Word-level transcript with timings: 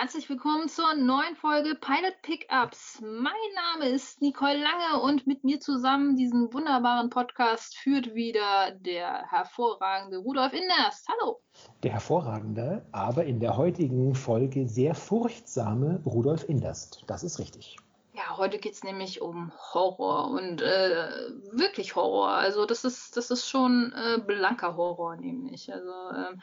herzlich 0.00 0.30
willkommen 0.30 0.68
zur 0.68 0.94
neuen 0.94 1.34
Folge 1.34 1.74
Pilot 1.74 2.22
Pickups. 2.22 3.02
Mein 3.02 3.32
Name 3.56 3.90
ist 3.90 4.22
Nicole 4.22 4.62
Lange 4.62 5.02
und 5.02 5.26
mit 5.26 5.42
mir 5.42 5.58
zusammen 5.58 6.14
diesen 6.14 6.52
wunderbaren 6.52 7.10
Podcast 7.10 7.76
führt 7.76 8.14
wieder 8.14 8.70
der 8.78 9.24
hervorragende 9.28 10.18
Rudolf 10.18 10.52
Inderst. 10.52 11.08
Hallo. 11.08 11.40
Der 11.82 11.94
hervorragende, 11.94 12.86
aber 12.92 13.24
in 13.24 13.40
der 13.40 13.56
heutigen 13.56 14.14
Folge 14.14 14.68
sehr 14.68 14.94
furchtsame 14.94 16.00
Rudolf 16.06 16.48
Inderst. 16.48 17.02
Das 17.08 17.24
ist 17.24 17.40
richtig. 17.40 17.76
Ja, 18.18 18.36
heute 18.36 18.58
geht's 18.58 18.82
nämlich 18.82 19.20
um 19.20 19.52
Horror 19.72 20.32
und 20.32 20.60
äh, 20.60 21.30
wirklich 21.52 21.94
Horror. 21.94 22.30
Also 22.30 22.66
das 22.66 22.84
ist 22.84 23.16
das 23.16 23.30
ist 23.30 23.48
schon 23.48 23.92
äh, 23.92 24.18
blanker 24.18 24.76
Horror 24.76 25.14
nämlich. 25.14 25.72
Also 25.72 25.92
ähm, 26.16 26.42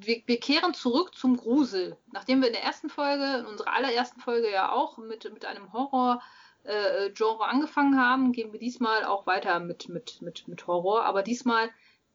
wir, 0.00 0.22
wir 0.26 0.40
kehren 0.40 0.74
zurück 0.74 1.14
zum 1.14 1.36
Grusel. 1.36 1.96
Nachdem 2.10 2.40
wir 2.40 2.48
in 2.48 2.54
der 2.54 2.64
ersten 2.64 2.88
Folge, 2.88 3.38
in 3.38 3.46
unserer 3.46 3.72
allerersten 3.74 4.20
Folge 4.20 4.50
ja 4.50 4.72
auch 4.72 4.98
mit 4.98 5.32
mit 5.32 5.44
einem 5.44 5.72
Horror 5.72 6.20
äh, 6.64 7.10
Genre 7.10 7.44
angefangen 7.44 8.00
haben, 8.00 8.32
gehen 8.32 8.52
wir 8.52 8.58
diesmal 8.58 9.04
auch 9.04 9.28
weiter 9.28 9.60
mit 9.60 9.88
mit 9.88 10.22
mit 10.22 10.48
mit 10.48 10.66
Horror, 10.66 11.04
aber 11.04 11.22
diesmal 11.22 11.70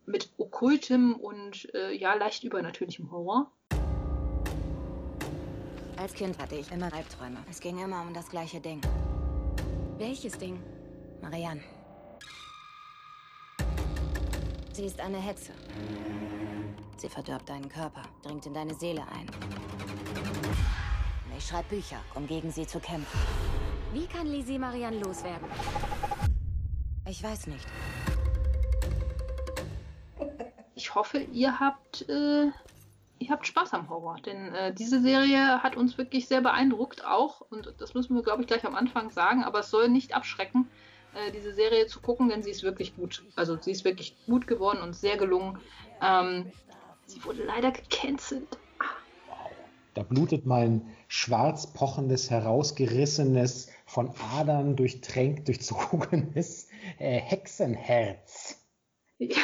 mit 0.05 0.33
okkultem 0.37 1.15
und 1.15 1.73
äh, 1.73 1.93
ja 1.93 2.13
leicht 2.15 2.43
übernatürlichem 2.43 3.09
Horror. 3.09 3.53
Als 6.01 6.15
Kind 6.15 6.39
hatte 6.39 6.55
ich 6.55 6.71
immer 6.71 6.91
Albträume. 6.91 7.37
Es 7.47 7.59
ging 7.59 7.77
immer 7.77 8.01
um 8.01 8.11
das 8.11 8.27
gleiche 8.27 8.59
Ding. 8.59 8.81
Welches 9.99 10.35
Ding? 10.35 10.59
Marianne. 11.21 11.61
Sie 14.73 14.85
ist 14.85 14.99
eine 14.99 15.19
Hexe. 15.19 15.51
Sie 16.97 17.07
verdirbt 17.07 17.47
deinen 17.47 17.69
Körper, 17.69 18.01
dringt 18.23 18.47
in 18.47 18.53
deine 18.55 18.73
Seele 18.73 19.03
ein. 19.13 19.27
Ich 21.37 21.45
schreibe 21.45 21.75
Bücher, 21.75 21.97
um 22.15 22.25
gegen 22.25 22.51
sie 22.51 22.65
zu 22.65 22.79
kämpfen. 22.79 23.19
Wie 23.93 24.07
kann 24.07 24.25
Lizzie 24.25 24.57
Marianne 24.57 24.97
loswerden? 25.01 25.47
Ich 27.07 27.21
weiß 27.21 27.45
nicht. 27.45 27.67
Ich 30.73 30.95
hoffe, 30.95 31.19
ihr 31.19 31.59
habt 31.59 32.09
äh, 32.09 32.49
ihr 33.21 33.29
habt 33.29 33.45
Spaß 33.45 33.73
am 33.73 33.89
Horror, 33.89 34.17
denn 34.25 34.53
äh, 34.53 34.73
diese 34.73 35.01
Serie 35.01 35.61
hat 35.63 35.77
uns 35.77 35.97
wirklich 35.97 36.27
sehr 36.27 36.41
beeindruckt, 36.41 37.05
auch, 37.05 37.41
und 37.49 37.73
das 37.77 37.93
müssen 37.93 38.15
wir, 38.15 38.23
glaube 38.23 38.41
ich, 38.41 38.47
gleich 38.47 38.65
am 38.65 38.75
Anfang 38.75 39.09
sagen, 39.11 39.43
aber 39.43 39.59
es 39.59 39.69
soll 39.69 39.89
nicht 39.89 40.15
abschrecken, 40.15 40.67
äh, 41.13 41.31
diese 41.31 41.53
Serie 41.53 41.87
zu 41.87 41.99
gucken, 41.99 42.29
denn 42.29 42.43
sie 42.43 42.51
ist 42.51 42.63
wirklich 42.63 42.95
gut. 42.95 43.23
Also 43.35 43.57
sie 43.59 43.71
ist 43.71 43.85
wirklich 43.85 44.15
gut 44.25 44.47
geworden 44.47 44.81
und 44.81 44.95
sehr 44.95 45.17
gelungen. 45.17 45.59
Ähm, 46.01 46.51
sie 47.05 47.23
wurde 47.23 47.43
leider 47.43 47.71
gecancelt. 47.71 48.47
Da 49.93 50.03
blutet 50.03 50.45
mein 50.45 50.89
schwarz 51.09 51.73
pochendes, 51.73 52.29
herausgerissenes, 52.29 53.69
von 53.85 54.13
Adern 54.37 54.77
durchtränkt, 54.77 55.49
durchzogenes 55.49 56.69
äh, 56.97 57.19
Hexenherz. 57.19 58.65
Ja. 59.17 59.41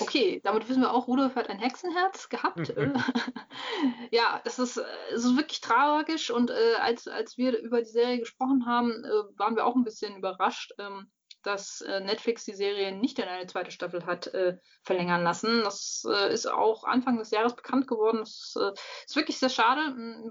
Okay, 0.00 0.40
damit 0.44 0.68
wissen 0.68 0.82
wir 0.82 0.92
auch, 0.92 1.06
Rudolf 1.06 1.36
hat 1.36 1.50
ein 1.50 1.58
Hexenherz 1.58 2.28
gehabt. 2.28 2.74
ja, 4.10 4.40
das 4.44 4.58
ist, 4.58 4.78
es 5.12 5.24
ist 5.24 5.36
wirklich 5.36 5.60
tragisch 5.60 6.30
und 6.30 6.50
äh, 6.50 6.74
als, 6.80 7.08
als 7.08 7.36
wir 7.36 7.58
über 7.58 7.80
die 7.80 7.90
Serie 7.90 8.18
gesprochen 8.18 8.66
haben, 8.66 9.04
äh, 9.04 9.38
waren 9.38 9.56
wir 9.56 9.66
auch 9.66 9.76
ein 9.76 9.84
bisschen 9.84 10.16
überrascht, 10.16 10.72
ähm, 10.78 11.10
dass 11.42 11.80
äh, 11.80 12.00
Netflix 12.00 12.44
die 12.44 12.54
Serie 12.54 12.92
nicht 12.96 13.18
in 13.18 13.24
eine 13.24 13.46
zweite 13.46 13.70
Staffel 13.70 14.06
hat 14.06 14.28
äh, 14.28 14.58
verlängern 14.82 15.24
lassen. 15.24 15.62
Das 15.64 16.04
äh, 16.08 16.32
ist 16.32 16.46
auch 16.46 16.84
Anfang 16.84 17.18
des 17.18 17.30
Jahres 17.30 17.56
bekannt 17.56 17.88
geworden. 17.88 18.18
Das 18.18 18.54
äh, 18.56 18.72
ist 19.06 19.16
wirklich 19.16 19.38
sehr 19.38 19.48
schade, 19.48 19.80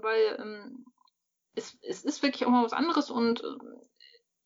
weil 0.02 0.38
ähm, 0.40 0.86
es, 1.54 1.76
es 1.82 2.04
ist 2.04 2.22
wirklich 2.22 2.46
auch 2.46 2.50
mal 2.50 2.64
was 2.64 2.72
anderes 2.72 3.10
und 3.10 3.42
äh, 3.42 3.56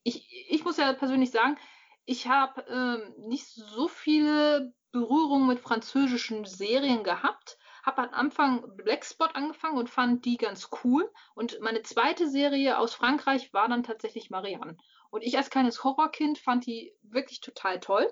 ich, 0.03 0.29
ich 0.49 0.65
muss 0.65 0.77
ja 0.77 0.93
persönlich 0.93 1.31
sagen, 1.31 1.57
ich 2.07 2.29
habe 2.29 2.63
ähm, 2.69 3.15
nicht 3.29 3.47
so 3.47 3.89
viele 3.89 4.73
Berührungen 4.93 5.49
mit 5.49 5.59
französischen 5.59 6.45
Serien 6.45 7.03
gehabt. 7.03 7.59
Habe 7.85 8.03
am 8.03 8.15
Anfang 8.15 8.77
Blackspot 8.77 9.35
angefangen 9.35 9.77
und 9.77 9.91
fand 9.91 10.25
die 10.25 10.37
ganz 10.37 10.71
cool. 10.83 11.13
Und 11.35 11.61
meine 11.61 11.83
zweite 11.83 12.29
Serie 12.29 12.79
aus 12.79 12.95
Frankreich 12.95 13.53
war 13.53 13.69
dann 13.69 13.83
tatsächlich 13.83 14.31
Marianne. 14.31 14.77
Und 15.11 15.23
ich 15.23 15.37
als 15.37 15.51
kleines 15.51 15.83
Horrorkind 15.83 16.39
fand 16.39 16.67
die 16.67 16.95
wirklich 17.03 17.41
total 17.41 17.81
toll. 17.81 18.09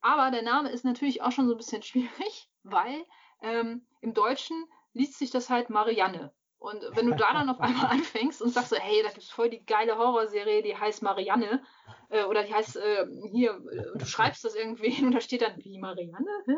Aber 0.00 0.30
der 0.30 0.42
Name 0.42 0.70
ist 0.70 0.84
natürlich 0.84 1.22
auch 1.22 1.32
schon 1.32 1.46
so 1.48 1.54
ein 1.54 1.58
bisschen 1.58 1.82
schwierig, 1.82 2.48
weil 2.62 3.04
ähm, 3.42 3.86
im 4.00 4.14
Deutschen 4.14 4.64
liest 4.92 5.18
sich 5.18 5.30
das 5.30 5.50
halt 5.50 5.70
Marianne. 5.70 6.32
Und 6.62 6.80
wenn 6.94 7.06
du 7.06 7.16
da 7.16 7.32
dann 7.32 7.50
auf 7.50 7.60
einmal 7.60 7.86
anfängst 7.90 8.40
und 8.40 8.50
sagst 8.50 8.70
so, 8.70 8.76
hey, 8.76 9.02
da 9.02 9.10
gibt's 9.10 9.30
voll 9.30 9.50
die 9.50 9.64
geile 9.64 9.98
Horrorserie, 9.98 10.62
die 10.62 10.76
heißt 10.76 11.02
Marianne, 11.02 11.60
äh, 12.08 12.22
oder 12.24 12.44
die 12.44 12.54
heißt 12.54 12.76
äh, 12.76 13.06
hier, 13.32 13.60
äh, 13.72 13.98
du 13.98 14.06
schreibst 14.06 14.44
das 14.44 14.54
irgendwie 14.54 14.94
und 15.04 15.12
da 15.12 15.20
steht 15.20 15.42
dann, 15.42 15.56
wie 15.58 15.78
Marianne? 15.78 16.30
Hä? 16.46 16.54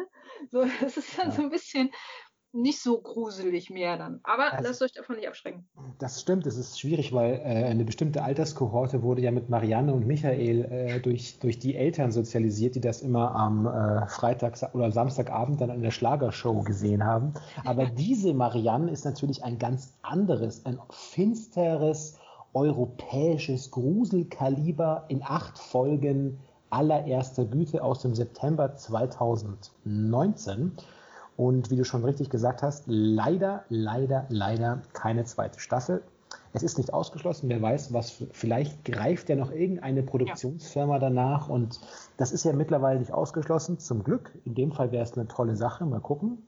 So, 0.51 0.65
das 0.81 0.99
ist 0.99 1.19
dann 1.19 1.31
ja. 1.31 1.35
so 1.35 1.43
ein 1.43 1.51
bisschen, 1.51 1.91
nicht 2.55 2.81
so 2.81 2.99
gruselig 2.99 3.69
mehr 3.69 3.97
dann. 3.97 4.21
Aber 4.23 4.53
also, 4.53 4.69
lasst 4.69 4.83
euch 4.83 4.93
davon 4.93 5.17
nicht 5.17 5.27
abschrecken. 5.27 5.67
Das 5.99 6.21
stimmt, 6.21 6.47
es 6.47 6.57
ist 6.57 6.79
schwierig, 6.79 7.13
weil 7.13 7.35
äh, 7.35 7.65
eine 7.65 7.85
bestimmte 7.85 8.23
Alterskohorte 8.23 9.03
wurde 9.03 9.23
ja 9.23 9.33
mit 9.33 9.51
Marianne 9.51 9.93
und 9.93 10.07
Michael 10.07 10.65
äh, 10.65 11.01
durch, 11.01 11.41
durch 11.41 11.59
die 11.59 11.75
Eltern 11.75 12.13
sozialisiert, 12.13 12.77
die 12.77 12.81
das 12.81 13.03
immer 13.03 13.35
am 13.35 13.67
äh, 13.67 14.07
Freitag 14.07 14.57
oder 14.73 14.93
Samstagabend 14.93 15.61
dann 15.61 15.71
in 15.71 15.83
der 15.83 15.91
Schlagershow 15.91 16.63
gesehen 16.63 17.05
haben. 17.05 17.35
Aber 17.65 17.87
diese 17.87 18.33
Marianne 18.35 18.91
ist 18.91 19.05
natürlich 19.05 19.43
ein 19.43 19.59
ganz 19.59 19.93
anderes, 20.03 20.65
ein 20.65 20.79
finsteres, 20.91 22.19
europäisches 22.53 23.73
Gruselkaliber 23.73 25.07
in 25.09 25.23
acht 25.25 25.59
Folgen 25.59 26.39
allererster 26.71 27.45
Güte 27.45 27.83
aus 27.83 28.03
dem 28.03 28.15
September 28.15 28.77
2019. 28.77 30.73
Und 31.37 31.71
wie 31.71 31.77
du 31.77 31.85
schon 31.85 32.05
richtig 32.05 32.31
gesagt 32.31 32.63
hast, 32.63 32.85
leider, 32.87 33.65
leider, 33.69 34.27
leider 34.29 34.83
keine 34.93 35.25
zweite 35.25 35.59
Staffel. 35.59 36.03
Es 36.53 36.63
ist 36.63 36.79
nicht 36.79 36.93
ausgeschlossen, 36.93 37.49
wer 37.49 37.61
weiß, 37.61 37.93
was 37.93 38.23
vielleicht 38.31 38.85
greift 38.85 39.29
ja 39.29 39.35
noch 39.35 39.51
irgendeine 39.51 40.05
Produktionsfirma 40.05 41.01
danach 41.01 41.49
und 41.49 41.81
das 42.17 42.31
ist 42.31 42.45
ja 42.45 42.53
mittlerweile 42.53 43.01
nicht 43.01 43.13
ausgeschlossen, 43.13 43.81
zum 43.81 44.05
Glück. 44.05 44.31
In 44.45 44.55
dem 44.55 44.71
Fall 44.71 44.93
wäre 44.93 45.03
es 45.03 45.17
eine 45.19 45.27
tolle 45.27 45.57
Sache, 45.57 45.85
mal 45.85 46.01
gucken. 46.01 46.47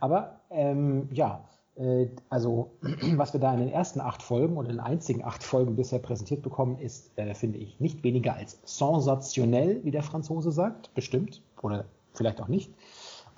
Aber 0.00 0.40
ähm, 0.50 1.08
ja, 1.12 1.42
äh, 1.76 2.08
also 2.28 2.72
was 3.16 3.32
wir 3.32 3.40
da 3.40 3.52
in 3.54 3.60
den 3.60 3.70
ersten 3.70 4.00
acht 4.00 4.22
Folgen 4.22 4.56
und 4.58 4.66
in 4.66 4.72
den 4.72 4.80
einzigen 4.80 5.24
acht 5.24 5.42
Folgen 5.42 5.76
bisher 5.76 5.98
präsentiert 5.98 6.42
bekommen, 6.42 6.78
ist, 6.78 7.10
äh, 7.16 7.34
finde 7.34 7.58
ich, 7.58 7.80
nicht 7.80 8.04
weniger 8.04 8.34
als 8.34 8.58
sensationell, 8.64 9.82
wie 9.82 9.90
der 9.90 10.02
Franzose 10.02 10.52
sagt, 10.52 10.94
bestimmt, 10.94 11.42
oder 11.62 11.86
vielleicht 12.12 12.40
auch 12.40 12.48
nicht. 12.48 12.70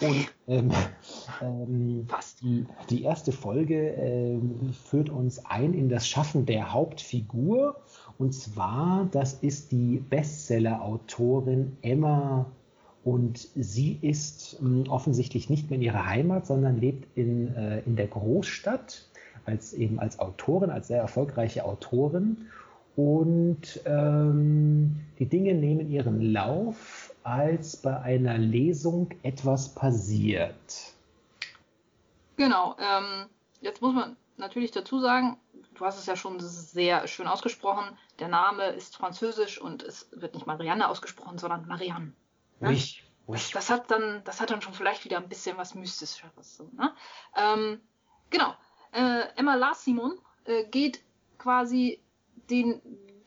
Und 0.00 0.32
ähm, 0.48 0.70
ähm, 1.41 2.06
Fast. 2.08 2.42
Die, 2.42 2.66
die 2.91 3.03
erste 3.03 3.32
Folge 3.32 3.91
ähm, 3.91 4.72
führt 4.72 5.10
uns 5.10 5.44
ein 5.47 5.75
in 5.75 5.88
das 5.88 6.08
Schaffen 6.08 6.47
der 6.47 6.72
Hauptfigur. 6.72 7.76
Und 8.19 8.33
zwar, 8.33 9.09
das 9.12 9.34
ist 9.34 9.72
die 9.72 10.03
Bestseller-Autorin 10.09 11.77
Emma 11.83 12.47
und 13.04 13.48
sie 13.56 13.98
ist 14.00 14.59
ähm, 14.60 14.84
offensichtlich 14.89 15.50
nicht 15.50 15.71
mehr 15.71 15.78
in 15.78 15.84
ihrer 15.84 16.06
Heimat, 16.06 16.47
sondern 16.47 16.80
lebt 16.80 17.06
in, 17.16 17.54
äh, 17.54 17.80
in 17.80 17.97
der 17.97 18.06
Großstadt 18.06 19.09
als 19.45 19.72
eben 19.72 19.98
als 19.98 20.21
Autorin, 20.21 20.71
als 20.71 20.88
sehr 20.88 21.00
erfolgreiche 21.00 21.65
Autorin. 21.65 22.47
Und 22.95 23.80
ähm, 23.86 25.00
die 25.18 25.27
Dinge 25.27 25.54
nehmen 25.54 25.91
ihren 25.91 26.21
Lauf 26.21 27.02
als 27.24 27.77
bei 27.77 28.01
einer 28.01 28.39
Lesung 28.39 29.10
etwas 29.22 29.74
passiert. 29.74 30.92
Genau. 32.36 32.77
Ähm, 32.78 33.27
jetzt 33.60 33.83
muss 33.83 33.95
man 33.95 34.16
natürlich 34.36 34.71
dazu 34.71 35.01
sagen, 35.01 35.39
du 35.74 35.84
hast 35.84 35.98
es 35.98 36.07
ja 36.07 36.16
schon 36.16 36.41
sehr 36.41 37.07
schön 37.07 37.27
ausgesprochen. 37.27 37.97
Der 38.19 38.28
Name 38.28 38.66
ist 38.66 38.97
französisch 38.97 39.60
und 39.60 39.83
es 39.83 40.09
wird 40.13 40.34
nicht 40.34 40.47
Marianne 40.47 40.89
ausgesprochen, 40.89 41.39
sondern 41.39 41.66
Marianne. 41.66 42.13
Ne? 42.60 42.71
Oui. 42.71 42.83
Das, 43.28 43.51
das, 43.51 43.71
hat 43.71 43.91
dann, 43.91 44.22
das 44.24 44.41
hat 44.41 44.51
dann 44.51 44.63
schon 44.63 44.74
vielleicht 44.74 45.04
wieder 45.04 45.19
ein 45.19 45.28
bisschen 45.28 45.57
was 45.57 45.74
Mystischeres. 45.74 46.57
So, 46.57 46.69
ne? 46.72 46.92
ähm, 47.36 47.80
genau. 48.30 48.54
Äh, 48.92 49.28
Emma 49.36 49.54
Lars 49.54 49.84
Simon 49.84 50.19
äh, 50.45 50.65
geht 50.65 51.03
quasi 51.39 52.03
den 52.51 52.83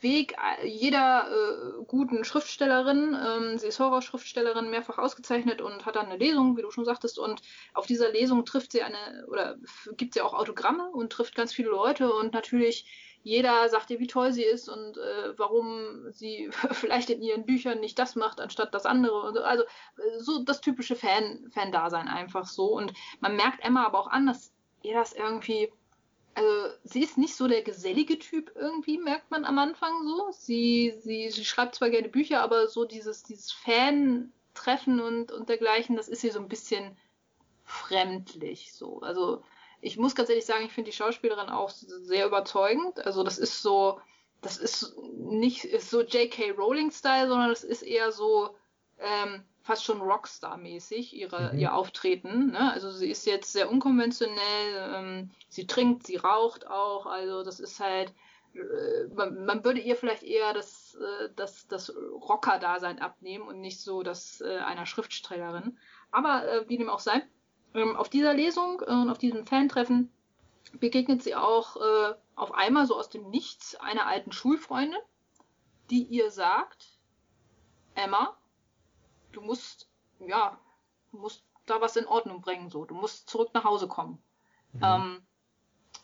Weg 0.06 0.36
jeder 0.64 1.28
äh, 1.28 1.84
guten 1.88 2.24
Schriftstellerin. 2.24 3.18
Ähm, 3.20 3.58
sie 3.58 3.68
ist 3.68 3.80
Horrorschriftstellerin, 3.80 4.70
mehrfach 4.70 5.00
ausgezeichnet 5.00 5.62
und 5.62 5.88
hat 5.88 5.96
dann 5.96 6.06
eine 6.06 6.18
Lesung, 6.18 6.56
wie 6.56 6.62
du 6.62 6.70
schon 6.70 6.86
sagtest. 6.86 7.18
Und 7.18 7.42
auf 7.74 7.88
dieser 7.88 8.12
Lesung 8.12 8.46
trifft 8.46 8.72
sie 8.72 8.84
eine, 8.84 9.26
oder 9.28 9.58
gibt 9.98 10.14
sie 10.14 10.22
auch 10.22 10.36
Autogramme 10.36 10.92
und 10.92 11.12
trifft 11.12 11.34
ganz 11.34 11.54
viele 11.54 11.70
Leute. 11.70 12.14
Und 12.14 12.34
natürlich 12.34 12.86
jeder 13.24 13.68
sagt 13.70 13.90
ihr, 13.90 14.00
wie 14.00 14.06
toll 14.06 14.32
sie 14.32 14.44
ist 14.44 14.70
und 14.70 14.98
äh, 14.98 15.38
warum 15.38 16.12
sie 16.12 16.52
vielleicht 16.72 17.10
in 17.10 17.24
ihren 17.24 17.48
Büchern 17.48 17.80
nicht 17.80 17.98
das 17.98 18.16
macht, 18.16 18.40
anstatt 18.40 18.76
das 18.76 18.86
andere. 18.86 19.34
So. 19.34 19.42
Also 19.42 19.64
äh, 19.64 20.20
so 20.20 20.44
das 20.44 20.62
typische 20.62 20.96
Fan, 20.96 21.50
Fan-Dasein 21.52 22.08
einfach 22.08 22.46
so. 22.46 22.68
Und 22.68 22.94
man 23.22 23.36
merkt 23.36 23.66
Emma 23.66 23.84
aber 23.88 24.00
auch 24.00 24.08
an, 24.08 24.28
dass 24.28 24.54
ihr 24.84 24.94
das 24.94 25.14
irgendwie 25.14 25.74
also 26.36 26.76
sie 26.84 27.02
ist 27.02 27.18
nicht 27.18 27.36
so 27.36 27.48
der 27.48 27.62
gesellige 27.62 28.20
Typ 28.20 28.52
irgendwie, 28.56 28.98
merkt 28.98 29.32
man 29.32 29.46
am 29.46 29.58
Anfang 29.58 29.92
so. 30.06 30.28
Sie, 30.32 30.94
sie, 31.00 31.30
sie 31.30 31.46
schreibt 31.46 31.76
zwar 31.76 31.90
gerne 31.90 32.10
Bücher, 32.10 32.42
aber 32.42 32.68
so 32.68 32.84
dieses, 32.84 33.24
dieses 33.24 33.54
Fan-Treffen 33.54 35.00
und, 35.00 35.32
und 35.32 35.48
dergleichen, 35.48 35.96
das 35.96 36.10
ist 36.10 36.24
ihr 36.26 36.34
so 36.34 36.40
ein 36.40 36.50
bisschen 36.50 36.98
fremdlich 37.64 38.74
so. 38.74 39.00
Also 39.00 39.44
ich 39.80 39.98
muss 39.98 40.14
ganz 40.14 40.30
ehrlich 40.30 40.46
sagen, 40.46 40.66
ich 40.66 40.74
finde 40.74 40.92
die 40.92 40.98
Schauspielerin 40.98 41.50
auch 41.50 41.70
sehr 41.70 42.28
überzeugend. 42.28 43.00
Also 43.06 43.24
das 43.24 43.38
ist 43.38 43.62
so, 43.62 44.02
das 44.42 44.58
ist 44.58 44.98
nicht 45.14 45.64
ist 45.64 45.90
so 45.90 46.02
J.K. 46.02 46.52
Rowling-Style, 46.52 47.30
sondern 47.30 47.50
das 47.50 47.64
ist 47.64 47.82
eher 47.82 48.12
so, 48.12 48.56
ähm, 49.00 49.46
fast 49.66 49.84
schon 49.84 50.00
Rockstar-mäßig, 50.00 51.16
ihre, 51.16 51.52
mhm. 51.52 51.60
ihr 51.60 51.74
Auftreten. 51.74 52.52
Ne? 52.52 52.72
Also 52.72 52.92
sie 52.92 53.10
ist 53.10 53.26
jetzt 53.26 53.52
sehr 53.52 53.72
unkonventionell, 53.72 54.94
ähm, 54.94 55.32
sie 55.50 55.66
trinkt, 55.66 56.06
sie 56.06 56.18
raucht 56.18 56.68
auch, 56.68 57.08
also 57.08 57.44
das 57.44 57.60
ist 57.60 57.80
halt, 57.80 58.14
äh, 58.54 59.08
man, 59.16 59.44
man, 59.46 59.66
würde 59.66 59.80
ihr 59.80 59.96
vielleicht 59.96 60.22
eher 60.22 60.54
das, 60.54 60.94
äh, 60.94 61.30
das, 61.36 61.68
das 61.68 61.92
Rocker-Dasein 61.96 63.00
abnehmen 63.00 63.48
und 63.48 63.60
nicht 63.60 63.82
so 63.82 64.04
das 64.04 64.40
äh, 64.42 64.60
einer 64.60 64.86
Schriftstellerin. 64.86 65.80
Aber 66.12 66.48
äh, 66.48 66.70
wie 66.70 66.78
dem 66.78 66.90
auch 66.90 67.00
sei, 67.00 67.24
ähm, 67.74 67.96
auf 67.96 68.08
dieser 68.08 68.36
Lesung 68.36 68.84
äh, 68.86 68.92
und 68.92 69.10
auf 69.10 69.18
diesem 69.18 69.48
Fantreffen 69.48 70.12
begegnet 70.80 71.24
sie 71.24 71.34
auch 71.34 71.78
äh, 71.78 72.14
auf 72.36 72.54
einmal 72.54 72.86
so 72.86 72.96
aus 72.96 73.10
dem 73.10 73.32
Nichts 73.32 73.76
einer 73.78 74.06
alten 74.06 74.32
Schulfreundin, 74.32 75.02
die 75.90 76.04
ihr 76.04 76.30
sagt, 76.30 76.86
Emma, 77.96 78.38
du 79.36 79.42
musst, 79.42 79.90
ja, 80.20 80.58
du 81.12 81.18
musst 81.18 81.44
da 81.66 81.82
was 81.82 81.96
in 81.96 82.08
Ordnung 82.08 82.42
bringen, 82.42 82.70
so. 82.70 82.86
Du 82.86 82.96
musst 82.96 83.30
zurück 83.30 83.50
nach 83.54 83.64
Hause 83.64 83.88
kommen. 83.88 84.22
Mhm. 84.74 84.82
Ähm, 84.84 85.22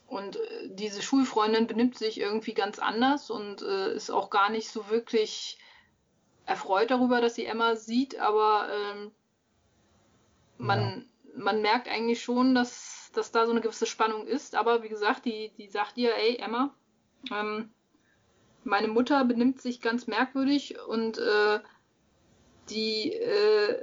und 0.07 0.35
äh, 0.35 0.69
diese 0.69 1.01
Schulfreundin 1.01 1.67
benimmt 1.67 1.97
sich 1.97 2.19
irgendwie 2.19 2.53
ganz 2.53 2.79
anders 2.79 3.29
und 3.29 3.61
äh, 3.61 3.93
ist 3.93 4.09
auch 4.11 4.29
gar 4.29 4.49
nicht 4.49 4.69
so 4.69 4.89
wirklich 4.89 5.57
erfreut 6.45 6.91
darüber, 6.91 7.21
dass 7.21 7.35
sie 7.35 7.45
Emma 7.45 7.75
sieht, 7.75 8.19
aber 8.19 8.67
ähm, 8.73 9.11
man, 10.57 10.79
ja. 10.79 11.41
man 11.41 11.61
merkt 11.61 11.87
eigentlich 11.87 12.21
schon, 12.21 12.55
dass, 12.55 13.11
dass 13.13 13.31
da 13.31 13.45
so 13.45 13.51
eine 13.51 13.61
gewisse 13.61 13.85
Spannung 13.85 14.27
ist. 14.27 14.55
Aber 14.55 14.83
wie 14.83 14.89
gesagt, 14.89 15.25
die, 15.25 15.51
die 15.57 15.67
sagt 15.67 15.97
ihr, 15.97 16.15
ey, 16.15 16.37
Emma, 16.37 16.73
ähm, 17.31 17.71
meine 18.63 18.87
Mutter 18.87 19.23
benimmt 19.25 19.61
sich 19.61 19.81
ganz 19.81 20.07
merkwürdig 20.07 20.79
und 20.87 21.17
äh, 21.17 21.59
die, 22.71 23.13
äh, 23.13 23.77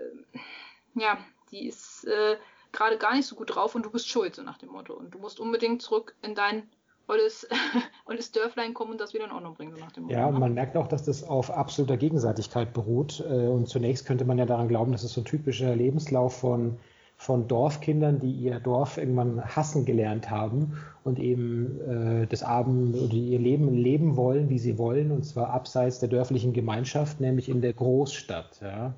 ja, 0.94 1.18
die 1.50 1.66
ist 1.66 2.04
äh, 2.06 2.36
gerade 2.72 2.98
gar 2.98 3.14
nicht 3.14 3.26
so 3.26 3.36
gut 3.36 3.54
drauf 3.54 3.74
und 3.74 3.84
du 3.84 3.90
bist 3.90 4.08
schuld, 4.08 4.34
so 4.34 4.42
nach 4.42 4.58
dem 4.58 4.70
Motto. 4.70 4.94
Und 4.94 5.14
du 5.14 5.18
musst 5.18 5.40
unbedingt 5.40 5.82
zurück 5.82 6.14
in 6.22 6.34
dein 6.34 6.64
olles, 7.06 7.48
olles 8.06 8.32
Dörflein 8.32 8.74
kommen 8.74 8.92
und 8.92 9.00
das 9.00 9.14
wieder 9.14 9.24
in 9.24 9.32
Ordnung 9.32 9.54
bringen, 9.54 9.72
so 9.72 9.80
nach 9.80 9.92
dem 9.92 10.04
Motto. 10.04 10.14
Ja, 10.14 10.26
und 10.26 10.38
man 10.38 10.54
merkt 10.54 10.76
auch, 10.76 10.88
dass 10.88 11.04
das 11.04 11.24
auf 11.24 11.50
absoluter 11.50 11.96
Gegenseitigkeit 11.96 12.72
beruht. 12.72 13.20
Äh, 13.20 13.48
und 13.48 13.68
zunächst 13.68 14.06
könnte 14.06 14.24
man 14.24 14.38
ja 14.38 14.46
daran 14.46 14.68
glauben, 14.68 14.92
dass 14.92 15.02
es 15.02 15.12
so 15.12 15.22
ein 15.22 15.24
typischer 15.24 15.74
Lebenslauf 15.74 16.38
von 16.38 16.78
von 17.20 17.48
Dorfkindern, 17.48 18.20
die 18.20 18.30
ihr 18.30 18.60
Dorf 18.60 18.96
irgendwann 18.96 19.44
hassen 19.44 19.84
gelernt 19.84 20.30
haben 20.30 20.78
und 21.02 21.18
eben 21.18 21.80
äh, 21.80 22.26
das 22.28 22.44
Abend 22.44 22.96
oder 22.96 23.12
ihr 23.12 23.40
Leben 23.40 23.74
leben 23.74 24.16
wollen, 24.16 24.48
wie 24.48 24.60
sie 24.60 24.78
wollen, 24.78 25.10
und 25.10 25.24
zwar 25.24 25.50
abseits 25.50 25.98
der 25.98 26.08
dörflichen 26.08 26.52
Gemeinschaft, 26.52 27.20
nämlich 27.20 27.48
in 27.48 27.60
der 27.60 27.72
Großstadt. 27.72 28.60
Ja? 28.62 28.94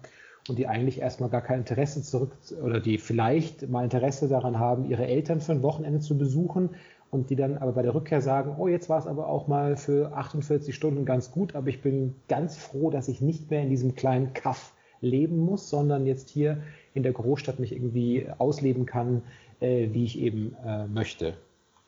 Und 0.49 0.59
die 0.59 0.67
eigentlich 0.67 1.01
erstmal 1.01 1.31
gar 1.31 1.41
kein 1.41 1.61
Interesse 1.61 2.03
zurück 2.03 2.33
oder 2.63 2.79
die 2.79 2.99
vielleicht 2.99 3.71
mal 3.71 3.85
Interesse 3.85 4.29
daran 4.29 4.59
haben, 4.59 4.85
ihre 4.85 5.07
Eltern 5.07 5.41
für 5.41 5.53
ein 5.53 5.63
Wochenende 5.63 6.01
zu 6.01 6.19
besuchen 6.19 6.71
und 7.11 7.31
die 7.31 7.37
dann 7.37 7.57
aber 7.57 7.73
bei 7.73 7.83
der 7.83 7.95
Rückkehr 7.95 8.21
sagen, 8.21 8.55
oh, 8.59 8.69
jetzt 8.69 8.91
war 8.91 8.99
es 8.99 9.07
aber 9.07 9.29
auch 9.29 9.49
mal 9.49 9.79
für 9.79 10.13
48 10.15 10.75
Stunden 10.75 11.07
ganz 11.07 11.33
gut, 11.33 11.55
aber 11.55 11.69
ich 11.69 11.81
bin 11.81 12.15
ganz 12.29 12.59
froh, 12.59 12.91
dass 12.91 13.09
ich 13.09 13.23
nicht 13.23 13.51
mehr 13.51 13.63
in 13.63 13.71
diesem 13.71 13.95
kleinen 13.95 14.35
Kaff 14.35 14.75
leben 15.01 15.39
muss, 15.39 15.71
sondern 15.71 16.07
jetzt 16.07 16.31
hier 16.31 16.63
in 16.95 17.03
der 17.03 17.13
Großstadt 17.13 17.59
mich 17.59 17.73
irgendwie 17.73 18.27
ausleben 18.39 18.87
kann, 18.87 19.23
äh, 19.61 19.89
wie 19.93 20.05
ich 20.05 20.19
eben 20.19 20.57
äh, 20.65 20.87
möchte. 20.87 21.37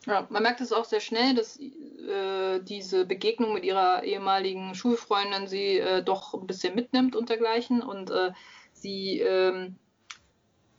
Ja, 0.07 0.27
man 0.31 0.43
merkt 0.43 0.61
es 0.61 0.73
auch 0.73 0.85
sehr 0.85 1.01
schnell, 1.01 1.35
dass 1.35 1.61
äh, 1.61 2.61
diese 2.61 3.05
Begegnung 3.05 3.55
mit 3.55 3.65
ihrer 3.65 4.03
ehemaligen 4.03 4.75
Schulfreundin 4.75 5.47
sie 5.47 5.79
äh, 5.79 6.03
doch 6.03 6.35
ein 6.35 6.47
bisschen 6.47 6.75
mitnimmt 6.75 7.15
und 7.15 7.29
dergleichen. 7.29 7.83
Und 7.83 8.11
äh, 8.11 8.33
sie 8.73 9.21
ähm, 9.21 9.77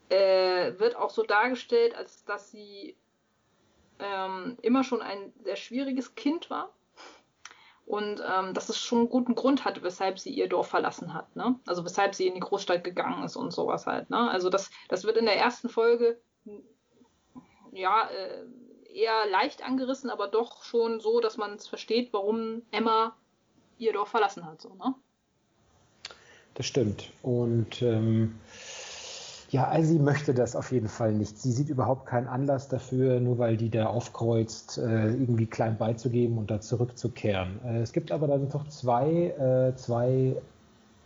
äh, 0.09 0.77
wird 0.77 0.97
auch 0.97 1.09
so 1.09 1.23
dargestellt, 1.23 1.95
als 1.95 2.25
dass 2.25 2.51
sie 2.51 2.97
ähm, 3.99 4.57
immer 4.61 4.83
schon 4.83 5.01
ein 5.01 5.31
sehr 5.43 5.55
schwieriges 5.55 6.15
Kind 6.15 6.49
war 6.49 6.73
und 7.85 8.21
ähm, 8.25 8.53
dass 8.53 8.69
es 8.69 8.79
schon 8.79 8.99
einen 8.99 9.09
guten 9.09 9.35
Grund 9.35 9.65
hatte, 9.65 9.83
weshalb 9.83 10.19
sie 10.19 10.31
ihr 10.31 10.47
Dorf 10.47 10.67
verlassen 10.67 11.13
hat. 11.13 11.35
Ne? 11.35 11.59
Also 11.65 11.83
weshalb 11.83 12.15
sie 12.15 12.27
in 12.27 12.33
die 12.33 12.39
Großstadt 12.39 12.83
gegangen 12.83 13.23
ist 13.23 13.35
und 13.35 13.51
sowas 13.51 13.85
halt. 13.85 14.09
Ne? 14.09 14.29
Also 14.31 14.49
das, 14.49 14.71
das 14.87 15.03
wird 15.03 15.17
in 15.17 15.25
der 15.25 15.37
ersten 15.37 15.69
Folge 15.69 16.19
ja 17.71 18.09
äh, 18.09 18.45
eher 18.93 19.27
leicht 19.29 19.63
angerissen, 19.63 20.09
aber 20.09 20.27
doch 20.27 20.63
schon 20.63 20.99
so, 20.99 21.19
dass 21.19 21.37
man 21.37 21.53
es 21.53 21.67
versteht, 21.67 22.13
warum 22.13 22.61
Emma 22.71 23.15
ihr 23.77 23.93
Dorf 23.93 24.09
verlassen 24.09 24.45
hat. 24.45 24.61
So, 24.61 24.73
ne? 24.75 24.95
Das 26.53 26.67
stimmt. 26.67 27.11
Und 27.23 27.81
ähm, 27.81 28.39
ja, 29.53 29.67
also 29.67 29.93
sie 29.93 29.99
möchte 29.99 30.33
das 30.33 30.55
auf 30.55 30.71
jeden 30.71 30.87
Fall 30.87 31.13
nicht. 31.13 31.37
Sie 31.37 31.51
sieht 31.51 31.69
überhaupt 31.69 32.07
keinen 32.07 32.27
Anlass 32.27 32.69
dafür, 32.69 33.19
nur 33.19 33.37
weil 33.37 33.55
die 33.55 33.69
da 33.69 33.85
aufkreuzt, 33.85 34.79
äh, 34.79 35.09
irgendwie 35.11 35.45
klein 35.45 35.77
beizugeben 35.77 36.39
und 36.39 36.49
da 36.49 36.59
zurückzukehren. 36.59 37.59
Äh, 37.63 37.81
es 37.81 37.93
gibt 37.93 38.11
aber 38.11 38.27
dann 38.27 38.49
doch 38.49 38.67
zwei, 38.67 39.27
äh, 39.37 39.75
zwei 39.75 40.35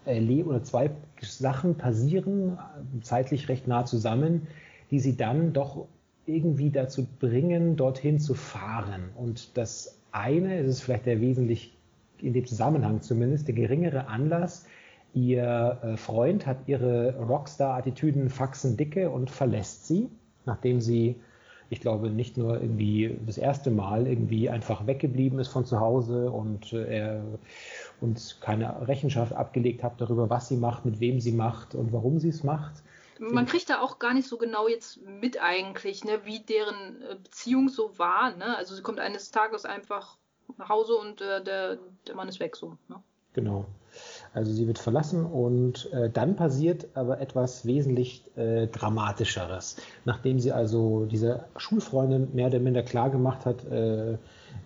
oder 0.06 0.64
zwei 0.64 0.90
Sachen 1.20 1.76
passieren, 1.76 2.58
zeitlich 3.02 3.50
recht 3.50 3.68
nah 3.68 3.84
zusammen, 3.84 4.48
die 4.90 5.02
sie 5.02 5.18
dann 5.18 5.52
doch 5.52 5.86
irgendwie 6.26 6.70
dazu 6.70 7.06
bringen, 7.20 7.76
dorthin 7.76 8.18
zu 8.18 8.34
fahren. 8.34 9.10
Und 9.18 9.58
das 9.58 9.98
eine, 10.14 10.60
es 10.60 10.78
ist 10.78 10.82
vielleicht 10.84 11.08
der 11.08 11.20
wesentlich, 11.20 11.74
in 12.22 12.32
dem 12.32 12.46
Zusammenhang 12.46 13.02
zumindest, 13.02 13.50
der 13.50 13.56
geringere 13.56 14.08
Anlass, 14.08 14.66
Ihr 15.14 15.80
äh, 15.82 15.98
Freund 15.98 16.46
hat 16.46 16.68
ihre 16.68 17.16
Rockstar-Attitüden 17.18 18.30
faxen 18.30 18.78
dicke 18.78 19.10
und 19.10 19.32
verlässt 19.32 19.88
sie, 19.88 20.10
nachdem 20.46 20.80
sie, 20.82 21.16
ich 21.70 21.82
glaube, 21.82 22.10
nicht 22.10 22.38
nur 22.38 22.62
irgendwie 22.62 23.18
das 23.26 23.38
erste 23.38 23.72
Mal 23.72 24.08
irgendwie 24.08 24.50
einfach 24.50 24.86
weggeblieben 24.86 25.40
ist 25.40 25.48
von 25.48 25.66
zu 25.66 25.80
Hause 25.80 26.30
und 26.30 26.74
äh, 26.74 27.00
er 27.00 27.24
uns 28.00 28.40
keine 28.40 28.88
Rechenschaft 28.88 29.34
abgelegt 29.34 29.84
hat 29.84 30.00
darüber, 30.00 30.30
was 30.30 30.50
sie 30.50 30.58
macht, 30.58 30.86
mit 30.86 31.00
wem 31.00 31.20
sie 31.20 31.32
macht 31.32 31.74
und 31.74 31.92
warum 31.94 32.20
sie 32.20 32.30
es 32.30 32.44
macht. 32.44 32.84
Man 33.20 33.48
kriegt 33.48 33.70
da 33.70 33.82
auch 33.82 33.98
gar 33.98 34.14
nicht 34.14 34.28
so 34.28 34.38
genau 34.38 34.68
jetzt 34.68 35.02
mit 35.02 35.42
eigentlich, 35.42 36.04
ne, 36.04 36.20
wie 36.26 36.40
deren 36.40 37.02
äh, 37.02 37.16
Beziehung 37.16 37.70
so 37.70 37.98
war. 37.98 38.36
Ne? 38.36 38.56
Also 38.56 38.76
sie 38.76 38.84
kommt 38.84 39.00
eines 39.00 39.32
Tages 39.32 39.66
einfach 39.66 40.18
nach 40.58 40.70
Hause 40.70 40.96
und 40.96 41.22
äh, 41.22 41.44
der, 41.44 41.80
der 42.06 42.16
Mann 42.16 42.30
ist 42.30 42.40
weg 42.40 42.56
so. 42.56 42.78
Ne? 42.88 43.02
Genau. 43.34 43.66
Also 44.38 44.54
sie 44.54 44.68
wird 44.68 44.78
verlassen 44.78 45.26
und 45.26 45.92
äh, 45.94 46.12
dann 46.12 46.36
passiert 46.36 46.90
aber 46.94 47.20
etwas 47.20 47.66
wesentlich 47.66 48.22
äh, 48.38 48.68
Dramatischeres. 48.68 49.78
Nachdem 50.06 50.40
sie 50.40 50.52
also 50.52 51.06
diese 51.06 51.46
Schulfreundin 51.56 52.36
mehr 52.36 52.46
oder 52.46 52.60
minder 52.60 52.84
klar 52.84 53.10
gemacht 53.10 53.48
hat, 53.48 53.66
äh, 53.66 54.12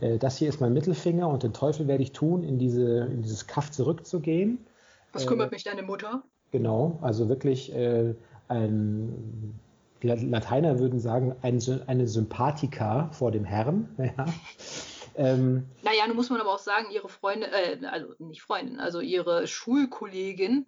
äh 0.01 0.17
das 0.19 0.35
hier 0.35 0.49
ist 0.49 0.59
mein 0.59 0.73
Mittelfinger 0.73 1.25
und 1.29 1.43
den 1.43 1.53
Teufel 1.53 1.87
werde 1.87 2.03
ich 2.03 2.11
tun, 2.11 2.43
in, 2.43 2.59
diese, 2.59 3.05
in 3.05 3.21
dieses 3.21 3.47
Kaff 3.47 3.71
zurückzugehen. 3.71 4.57
Was 5.13 5.25
kümmert 5.25 5.53
äh, 5.53 5.55
mich 5.55 5.63
deine 5.63 5.83
Mutter? 5.83 6.21
Genau, 6.51 6.99
also 7.01 7.29
wirklich 7.29 7.73
äh, 7.73 8.13
ein 8.49 9.57
Lateiner 10.01 10.79
würden 10.79 10.99
sagen, 10.99 11.33
ein, 11.43 11.61
eine 11.87 12.07
Sympathika 12.07 13.07
vor 13.13 13.31
dem 13.31 13.45
Herrn. 13.45 13.87
Ja. 13.97 14.25
Ähm, 15.21 15.67
naja, 15.83 16.07
nun 16.07 16.15
muss 16.15 16.31
man 16.31 16.41
aber 16.41 16.51
auch 16.51 16.59
sagen, 16.59 16.87
ihre 16.91 17.07
Freundin, 17.07 17.49
äh, 17.51 17.85
also 17.85 18.13
nicht 18.17 18.41
Freundin, 18.41 18.79
also 18.79 19.01
ihre 19.01 19.45
Schulkollegin, 19.45 20.65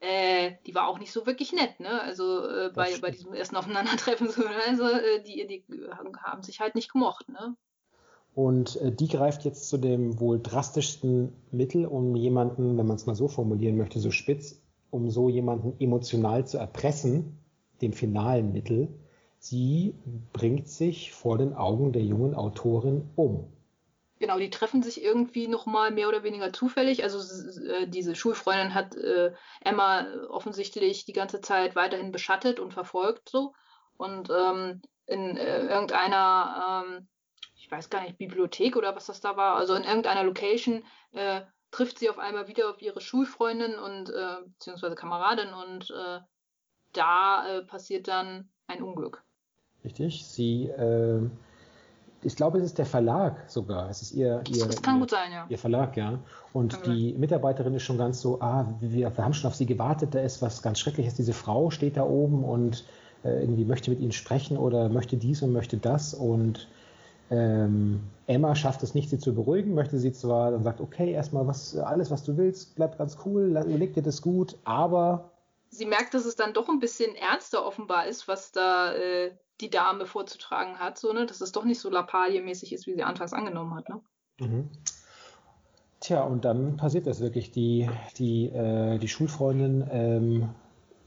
äh, 0.00 0.52
die 0.66 0.74
war 0.74 0.88
auch 0.88 0.98
nicht 0.98 1.12
so 1.12 1.26
wirklich 1.26 1.52
nett, 1.52 1.78
ne? 1.80 2.00
Also 2.00 2.48
äh, 2.48 2.70
bei, 2.74 2.96
bei 2.98 3.10
diesem 3.10 3.34
ersten 3.34 3.56
Aufeinandertreffen, 3.56 4.28
so, 4.30 4.40
ne? 4.40 4.48
also 4.66 4.84
äh, 4.84 5.22
die, 5.22 5.46
die 5.46 5.64
haben 5.92 6.42
sich 6.42 6.60
halt 6.60 6.74
nicht 6.74 6.90
gemocht, 6.90 7.28
ne? 7.28 7.54
Und 8.34 8.76
äh, 8.76 8.90
die 8.90 9.08
greift 9.08 9.44
jetzt 9.44 9.68
zu 9.68 9.76
dem 9.76 10.18
wohl 10.18 10.40
drastischsten 10.40 11.34
Mittel, 11.50 11.84
um 11.84 12.16
jemanden, 12.16 12.78
wenn 12.78 12.86
man 12.86 12.96
es 12.96 13.04
mal 13.04 13.14
so 13.16 13.28
formulieren 13.28 13.76
möchte, 13.76 14.00
so 14.00 14.10
spitz, 14.10 14.62
um 14.88 15.10
so 15.10 15.28
jemanden 15.28 15.74
emotional 15.78 16.46
zu 16.46 16.56
erpressen, 16.56 17.38
dem 17.82 17.92
finalen 17.92 18.52
Mittel. 18.52 18.88
Sie 19.38 19.94
bringt 20.32 20.68
sich 20.68 21.12
vor 21.12 21.36
den 21.36 21.52
Augen 21.52 21.92
der 21.92 22.02
jungen 22.02 22.34
Autorin 22.34 23.10
um. 23.16 23.46
Genau, 24.20 24.38
die 24.38 24.50
treffen 24.50 24.82
sich 24.82 25.02
irgendwie 25.02 25.48
nochmal 25.48 25.90
mehr 25.90 26.06
oder 26.06 26.22
weniger 26.22 26.52
zufällig. 26.52 27.02
Also 27.02 27.18
äh, 27.64 27.88
diese 27.88 28.14
Schulfreundin 28.14 28.74
hat 28.74 28.94
äh, 28.94 29.32
Emma 29.62 30.06
offensichtlich 30.28 31.06
die 31.06 31.14
ganze 31.14 31.40
Zeit 31.40 31.74
weiterhin 31.74 32.12
beschattet 32.12 32.60
und 32.60 32.74
verfolgt 32.74 33.30
so. 33.30 33.54
und 33.96 34.28
ähm, 34.30 34.82
in 35.06 35.38
äh, 35.38 35.66
irgendeiner, 35.66 36.84
ähm, 36.86 37.08
ich 37.56 37.70
weiß 37.70 37.88
gar 37.88 38.02
nicht, 38.02 38.18
Bibliothek 38.18 38.76
oder 38.76 38.94
was 38.94 39.06
das 39.06 39.22
da 39.22 39.38
war, 39.38 39.56
also 39.56 39.74
in 39.74 39.84
irgendeiner 39.84 40.22
Location 40.22 40.84
äh, 41.12 41.40
trifft 41.70 41.98
sie 41.98 42.10
auf 42.10 42.18
einmal 42.18 42.46
wieder 42.46 42.68
auf 42.68 42.82
ihre 42.82 43.00
Schulfreundin 43.00 43.78
und 43.78 44.10
äh, 44.10 44.36
beziehungsweise 44.44 44.96
Kameradin 44.96 45.54
und 45.54 45.90
äh, 45.90 46.20
da 46.92 47.62
passiert 47.68 48.06
dann 48.06 48.50
ein 48.66 48.82
Unglück. 48.82 49.24
Richtig, 49.82 50.26
sie, 50.26 50.66
äh, 50.66 51.22
ich 52.22 52.36
glaube, 52.36 52.58
es 52.58 52.64
ist 52.64 52.78
der 52.78 52.86
Verlag 52.86 53.36
sogar. 53.48 53.88
Es 53.88 54.02
ist 54.02 54.12
ihr, 54.12 54.42
ihr, 54.48 54.66
das 54.66 54.82
kann 54.82 54.96
ihr, 54.96 55.00
gut 55.00 55.10
sein, 55.10 55.32
ja. 55.32 55.46
Ihr 55.48 55.58
Verlag, 55.58 55.96
ja. 55.96 56.18
Und 56.52 56.82
Kann 56.82 56.92
die 56.92 57.14
Mitarbeiterin 57.14 57.74
ist 57.74 57.82
schon 57.82 57.98
ganz 57.98 58.20
so, 58.20 58.40
ah, 58.40 58.66
wir, 58.80 59.16
wir 59.16 59.24
haben 59.24 59.34
schon 59.34 59.48
auf 59.48 59.54
sie 59.54 59.66
gewartet, 59.66 60.14
da 60.14 60.20
ist 60.20 60.42
was 60.42 60.62
ganz 60.62 60.78
Schreckliches. 60.78 61.14
Diese 61.14 61.32
Frau 61.32 61.70
steht 61.70 61.96
da 61.96 62.02
oben 62.02 62.44
und 62.44 62.84
äh, 63.24 63.40
irgendwie 63.40 63.64
möchte 63.64 63.90
mit 63.90 64.00
ihnen 64.00 64.12
sprechen 64.12 64.56
oder 64.56 64.88
möchte 64.88 65.16
dies 65.16 65.42
und 65.42 65.52
möchte 65.52 65.76
das 65.76 66.14
und 66.14 66.68
ähm, 67.30 68.00
Emma 68.26 68.54
schafft 68.56 68.82
es 68.82 68.94
nicht, 68.94 69.08
sie 69.08 69.18
zu 69.18 69.34
beruhigen, 69.34 69.74
möchte 69.74 69.98
sie 69.98 70.12
zwar, 70.12 70.50
dann 70.50 70.64
sagt, 70.64 70.80
okay, 70.80 71.12
erstmal 71.12 71.46
was, 71.46 71.76
alles, 71.76 72.10
was 72.10 72.24
du 72.24 72.36
willst, 72.36 72.74
bleibt 72.74 72.98
ganz 72.98 73.18
cool, 73.24 73.50
überleg 73.50 73.94
dir 73.94 74.02
das 74.02 74.20
gut, 74.20 74.56
aber 74.64 75.30
Sie 75.72 75.86
merkt, 75.86 76.14
dass 76.14 76.24
es 76.24 76.34
dann 76.34 76.52
doch 76.52 76.68
ein 76.68 76.80
bisschen 76.80 77.14
ernster 77.14 77.64
offenbar 77.64 78.08
ist, 78.08 78.26
was 78.26 78.50
da 78.50 78.92
äh, 78.92 79.30
die 79.60 79.70
Dame 79.70 80.06
vorzutragen 80.06 80.78
hat, 80.78 80.98
so, 80.98 81.12
ne? 81.12 81.26
dass 81.26 81.40
es 81.40 81.52
doch 81.52 81.64
nicht 81.64 81.80
so 81.80 81.90
Lappalie-mäßig 81.90 82.72
ist, 82.72 82.86
wie 82.86 82.94
sie 82.94 83.02
anfangs 83.02 83.32
angenommen 83.32 83.74
hat. 83.74 83.88
Ne? 83.88 84.00
Mhm. 84.40 84.68
Tja, 86.00 86.22
und 86.22 86.44
dann 86.44 86.76
passiert 86.76 87.06
das 87.06 87.20
wirklich. 87.20 87.50
Die, 87.50 87.88
die, 88.16 88.46
äh, 88.46 88.98
die 88.98 89.08
Schulfreundin 89.08 89.86
ähm, 89.90 90.48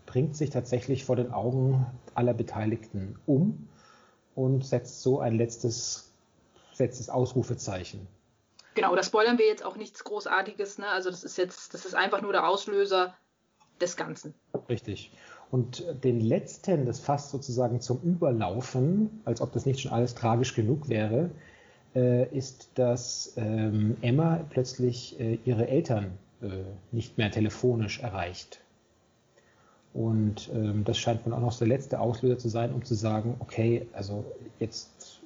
bringt 0.05 0.35
sich 0.35 0.51
tatsächlich 0.51 1.03
vor 1.03 1.15
den 1.15 1.31
Augen 1.31 1.87
aller 2.13 2.35
Beteiligten 2.35 3.17
um 3.25 3.67
und 4.35 4.65
setzt 4.65 5.01
so 5.01 5.19
ein 5.19 5.35
letztes, 5.35 6.13
letztes 6.77 7.09
Ausrufezeichen. 7.09 8.07
Genau, 8.75 8.95
da 8.95 9.03
spoilern 9.03 9.37
wir 9.37 9.47
jetzt 9.47 9.65
auch 9.65 9.75
nichts 9.75 10.03
Großartiges, 10.03 10.77
ne? 10.77 10.87
Also 10.87 11.09
das 11.09 11.23
ist 11.23 11.37
jetzt, 11.37 11.73
das 11.73 11.85
ist 11.85 11.95
einfach 11.95 12.21
nur 12.21 12.31
der 12.31 12.47
Auslöser 12.47 13.15
des 13.81 13.95
Ganzen. 13.95 14.33
Richtig. 14.69 15.11
Und 15.53 15.85
den 16.03 16.19
letzten, 16.19 16.87
das 16.87 16.99
fasst 16.99 17.29
sozusagen 17.29 17.79
zum 17.79 18.01
Überlaufen, 18.01 19.21
als 19.23 19.39
ob 19.39 19.51
das 19.51 19.67
nicht 19.67 19.81
schon 19.81 19.91
alles 19.91 20.15
tragisch 20.15 20.55
genug 20.55 20.89
wäre, 20.89 21.29
äh, 21.93 22.27
ist, 22.35 22.71
dass 22.73 23.33
ähm, 23.37 23.95
Emma 24.01 24.43
plötzlich 24.49 25.19
äh, 25.19 25.37
ihre 25.45 25.67
Eltern 25.67 26.17
äh, 26.41 26.47
nicht 26.91 27.19
mehr 27.19 27.29
telefonisch 27.29 27.99
erreicht. 27.99 28.61
Und 29.93 30.49
ähm, 30.55 30.85
das 30.85 30.97
scheint 30.97 31.23
wohl 31.23 31.33
auch 31.33 31.39
noch 31.39 31.55
der 31.55 31.67
letzte 31.67 31.99
Auslöser 31.99 32.39
zu 32.39 32.49
sein, 32.49 32.73
um 32.73 32.83
zu 32.83 32.95
sagen, 32.95 33.35
okay, 33.37 33.85
also 33.93 34.25
jetzt, 34.57 35.21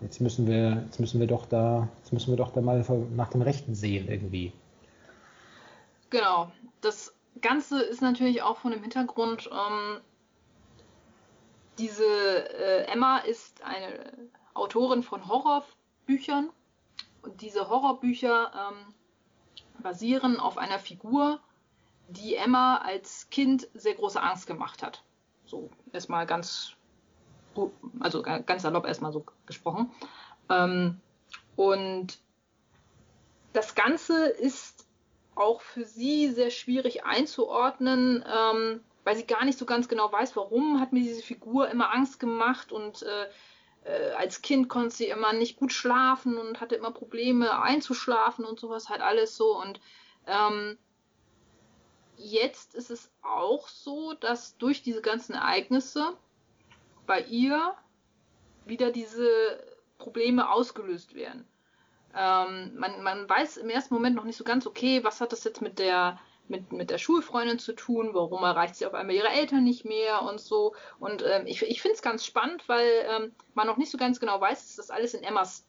jetzt 0.00 0.18
müssen 0.22 0.46
wir, 0.46 0.82
jetzt 0.86 0.98
müssen 0.98 1.20
wir 1.20 1.26
doch 1.26 1.44
da, 1.44 1.90
jetzt 1.98 2.14
müssen 2.14 2.32
wir 2.32 2.38
doch 2.38 2.52
da 2.52 2.62
mal 2.62 2.82
nach 3.14 3.28
dem 3.28 3.42
Rechten 3.42 3.74
sehen 3.74 4.08
irgendwie. 4.08 4.50
Genau. 6.08 6.50
Das 6.80 7.12
Ganze 7.40 7.82
ist 7.82 8.02
natürlich 8.02 8.42
auch 8.42 8.58
von 8.58 8.72
dem 8.72 8.82
Hintergrund, 8.82 9.48
ähm, 9.52 10.00
diese 11.78 12.04
äh, 12.04 12.84
Emma 12.86 13.18
ist 13.18 13.62
eine 13.62 14.12
Autorin 14.54 15.02
von 15.02 15.28
Horrorbüchern 15.28 16.50
und 17.22 17.40
diese 17.40 17.68
Horrorbücher 17.68 18.52
ähm, 18.54 18.94
basieren 19.80 20.40
auf 20.40 20.58
einer 20.58 20.78
Figur, 20.78 21.40
die 22.08 22.34
Emma 22.34 22.78
als 22.78 23.28
Kind 23.30 23.68
sehr 23.74 23.94
große 23.94 24.20
Angst 24.20 24.46
gemacht 24.46 24.82
hat. 24.82 25.02
So 25.46 25.70
erstmal 25.92 26.26
ganz, 26.26 26.72
also 28.00 28.22
ganz 28.22 28.62
salopp 28.62 28.86
erstmal 28.86 29.12
so 29.12 29.24
gesprochen. 29.46 29.92
Ähm, 30.50 31.00
und 31.56 32.18
das 33.52 33.74
Ganze 33.74 34.26
ist 34.26 34.77
auch 35.38 35.60
für 35.60 35.84
sie 35.84 36.30
sehr 36.30 36.50
schwierig 36.50 37.04
einzuordnen, 37.04 38.24
ähm, 38.26 38.80
weil 39.04 39.16
sie 39.16 39.26
gar 39.26 39.44
nicht 39.44 39.58
so 39.58 39.64
ganz 39.64 39.88
genau 39.88 40.10
weiß, 40.12 40.36
warum 40.36 40.80
hat 40.80 40.92
mir 40.92 41.00
diese 41.00 41.22
Figur 41.22 41.68
immer 41.68 41.92
Angst 41.94 42.20
gemacht 42.20 42.72
und 42.72 43.02
äh, 43.02 43.26
äh, 43.84 44.12
als 44.12 44.42
Kind 44.42 44.68
konnte 44.68 44.94
sie 44.94 45.06
immer 45.06 45.32
nicht 45.32 45.56
gut 45.56 45.72
schlafen 45.72 46.36
und 46.36 46.60
hatte 46.60 46.74
immer 46.74 46.90
Probleme 46.90 47.62
einzuschlafen 47.62 48.44
und 48.44 48.60
sowas 48.60 48.88
halt 48.88 49.00
alles 49.00 49.36
so 49.36 49.58
und 49.58 49.80
ähm, 50.26 50.76
jetzt 52.16 52.74
ist 52.74 52.90
es 52.90 53.10
auch 53.22 53.68
so, 53.68 54.12
dass 54.14 54.58
durch 54.58 54.82
diese 54.82 55.00
ganzen 55.00 55.34
Ereignisse 55.34 56.16
bei 57.06 57.22
ihr 57.22 57.74
wieder 58.66 58.90
diese 58.90 59.64
Probleme 59.96 60.50
ausgelöst 60.50 61.14
werden. 61.14 61.46
Ähm, 62.16 62.72
man, 62.76 63.02
man 63.02 63.28
weiß 63.28 63.58
im 63.58 63.70
ersten 63.70 63.94
Moment 63.94 64.16
noch 64.16 64.24
nicht 64.24 64.36
so 64.36 64.44
ganz, 64.44 64.66
okay, 64.66 65.04
was 65.04 65.20
hat 65.20 65.32
das 65.32 65.44
jetzt 65.44 65.62
mit 65.62 65.78
der, 65.78 66.18
mit, 66.48 66.72
mit 66.72 66.90
der 66.90 66.98
Schulfreundin 66.98 67.58
zu 67.58 67.74
tun, 67.74 68.10
warum 68.12 68.42
erreicht 68.42 68.76
sie 68.76 68.86
auf 68.86 68.94
einmal 68.94 69.16
ihre 69.16 69.28
Eltern 69.28 69.64
nicht 69.64 69.84
mehr 69.84 70.22
und 70.22 70.40
so. 70.40 70.74
Und 70.98 71.22
ähm, 71.22 71.46
ich, 71.46 71.62
ich 71.62 71.82
finde 71.82 71.96
es 71.96 72.02
ganz 72.02 72.24
spannend, 72.24 72.68
weil 72.68 72.88
ähm, 73.08 73.34
man 73.54 73.66
noch 73.66 73.76
nicht 73.76 73.90
so 73.90 73.98
ganz 73.98 74.20
genau 74.20 74.40
weiß, 74.40 74.64
ist 74.64 74.78
das 74.78 74.90
alles 74.90 75.14
in 75.14 75.22
Emmas 75.22 75.66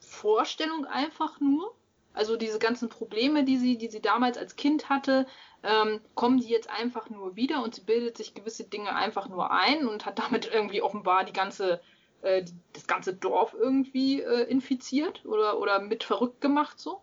Vorstellung 0.00 0.86
einfach 0.86 1.40
nur. 1.40 1.74
Also 2.12 2.36
diese 2.36 2.60
ganzen 2.60 2.88
Probleme, 2.88 3.42
die 3.44 3.56
sie, 3.56 3.76
die 3.76 3.88
sie 3.88 4.00
damals 4.00 4.38
als 4.38 4.54
Kind 4.54 4.88
hatte, 4.88 5.26
ähm, 5.64 6.00
kommen 6.14 6.38
die 6.38 6.48
jetzt 6.48 6.70
einfach 6.70 7.10
nur 7.10 7.34
wieder 7.34 7.62
und 7.64 7.74
sie 7.74 7.80
bildet 7.80 8.16
sich 8.16 8.34
gewisse 8.34 8.64
Dinge 8.64 8.94
einfach 8.94 9.28
nur 9.28 9.50
ein 9.50 9.88
und 9.88 10.06
hat 10.06 10.20
damit 10.20 10.46
irgendwie 10.52 10.80
offenbar 10.80 11.24
die 11.24 11.32
ganze 11.32 11.80
äh, 12.24 12.44
das 12.72 12.86
ganze 12.86 13.14
Dorf 13.14 13.54
irgendwie 13.58 14.20
äh, 14.22 14.42
infiziert 14.42 15.24
oder, 15.26 15.60
oder 15.60 15.80
mit 15.80 16.04
verrückt 16.04 16.40
gemacht 16.40 16.78
so? 16.78 17.00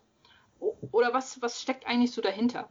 Oder 0.91 1.13
was, 1.13 1.41
was 1.41 1.61
steckt 1.61 1.87
eigentlich 1.87 2.11
so 2.11 2.21
dahinter? 2.21 2.67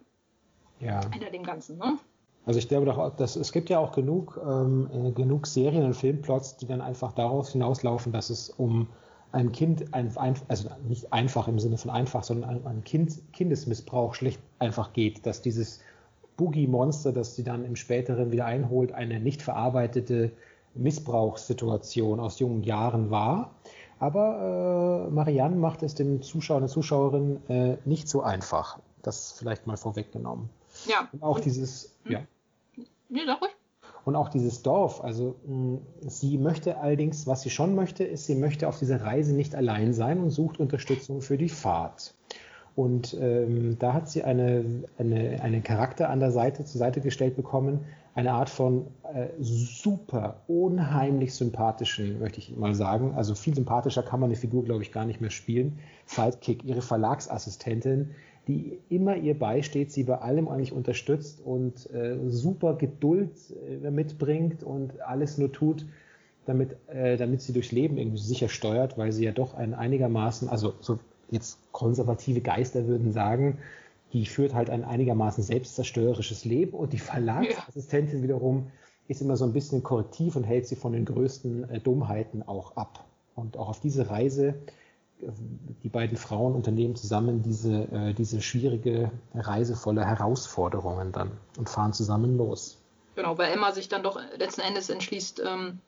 Ja. 0.78 1.00
Hinter 1.10 1.30
dem 1.30 1.42
Ganzen, 1.42 1.78
ne? 1.78 1.98
Also 2.46 2.58
ich 2.58 2.68
glaube 2.68 2.86
doch, 2.86 3.16
dass 3.16 3.36
es 3.36 3.52
gibt 3.52 3.68
ja 3.68 3.78
auch 3.78 3.92
genug, 3.92 4.40
ähm, 4.42 4.88
äh, 4.92 5.12
genug 5.12 5.46
Serien 5.46 5.84
und 5.84 5.94
Filmplots, 5.94 6.56
die 6.56 6.66
dann 6.66 6.80
einfach 6.80 7.12
daraus 7.12 7.52
hinauslaufen, 7.52 8.12
dass 8.12 8.30
es 8.30 8.50
um 8.50 8.88
ein 9.32 9.52
Kind, 9.52 9.94
ein, 9.94 10.12
also 10.48 10.70
nicht 10.88 11.12
einfach 11.12 11.46
im 11.48 11.58
Sinne 11.58 11.76
von 11.76 11.90
einfach, 11.90 12.24
sondern 12.24 12.50
ein, 12.50 12.66
ein 12.66 12.84
kind, 12.84 13.20
Kindesmissbrauch 13.32 14.14
schlicht 14.14 14.40
einfach 14.58 14.92
geht, 14.92 15.26
dass 15.26 15.42
dieses 15.42 15.80
Boogie-Monster, 16.36 17.12
das 17.12 17.36
sie 17.36 17.44
dann 17.44 17.64
im 17.64 17.76
späteren 17.76 18.32
wieder 18.32 18.46
einholt, 18.46 18.92
eine 18.92 19.20
nicht 19.20 19.42
verarbeitete 19.42 20.32
Missbrauchssituation 20.74 22.20
aus 22.20 22.38
jungen 22.38 22.62
Jahren 22.62 23.10
war. 23.10 23.54
Aber 23.98 25.06
äh, 25.08 25.12
Marianne 25.12 25.56
macht 25.56 25.82
es 25.82 25.94
dem 25.94 26.22
Zuschauer 26.22 26.56
und 26.56 26.62
der 26.62 26.70
Zuschauerin 26.70 27.40
äh, 27.48 27.76
nicht 27.84 28.08
so 28.08 28.22
einfach. 28.22 28.78
Das 29.02 29.32
vielleicht 29.32 29.66
mal 29.66 29.76
vorweggenommen. 29.76 30.48
Ja. 30.86 31.08
Und 31.12 31.22
auch 31.22 31.40
dieses, 31.40 31.94
hm. 32.04 32.12
ja. 32.12 32.20
Nee, 33.08 33.20
sag 33.26 33.42
ruhig. 33.42 33.50
Und 34.04 34.16
auch 34.16 34.30
dieses 34.30 34.62
Dorf, 34.62 35.04
also 35.04 35.36
mh, 35.46 35.78
sie 36.06 36.38
möchte 36.38 36.78
allerdings, 36.78 37.26
was 37.26 37.42
sie 37.42 37.50
schon 37.50 37.74
möchte, 37.74 38.04
ist, 38.04 38.26
sie 38.26 38.34
möchte 38.34 38.66
auf 38.66 38.78
dieser 38.78 39.02
Reise 39.02 39.34
nicht 39.34 39.54
allein 39.54 39.92
sein 39.92 40.20
und 40.20 40.30
sucht 40.30 40.58
Unterstützung 40.58 41.20
für 41.20 41.36
die 41.36 41.50
Fahrt. 41.50 42.14
Und 42.76 43.14
ähm, 43.20 43.78
da 43.78 43.92
hat 43.92 44.08
sie 44.08 44.22
eine, 44.24 44.84
eine, 44.96 45.42
einen 45.42 45.62
Charakter 45.62 46.08
an 46.08 46.20
der 46.20 46.32
Seite, 46.32 46.64
zur 46.64 46.78
Seite 46.78 47.00
gestellt 47.02 47.36
bekommen, 47.36 47.84
eine 48.14 48.32
Art 48.32 48.50
von 48.50 48.86
äh, 49.14 49.28
super, 49.38 50.42
unheimlich 50.48 51.34
sympathischen, 51.34 52.18
möchte 52.18 52.38
ich 52.38 52.56
mal 52.56 52.74
sagen. 52.74 53.14
Also 53.14 53.34
viel 53.34 53.54
sympathischer 53.54 54.02
kann 54.02 54.20
man 54.20 54.30
eine 54.30 54.36
Figur, 54.36 54.64
glaube 54.64 54.82
ich, 54.82 54.92
gar 54.92 55.04
nicht 55.04 55.20
mehr 55.20 55.30
spielen. 55.30 55.78
Sidekick, 56.06 56.64
ihre 56.64 56.82
Verlagsassistentin, 56.82 58.10
die 58.48 58.78
immer 58.88 59.16
ihr 59.16 59.38
beisteht, 59.38 59.92
sie 59.92 60.04
bei 60.04 60.18
allem 60.18 60.48
eigentlich 60.48 60.72
unterstützt 60.72 61.40
und 61.44 61.88
äh, 61.92 62.16
super 62.28 62.74
Geduld 62.74 63.32
äh, 63.84 63.90
mitbringt 63.90 64.64
und 64.64 65.00
alles 65.02 65.38
nur 65.38 65.52
tut, 65.52 65.86
damit, 66.46 66.76
äh, 66.88 67.16
damit 67.16 67.42
sie 67.42 67.52
durchs 67.52 67.70
Leben 67.70 67.96
irgendwie 67.96 68.18
sicher 68.18 68.48
steuert, 68.48 68.98
weil 68.98 69.12
sie 69.12 69.24
ja 69.24 69.32
doch 69.32 69.54
ein 69.54 69.72
einigermaßen, 69.74 70.48
also 70.48 70.74
so 70.80 70.98
jetzt 71.30 71.58
konservative 71.70 72.40
Geister 72.40 72.88
würden 72.88 73.12
sagen, 73.12 73.58
die 74.12 74.26
führt 74.26 74.54
halt 74.54 74.70
ein 74.70 74.84
einigermaßen 74.84 75.42
selbstzerstörerisches 75.42 76.44
Leben 76.44 76.76
und 76.76 76.92
die 76.92 76.98
Verlagsassistentin 76.98 78.18
ja. 78.18 78.22
wiederum 78.24 78.70
ist 79.08 79.20
immer 79.20 79.36
so 79.36 79.44
ein 79.44 79.52
bisschen 79.52 79.82
korrektiv 79.82 80.36
und 80.36 80.44
hält 80.44 80.66
sie 80.66 80.76
von 80.76 80.92
den 80.92 81.04
größten 81.04 81.68
äh, 81.68 81.80
Dummheiten 81.80 82.46
auch 82.46 82.76
ab. 82.76 83.04
Und 83.34 83.56
auch 83.56 83.68
auf 83.68 83.80
diese 83.80 84.08
Reise, 84.08 84.54
äh, 85.20 85.26
die 85.82 85.88
beiden 85.88 86.16
Frauen 86.16 86.54
unternehmen 86.54 86.94
zusammen 86.94 87.42
diese, 87.42 87.88
äh, 87.92 88.14
diese 88.14 88.40
schwierige 88.40 89.10
Reise 89.34 89.74
voller 89.74 90.04
Herausforderungen 90.04 91.10
dann 91.12 91.32
und 91.58 91.68
fahren 91.68 91.92
zusammen 91.92 92.36
los. 92.36 92.78
Genau, 93.16 93.36
weil 93.36 93.52
Emma 93.52 93.72
sich 93.72 93.88
dann 93.88 94.02
doch 94.02 94.20
letzten 94.38 94.60
Endes 94.60 94.88
entschließt, 94.88 95.42
ähm, 95.44 95.80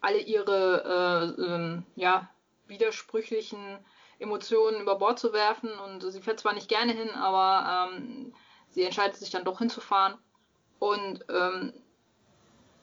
alle 0.00 0.18
ihre 0.18 1.36
äh, 1.38 1.42
ähm, 1.42 1.82
ja, 1.96 2.28
widersprüchlichen 2.66 3.58
Emotionen 4.22 4.80
über 4.80 4.96
Bord 4.96 5.18
zu 5.18 5.32
werfen 5.32 5.70
und 5.70 6.00
sie 6.00 6.22
fährt 6.22 6.40
zwar 6.40 6.54
nicht 6.54 6.68
gerne 6.68 6.92
hin, 6.92 7.10
aber 7.10 7.90
ähm, 7.92 8.34
sie 8.70 8.82
entscheidet 8.82 9.16
sich 9.16 9.30
dann 9.30 9.44
doch 9.44 9.58
hinzufahren. 9.58 10.16
Und 10.78 11.24
ähm, 11.28 11.72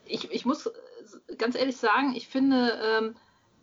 ich, 0.05 0.31
ich 0.31 0.45
muss 0.45 0.69
ganz 1.37 1.55
ehrlich 1.55 1.77
sagen, 1.77 2.13
ich 2.15 2.27
finde 2.27 2.79
ähm, 2.83 3.15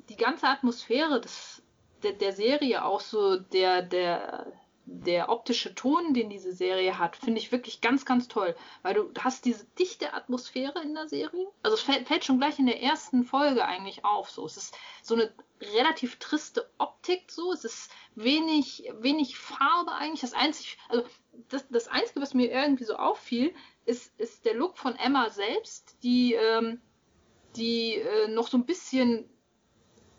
die 0.08 0.16
ganze 0.16 0.46
Atmosphäre 0.46 1.20
des, 1.20 1.62
der, 2.02 2.12
der 2.12 2.32
Serie, 2.32 2.84
auch 2.84 3.00
so 3.00 3.36
der, 3.36 3.82
der, 3.82 4.52
der 4.86 5.28
optische 5.28 5.74
Ton, 5.74 6.14
den 6.14 6.30
diese 6.30 6.52
Serie 6.52 6.98
hat, 6.98 7.16
finde 7.16 7.40
ich 7.40 7.50
wirklich 7.50 7.80
ganz, 7.80 8.04
ganz 8.04 8.28
toll. 8.28 8.54
Weil 8.82 8.94
du 8.94 9.10
hast 9.18 9.44
diese 9.44 9.64
dichte 9.78 10.14
Atmosphäre 10.14 10.80
in 10.82 10.94
der 10.94 11.08
Serie. 11.08 11.46
Also 11.64 11.76
es 11.76 11.82
fällt, 11.82 12.06
fällt, 12.06 12.24
schon 12.24 12.38
gleich 12.38 12.60
in 12.60 12.66
der 12.66 12.80
ersten 12.80 13.24
Folge 13.24 13.64
eigentlich 13.64 14.04
auf. 14.04 14.30
So. 14.30 14.46
Es 14.46 14.56
ist 14.56 14.78
so 15.02 15.16
eine 15.16 15.32
relativ 15.60 16.20
triste 16.20 16.70
Optik 16.78 17.24
so. 17.30 17.52
Es 17.52 17.64
ist 17.64 17.90
wenig, 18.14 18.88
wenig 19.00 19.36
Farbe 19.36 19.92
eigentlich. 19.92 20.20
Das 20.20 20.34
einzige, 20.34 20.76
also 20.88 21.04
das, 21.48 21.66
das 21.68 21.88
Einzige, 21.88 22.20
was 22.20 22.32
mir 22.32 22.50
irgendwie 22.50 22.84
so 22.84 22.94
auffiel, 22.94 23.52
ist, 23.86 24.12
ist 24.20 24.44
der 24.44 24.54
Look 24.54 24.78
von 24.78 24.94
Emma 24.94 25.30
selbst, 25.30 25.96
die, 26.04 26.34
ähm, 26.34 26.80
die 27.56 27.94
äh, 27.94 28.28
noch 28.28 28.46
so 28.46 28.56
ein 28.56 28.66
bisschen 28.66 29.28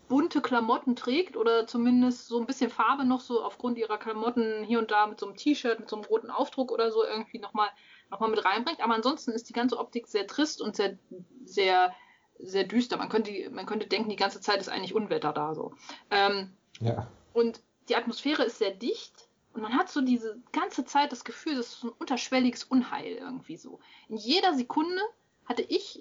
bunte 0.08 0.40
Klamotten 0.40 0.96
trägt 0.96 1.36
oder 1.36 1.66
zumindest 1.66 2.28
so 2.28 2.40
ein 2.40 2.46
bisschen 2.46 2.70
Farbe 2.70 3.04
noch 3.04 3.20
so 3.20 3.42
aufgrund 3.42 3.78
ihrer 3.78 3.98
Klamotten 3.98 4.64
hier 4.64 4.78
und 4.78 4.90
da 4.90 5.06
mit 5.06 5.20
so 5.20 5.26
einem 5.26 5.36
T-Shirt, 5.36 5.80
mit 5.80 5.88
so 5.88 5.96
einem 5.96 6.04
roten 6.06 6.30
Aufdruck 6.30 6.72
oder 6.72 6.90
so 6.90 7.04
irgendwie 7.04 7.38
nochmal 7.38 7.68
noch 8.10 8.20
mal 8.20 8.30
mit 8.30 8.44
reinbringt. 8.44 8.82
Aber 8.82 8.94
ansonsten 8.94 9.32
ist 9.32 9.48
die 9.48 9.52
ganze 9.52 9.78
Optik 9.78 10.06
sehr 10.08 10.26
trist 10.26 10.62
und 10.62 10.74
sehr, 10.74 10.98
sehr, 11.44 11.94
sehr 12.38 12.64
düster. 12.64 12.96
Man 12.96 13.08
könnte, 13.08 13.32
man 13.50 13.66
könnte 13.66 13.86
denken, 13.86 14.10
die 14.10 14.16
ganze 14.16 14.40
Zeit 14.40 14.60
ist 14.60 14.68
eigentlich 14.68 14.94
Unwetter 14.94 15.32
da 15.32 15.54
so. 15.54 15.74
Ähm, 16.10 16.52
ja. 16.80 17.06
Und 17.32 17.60
die 17.88 17.96
Atmosphäre 17.96 18.44
ist 18.44 18.58
sehr 18.58 18.72
dicht 18.72 19.28
und 19.52 19.62
man 19.62 19.74
hat 19.74 19.90
so 19.90 20.00
diese 20.00 20.38
ganze 20.52 20.84
Zeit 20.84 21.12
das 21.12 21.24
Gefühl, 21.24 21.56
das 21.56 21.66
ist 21.66 21.80
so 21.80 21.88
ein 21.88 21.94
unterschwelliges 21.98 22.64
Unheil 22.64 23.12
irgendwie 23.12 23.56
so. 23.56 23.80
In 24.08 24.16
jeder 24.16 24.54
Sekunde 24.54 25.00
hatte 25.46 25.62
ich 25.62 25.97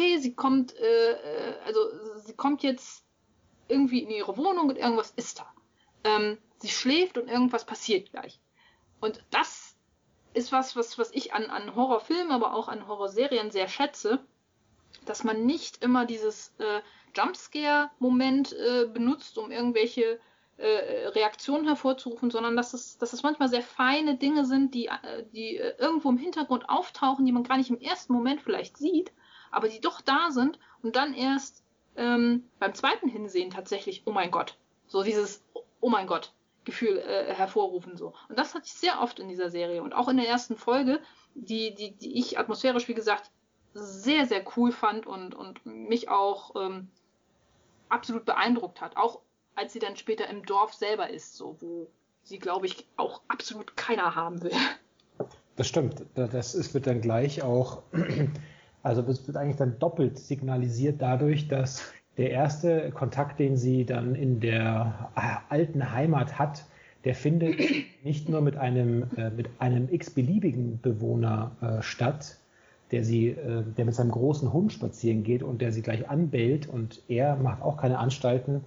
okay, 0.00 0.18
sie 0.18 0.34
kommt, 0.34 0.74
äh, 0.76 1.12
äh, 1.12 1.54
also 1.64 1.80
sie 2.24 2.34
kommt 2.34 2.62
jetzt 2.62 3.04
irgendwie 3.68 4.02
in 4.02 4.10
ihre 4.10 4.36
Wohnung 4.36 4.68
und 4.68 4.78
irgendwas 4.78 5.12
ist 5.16 5.40
da. 5.40 5.46
Ähm, 6.04 6.38
sie 6.58 6.68
schläft 6.68 7.18
und 7.18 7.28
irgendwas 7.28 7.64
passiert 7.64 8.10
gleich. 8.10 8.40
Und 9.00 9.22
das 9.30 9.76
ist 10.32 10.52
was, 10.52 10.76
was, 10.76 10.98
was 10.98 11.12
ich 11.12 11.34
an, 11.34 11.44
an 11.44 11.74
Horrorfilmen, 11.74 12.32
aber 12.32 12.54
auch 12.54 12.68
an 12.68 12.88
Horrorserien 12.88 13.50
sehr 13.50 13.68
schätze, 13.68 14.20
dass 15.04 15.24
man 15.24 15.44
nicht 15.44 15.82
immer 15.82 16.06
dieses 16.06 16.54
äh, 16.58 16.80
Jumpscare-Moment 17.14 18.52
äh, 18.52 18.86
benutzt, 18.86 19.38
um 19.38 19.50
irgendwelche 19.50 20.18
äh, 20.56 21.08
Reaktionen 21.08 21.66
hervorzurufen, 21.66 22.30
sondern 22.30 22.56
dass 22.56 22.74
es, 22.74 22.98
dass 22.98 23.12
es 23.12 23.22
manchmal 23.22 23.48
sehr 23.48 23.62
feine 23.62 24.16
Dinge 24.16 24.44
sind, 24.44 24.74
die, 24.74 24.86
äh, 24.86 25.24
die 25.32 25.56
äh, 25.56 25.74
irgendwo 25.78 26.10
im 26.10 26.18
Hintergrund 26.18 26.68
auftauchen, 26.68 27.24
die 27.24 27.32
man 27.32 27.44
gar 27.44 27.56
nicht 27.56 27.70
im 27.70 27.80
ersten 27.80 28.12
Moment 28.12 28.42
vielleicht 28.42 28.76
sieht, 28.76 29.12
aber 29.50 29.68
die 29.68 29.80
doch 29.80 30.00
da 30.00 30.30
sind 30.30 30.58
und 30.82 30.96
dann 30.96 31.14
erst 31.14 31.64
ähm, 31.96 32.44
beim 32.58 32.74
zweiten 32.74 33.08
Hinsehen 33.08 33.50
tatsächlich, 33.50 34.02
oh 34.06 34.12
mein 34.12 34.30
Gott, 34.30 34.56
so 34.86 35.02
dieses 35.02 35.42
Oh 35.80 35.88
mein 35.88 36.06
Gott 36.06 36.32
Gefühl 36.64 36.98
äh, 36.98 37.32
hervorrufen 37.32 37.96
so. 37.96 38.12
Und 38.28 38.38
das 38.38 38.54
hatte 38.54 38.66
ich 38.66 38.74
sehr 38.74 39.00
oft 39.00 39.18
in 39.18 39.28
dieser 39.28 39.50
Serie 39.50 39.82
und 39.82 39.94
auch 39.94 40.08
in 40.08 40.18
der 40.18 40.28
ersten 40.28 40.56
Folge, 40.56 41.00
die, 41.34 41.74
die, 41.74 41.92
die 41.92 42.18
ich 42.18 42.38
atmosphärisch, 42.38 42.86
wie 42.86 42.94
gesagt, 42.94 43.30
sehr, 43.72 44.26
sehr 44.26 44.44
cool 44.56 44.72
fand 44.72 45.06
und, 45.06 45.34
und 45.34 45.64
mich 45.64 46.10
auch 46.10 46.54
ähm, 46.56 46.88
absolut 47.88 48.26
beeindruckt 48.26 48.80
hat. 48.80 48.96
Auch 48.96 49.20
als 49.54 49.72
sie 49.72 49.78
dann 49.78 49.96
später 49.96 50.28
im 50.28 50.44
Dorf 50.44 50.74
selber 50.74 51.08
ist, 51.08 51.34
so, 51.34 51.56
wo 51.60 51.88
sie, 52.22 52.38
glaube 52.38 52.66
ich, 52.66 52.86
auch 52.96 53.22
absolut 53.28 53.76
keiner 53.76 54.14
haben 54.14 54.42
will. 54.42 54.52
Das 55.56 55.66
stimmt. 55.66 56.04
Das 56.14 56.54
ist, 56.54 56.74
wird 56.74 56.86
dann 56.86 57.00
gleich 57.00 57.42
auch 57.42 57.82
also 58.82 59.02
es 59.02 59.26
wird 59.26 59.36
eigentlich 59.36 59.56
dann 59.56 59.78
doppelt 59.78 60.18
signalisiert 60.18 61.00
dadurch, 61.00 61.48
dass 61.48 61.92
der 62.16 62.30
erste 62.30 62.90
Kontakt, 62.90 63.38
den 63.38 63.56
sie 63.56 63.84
dann 63.84 64.14
in 64.14 64.40
der 64.40 65.10
äh, 65.16 65.20
alten 65.48 65.92
Heimat 65.92 66.38
hat, 66.38 66.64
der 67.04 67.14
findet 67.14 67.58
nicht 68.04 68.28
nur 68.28 68.40
mit 68.40 68.56
einem, 68.56 69.04
äh, 69.16 69.30
mit 69.30 69.48
einem 69.58 69.88
x-beliebigen 69.90 70.80
Bewohner 70.80 71.52
äh, 71.60 71.82
statt, 71.82 72.38
der 72.90 73.04
sie, 73.04 73.28
äh, 73.28 73.62
der 73.76 73.84
mit 73.84 73.94
seinem 73.94 74.10
großen 74.10 74.52
Hund 74.52 74.72
spazieren 74.72 75.22
geht 75.22 75.42
und 75.42 75.60
der 75.60 75.72
sie 75.72 75.82
gleich 75.82 76.08
anbellt 76.08 76.68
und 76.68 77.02
er 77.08 77.36
macht 77.36 77.62
auch 77.62 77.76
keine 77.76 77.98
Anstalten, 77.98 78.64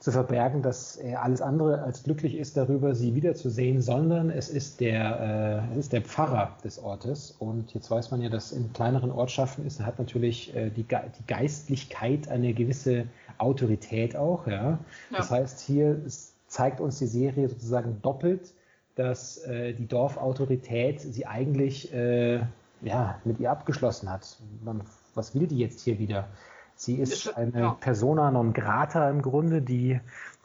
zu 0.00 0.12
verbergen, 0.12 0.62
dass 0.62 0.96
er 0.96 1.22
alles 1.22 1.42
andere 1.42 1.82
als 1.82 2.02
glücklich 2.02 2.34
ist 2.34 2.56
darüber, 2.56 2.94
sie 2.94 3.14
wiederzusehen, 3.14 3.82
sondern 3.82 4.30
es 4.30 4.48
ist 4.48 4.80
der, 4.80 5.68
äh, 5.70 5.72
es 5.72 5.84
ist 5.84 5.92
der 5.92 6.00
Pfarrer 6.00 6.56
des 6.64 6.82
Ortes. 6.82 7.36
Und 7.38 7.74
jetzt 7.74 7.90
weiß 7.90 8.10
man 8.10 8.22
ja, 8.22 8.30
dass 8.30 8.50
in 8.50 8.72
kleineren 8.72 9.12
Ortschaften 9.12 9.66
ist, 9.66 9.84
hat 9.84 9.98
natürlich 9.98 10.56
äh, 10.56 10.70
die, 10.70 10.84
Ge 10.84 11.00
die 11.18 11.26
Geistlichkeit 11.26 12.28
eine 12.28 12.54
gewisse 12.54 13.08
Autorität 13.36 14.16
auch. 14.16 14.46
Ja? 14.46 14.54
ja. 14.54 14.78
Das 15.12 15.30
heißt, 15.30 15.60
hier 15.60 16.00
zeigt 16.46 16.80
uns 16.80 16.98
die 16.98 17.06
Serie 17.06 17.50
sozusagen 17.50 18.00
doppelt, 18.00 18.54
dass 18.94 19.44
äh, 19.44 19.74
die 19.74 19.86
Dorfautorität 19.86 21.02
sie 21.02 21.26
eigentlich 21.26 21.92
äh, 21.92 22.40
ja, 22.80 23.20
mit 23.24 23.38
ihr 23.38 23.50
abgeschlossen 23.50 24.10
hat. 24.10 24.38
Man, 24.64 24.80
was 25.14 25.34
will 25.34 25.46
die 25.46 25.58
jetzt 25.58 25.82
hier 25.82 25.98
wieder? 25.98 26.26
Sie 26.80 26.96
ist 26.96 27.36
eine 27.36 27.60
ja. 27.60 27.70
Persona 27.74 28.30
non 28.30 28.54
grata 28.54 29.10
im 29.10 29.20
Grunde, 29.20 29.60
die 29.60 30.00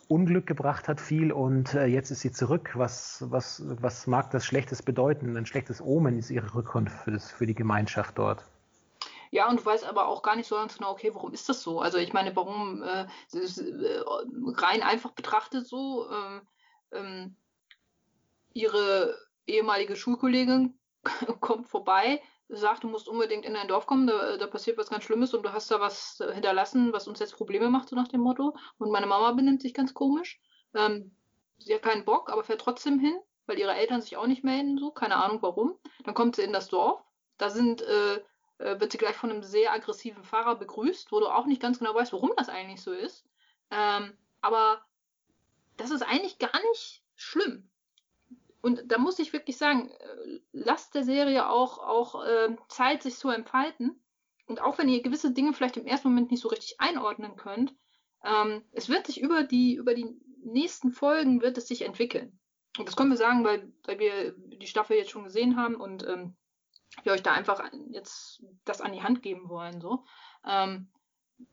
Unglück 0.10 0.46
gebracht 0.46 0.90
hat 0.90 1.00
viel 1.00 1.32
und 1.32 1.74
äh, 1.74 1.86
jetzt 1.86 2.12
ist 2.12 2.20
sie 2.20 2.34
zurück. 2.34 2.72
Was, 2.74 3.24
was, 3.32 3.64
was 3.82 4.06
mag 4.06 4.32
das 4.32 4.46
Schlechtes 4.46 4.84
bedeuten? 4.84 5.38
Ein 5.38 5.46
schlechtes 5.46 5.80
Omen 5.80 6.20
ist 6.20 6.32
ihre 6.32 6.54
Rückkunft 6.54 6.94
für, 7.06 7.12
das, 7.12 7.32
für 7.32 7.48
die 7.48 7.56
Gemeinschaft 7.56 8.18
dort. 8.18 8.44
Ja, 9.32 9.50
und 9.50 9.62
du 9.62 9.66
weißt 9.66 9.86
aber 9.86 10.08
auch 10.08 10.24
gar 10.24 10.36
nicht 10.36 10.50
so 10.50 10.56
ganz 10.56 10.78
genau, 10.78 10.92
okay, 10.92 11.12
warum 11.14 11.32
ist 11.32 11.48
das 11.48 11.62
so? 11.62 11.80
Also 11.80 12.00
ich 12.00 12.12
meine, 12.12 12.36
warum 12.36 12.84
äh, 12.84 13.06
äh 13.32 14.04
rein 14.58 14.84
einfach 14.84 15.12
betrachtet 15.12 15.66
so, 15.66 16.06
ähm, 16.12 16.42
ähm, 16.92 17.36
ihre 18.52 19.16
ehemalige 19.48 19.96
Schulkollegin 19.96 20.78
kommt 21.40 21.70
vorbei, 21.70 22.22
sagt, 22.50 22.84
du 22.84 22.88
musst 22.88 23.08
unbedingt 23.08 23.46
in 23.46 23.54
dein 23.54 23.68
Dorf 23.68 23.88
kommen, 23.88 24.08
da, 24.08 24.38
da, 24.38 24.48
passiert 24.48 24.78
was 24.78 24.90
ganz 24.90 25.04
Schlimmes 25.04 25.34
und 25.34 25.44
du 25.44 25.52
hast 25.52 25.72
da 25.72 25.80
was 25.80 26.22
hinterlassen, 26.34 26.94
was 26.94 27.08
uns 27.08 27.20
jetzt 27.20 27.36
Probleme 27.36 27.70
macht, 27.70 27.90
so 27.90 27.96
nach 27.96 28.08
dem 28.08 28.22
Motto. 28.22 28.56
Und 28.78 28.92
meine 28.92 29.08
Mama 29.08 29.32
benimmt 29.32 29.62
sich 29.62 29.74
ganz 29.74 29.94
komisch. 29.94 30.40
Ähm, 30.74 31.16
sie 31.58 31.74
hat 31.74 31.82
keinen 31.82 32.06
Bock, 32.06 32.32
aber 32.32 32.44
fährt 32.44 32.62
trotzdem 32.62 33.00
hin, 33.00 33.18
weil 33.48 33.60
ihre 33.60 33.74
Eltern 33.74 34.02
sich 34.02 34.18
auch 34.18 34.28
nicht 34.28 34.44
melden, 34.44 34.78
so, 34.78 34.92
keine 34.92 35.18
Ahnung 35.18 35.42
warum. 35.42 35.78
Dann 36.04 36.14
kommt 36.14 36.36
sie 36.36 36.44
in 36.44 36.54
das 36.54 36.68
Dorf. 36.68 37.02
Da 37.38 37.50
sind, 37.50 37.82
äh, 37.82 38.16
äh, 38.60 38.80
wird 38.80 38.92
sie 38.92 38.98
gleich 38.98 39.16
von 39.16 39.32
einem 39.32 39.44
sehr 39.44 39.74
aggressiven 39.74 40.24
Fahrer 40.24 40.56
begrüßt, 40.56 41.12
wo 41.12 41.20
du 41.20 41.28
auch 41.28 41.46
nicht 41.46 41.62
ganz 41.62 41.80
genau 41.80 41.96
weißt, 41.96 42.14
warum 42.14 42.32
das 42.38 42.50
eigentlich 42.50 42.82
so 42.82 42.92
ist. 42.92 43.26
Ähm, 43.72 44.16
aber 44.42 44.86
das 45.78 45.92
ist 45.92 46.04
eigentlich 46.04 46.38
gar 46.40 46.60
nicht 46.72 47.04
schlimm. 47.16 47.70
Und 48.66 48.92
da 48.92 48.98
muss 48.98 49.20
ich 49.20 49.32
wirklich 49.32 49.58
sagen, 49.58 49.92
äh, 49.92 50.40
lasst 50.52 50.96
der 50.96 51.04
Serie 51.04 51.48
auch, 51.48 51.78
auch 51.78 52.26
äh, 52.26 52.56
Zeit, 52.68 53.04
sich 53.04 53.16
zu 53.16 53.30
entfalten. 53.30 54.04
Und 54.48 54.60
auch 54.60 54.80
wenn 54.80 54.90
ihr 54.90 55.04
gewisse 55.04 55.32
Dinge 55.32 55.54
vielleicht 55.54 55.78
im 55.78 55.86
ersten 55.86 56.08
Moment 56.08 56.32
nicht 56.32 56.42
so 56.42 56.48
richtig 56.48 56.82
einordnen 56.82 57.36
könnt, 57.36 57.76
ähm, 58.24 58.64
es 58.72 58.90
wird 58.90 59.06
sich 59.06 59.22
über 59.22 59.44
die, 59.44 59.76
über 59.76 59.94
die 59.94 60.20
nächsten 60.44 60.90
Folgen 60.90 61.44
wird 61.44 61.60
es 61.60 61.68
sich 61.68 61.84
entwickeln. 61.84 62.40
Und 62.80 62.88
das 62.88 62.96
können 62.96 63.12
wir 63.12 63.18
sagen, 63.18 63.44
weil, 63.44 63.72
weil 63.84 64.00
wir 64.00 64.32
die 64.36 64.66
Staffel 64.66 64.98
jetzt 64.98 65.12
schon 65.12 65.26
gesehen 65.26 65.58
haben 65.58 65.76
und 65.76 66.02
ähm, 66.02 66.36
wir 67.04 67.14
euch 67.14 67.22
da 67.22 67.34
einfach 67.34 67.64
jetzt 67.92 68.44
das 68.64 68.82
an 68.82 68.94
die 68.94 69.04
Hand 69.04 69.22
geben 69.22 69.48
wollen. 69.48 69.80
So. 69.80 70.06
Ähm, 70.44 70.90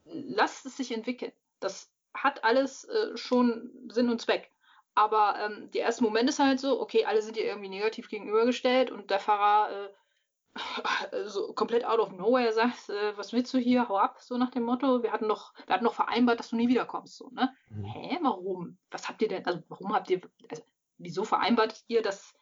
lasst 0.05 0.65
es 0.65 0.79
sich 0.79 0.93
entwickeln. 0.93 1.33
Das 1.61 1.93
hat 2.15 2.43
alles 2.43 2.85
äh, 2.85 3.19
schon 3.19 3.71
Sinn 3.91 4.09
und 4.09 4.23
Zweck. 4.23 4.51
Aber 4.95 5.37
ähm, 5.39 5.71
der 5.71 5.83
erste 5.83 6.05
Moment 6.05 6.29
ist 6.29 6.39
halt 6.39 6.61
so, 6.61 6.81
okay, 6.81 7.05
alle 7.05 7.23
sind 7.23 7.37
dir 7.37 7.45
irgendwie 7.45 7.71
negativ 7.71 8.09
gegenübergestellt 8.09 8.91
und 8.91 9.11
der 9.11 9.21
Fahrer 9.21 9.91
äh, 11.13 11.29
so 11.29 11.53
komplett 11.55 11.85
out 11.85 11.99
of 11.99 12.13
nowhere 12.13 12.53
sagt, 12.53 12.91
äh, 12.91 13.17
was 13.17 13.33
willst 13.33 13.55
du 13.55 13.59
hier, 13.59 13.89
hau 13.89 13.97
ab, 13.97 14.21
so 14.21 14.37
nach 14.37 14.51
dem 14.51 14.65
Motto, 14.65 15.03
wir 15.03 15.13
hatten 15.13 15.27
noch, 15.27 15.55
wir 15.67 15.75
hatten 15.75 15.85
noch 15.85 15.95
vereinbart, 15.95 16.39
dass 16.39 16.51
du 16.51 16.57
nie 16.57 16.69
wiederkommst, 16.69 17.17
so, 17.17 17.31
ne? 17.31 17.55
Mhm. 17.71 17.85
Hä, 17.85 18.19
warum? 18.23 18.79
Was 18.91 19.09
habt 19.09 19.23
ihr 19.23 19.29
denn, 19.29 19.47
also 19.47 19.63
warum 19.69 19.95
habt 19.95 20.11
ihr, 20.11 20.21
also 20.51 20.63
wieso 20.99 21.25
vereinbart 21.25 21.83
ihr, 21.89 22.03
dass 22.03 22.35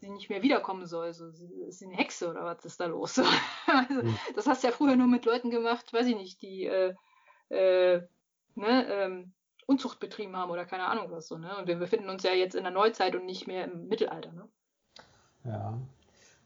sie 0.00 0.10
nicht 0.10 0.28
mehr 0.28 0.42
wiederkommen 0.42 0.86
soll? 0.86 1.14
So, 1.14 1.28
ist 1.28 1.78
sie 1.78 1.86
eine 1.86 1.96
Hexe 1.96 2.28
oder 2.28 2.44
was 2.44 2.64
ist 2.64 2.78
da 2.78 2.86
los? 2.86 3.18
also, 3.66 4.02
mhm. 4.02 4.18
Das 4.34 4.46
hast 4.46 4.62
du 4.62 4.68
ja 4.68 4.74
früher 4.74 4.96
nur 4.96 5.08
mit 5.08 5.24
Leuten 5.24 5.50
gemacht, 5.50 5.92
weiß 5.92 6.06
ich 6.08 6.16
nicht, 6.16 6.42
die, 6.42 6.66
äh, 6.66 6.94
äh, 7.48 8.02
ne, 8.54 8.86
ähm, 8.92 9.32
Unzucht 9.70 10.00
betrieben 10.00 10.36
haben 10.36 10.50
oder 10.50 10.64
keine 10.64 10.86
Ahnung 10.86 11.06
was 11.10 11.28
so. 11.28 11.38
Ne? 11.38 11.56
Und 11.56 11.68
wir 11.68 11.76
befinden 11.76 12.10
uns 12.10 12.24
ja 12.24 12.32
jetzt 12.32 12.56
in 12.56 12.64
der 12.64 12.72
Neuzeit 12.72 13.14
und 13.14 13.24
nicht 13.24 13.46
mehr 13.46 13.66
im 13.70 13.86
Mittelalter. 13.86 14.32
Ne? 14.32 14.48
Ja. 15.44 15.78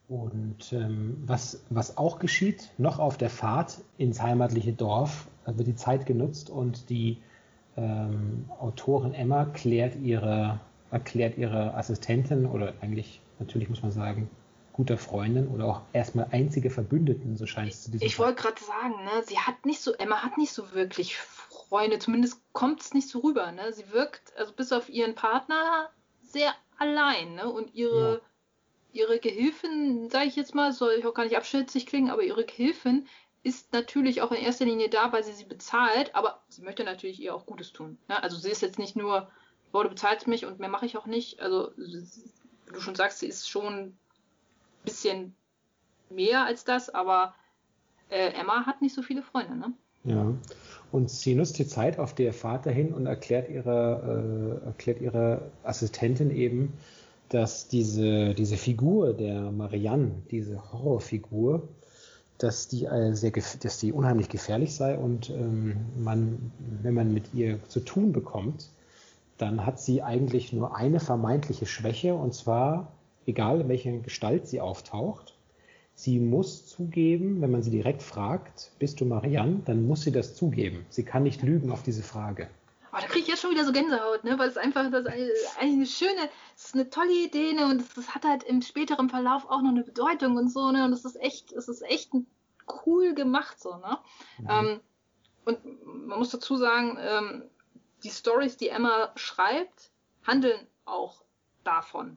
Und 0.08 0.74
ähm, 0.74 1.22
was, 1.24 1.64
was 1.70 1.96
auch 1.96 2.18
geschieht, 2.18 2.70
noch 2.76 2.98
auf 2.98 3.16
der 3.16 3.30
Fahrt 3.30 3.80
ins 3.96 4.20
heimatliche 4.20 4.74
Dorf, 4.74 5.26
wird 5.46 5.66
die 5.66 5.74
Zeit 5.74 6.04
genutzt 6.04 6.50
und 6.50 6.90
die 6.90 7.16
ähm, 7.78 8.50
Autorin 8.60 9.14
Emma 9.14 9.46
klärt 9.46 9.96
ihre, 9.96 10.60
erklärt 10.90 11.38
ihre 11.38 11.72
Assistentin 11.74 12.44
oder 12.44 12.74
eigentlich, 12.82 13.22
natürlich 13.38 13.70
muss 13.70 13.82
man 13.82 13.90
sagen, 13.90 14.28
guter 14.74 14.98
Freundin 14.98 15.48
oder 15.48 15.64
auch 15.64 15.80
erstmal 15.94 16.26
einzige 16.32 16.68
Verbündeten, 16.68 17.36
so 17.36 17.46
scheint 17.46 17.70
es 17.72 17.84
zu 17.84 17.90
diesem 17.90 18.06
Ich 18.06 18.18
wollte 18.18 18.42
gerade 18.42 18.62
sagen, 18.62 19.04
ne, 19.04 19.22
sie 19.24 19.38
hat 19.38 19.64
nicht 19.64 19.80
so, 19.80 19.94
Emma 19.94 20.16
hat 20.16 20.36
nicht 20.36 20.52
so 20.52 20.72
wirklich 20.72 21.16
Freunde, 21.74 21.98
zumindest 21.98 22.40
kommt 22.52 22.82
es 22.82 22.94
nicht 22.94 23.08
so 23.08 23.18
rüber, 23.18 23.50
ne? 23.50 23.72
Sie 23.72 23.90
wirkt, 23.90 24.32
also 24.36 24.52
bis 24.52 24.70
auf 24.70 24.88
ihren 24.88 25.16
Partner, 25.16 25.90
sehr 26.22 26.54
allein, 26.78 27.34
ne? 27.34 27.50
Und 27.50 27.74
ihre, 27.74 28.22
ja. 28.92 29.02
ihre 29.02 29.18
Gehilfin, 29.18 30.08
sage 30.08 30.26
ich 30.26 30.36
jetzt 30.36 30.54
mal, 30.54 30.72
soll 30.72 30.92
ich 30.92 31.04
auch 31.04 31.14
gar 31.14 31.24
nicht 31.24 31.36
abschätzig 31.36 31.86
klingen, 31.86 32.12
aber 32.12 32.22
ihre 32.22 32.44
Gehilfin 32.44 33.08
ist 33.42 33.72
natürlich 33.72 34.22
auch 34.22 34.30
in 34.30 34.40
erster 34.40 34.66
Linie 34.66 34.88
da, 34.88 35.10
weil 35.10 35.24
sie 35.24 35.32
sie 35.32 35.46
bezahlt, 35.46 36.14
aber 36.14 36.44
sie 36.48 36.62
möchte 36.62 36.84
natürlich 36.84 37.18
ihr 37.18 37.34
auch 37.34 37.44
Gutes 37.44 37.72
tun. 37.72 37.98
Ne? 38.06 38.22
Also 38.22 38.36
sie 38.36 38.50
ist 38.50 38.62
jetzt 38.62 38.78
nicht 38.78 38.94
nur, 38.94 39.28
boah, 39.72 39.82
du 39.82 39.90
bezahlst 39.90 40.28
mich 40.28 40.46
und 40.46 40.60
mehr 40.60 40.68
mache 40.68 40.86
ich 40.86 40.96
auch 40.96 41.06
nicht. 41.06 41.40
Also 41.40 41.72
wie 41.76 42.72
du 42.72 42.80
schon 42.80 42.94
sagst, 42.94 43.18
sie 43.18 43.26
ist 43.26 43.50
schon 43.50 43.74
ein 43.74 43.98
bisschen 44.84 45.34
mehr 46.08 46.44
als 46.44 46.64
das, 46.64 46.88
aber 46.88 47.34
äh, 48.10 48.28
Emma 48.28 48.64
hat 48.64 48.80
nicht 48.80 48.94
so 48.94 49.02
viele 49.02 49.24
Freunde, 49.24 49.56
ne? 49.56 49.72
Ja. 50.04 50.32
Und 50.94 51.10
sie 51.10 51.34
nutzt 51.34 51.58
die 51.58 51.66
Zeit 51.66 51.98
auf 51.98 52.14
der 52.14 52.32
Fahrt 52.32 52.66
dahin 52.66 52.94
und 52.94 53.06
erklärt 53.06 53.50
ihrer, 53.50 54.60
äh, 54.62 54.66
erklärt 54.66 55.00
ihrer 55.00 55.40
Assistentin 55.64 56.30
eben, 56.30 56.74
dass 57.30 57.66
diese, 57.66 58.32
diese 58.32 58.56
Figur 58.56 59.12
der 59.12 59.50
Marianne, 59.50 60.12
diese 60.30 60.72
Horrorfigur, 60.72 61.66
dass 62.38 62.68
die, 62.68 62.84
äh, 62.84 63.12
sehr, 63.12 63.32
dass 63.32 63.80
die 63.80 63.92
unheimlich 63.92 64.28
gefährlich 64.28 64.76
sei 64.76 64.96
und 64.96 65.30
ähm, 65.30 65.78
man, 65.98 66.52
wenn 66.84 66.94
man 66.94 67.12
mit 67.12 67.34
ihr 67.34 67.58
zu 67.66 67.80
tun 67.80 68.12
bekommt, 68.12 68.70
dann 69.36 69.66
hat 69.66 69.80
sie 69.80 70.00
eigentlich 70.00 70.52
nur 70.52 70.76
eine 70.76 71.00
vermeintliche 71.00 71.66
Schwäche 71.66 72.14
und 72.14 72.34
zwar, 72.34 72.92
egal 73.26 73.62
in 73.62 73.68
welcher 73.68 73.98
Gestalt 73.98 74.46
sie 74.46 74.60
auftaucht, 74.60 75.33
sie 75.94 76.18
muss 76.18 76.66
zugeben, 76.66 77.40
wenn 77.40 77.50
man 77.50 77.62
sie 77.62 77.70
direkt 77.70 78.02
fragt, 78.02 78.72
bist 78.78 79.00
du 79.00 79.04
Marianne, 79.04 79.62
dann 79.64 79.86
muss 79.86 80.02
sie 80.02 80.12
das 80.12 80.34
zugeben. 80.34 80.84
Sie 80.90 81.04
kann 81.04 81.22
nicht 81.22 81.42
lügen 81.42 81.70
auf 81.70 81.82
diese 81.82 82.02
Frage. 82.02 82.48
Oh, 82.92 82.96
da 83.00 83.06
kriege 83.06 83.20
ich 83.20 83.26
jetzt 83.28 83.42
schon 83.42 83.50
wieder 83.50 83.64
so 83.64 83.72
Gänsehaut, 83.72 84.22
ne? 84.22 84.38
weil 84.38 84.48
es 84.48 84.56
einfach 84.56 84.88
das 84.90 85.06
ist 85.06 85.58
eigentlich 85.58 85.74
eine 85.74 85.86
schöne, 85.86 86.30
es 86.56 86.66
ist 86.66 86.74
eine 86.74 86.90
tolle 86.90 87.12
Idee 87.12 87.52
ne? 87.52 87.66
und 87.66 87.80
es 87.80 88.14
hat 88.14 88.24
halt 88.24 88.44
im 88.44 88.62
späteren 88.62 89.08
Verlauf 89.08 89.50
auch 89.50 89.62
noch 89.62 89.70
eine 89.70 89.82
Bedeutung 89.82 90.36
und 90.36 90.48
so 90.48 90.70
ne? 90.70 90.84
und 90.84 90.92
es 90.92 91.04
ist 91.04 91.20
echt, 91.20 91.52
es 91.52 91.68
ist 91.68 91.82
echt 91.82 92.12
cool 92.86 93.14
gemacht 93.14 93.60
so. 93.60 93.76
Ne? 93.76 93.98
Mhm. 94.38 94.48
Ähm, 94.48 94.80
und 95.44 96.06
man 96.06 96.18
muss 96.20 96.30
dazu 96.30 96.56
sagen, 96.56 96.96
ähm, 97.00 97.42
die 98.04 98.10
Stories, 98.10 98.56
die 98.56 98.68
Emma 98.68 99.10
schreibt, 99.16 99.90
handeln 100.24 100.66
auch 100.84 101.24
davon. 101.64 102.16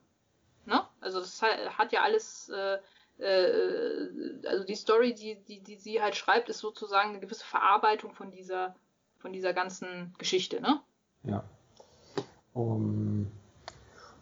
Ne? 0.65 0.85
Also 1.01 1.19
das 1.19 1.41
hat 1.41 1.91
ja 1.91 2.03
alles, 2.03 2.49
äh, 2.49 2.77
äh, 3.19 4.47
also 4.47 4.63
die 4.63 4.75
Story, 4.75 5.13
die, 5.13 5.37
die, 5.47 5.61
die 5.61 5.75
sie 5.75 6.01
halt 6.01 6.15
schreibt, 6.15 6.49
ist 6.49 6.59
sozusagen 6.59 7.09
eine 7.09 7.19
gewisse 7.19 7.45
Verarbeitung 7.45 8.13
von 8.13 8.31
dieser 8.31 8.75
von 9.19 9.33
dieser 9.33 9.53
ganzen 9.53 10.13
Geschichte, 10.17 10.61
ne? 10.61 10.79
Ja. 11.23 11.43
Um, 12.53 13.27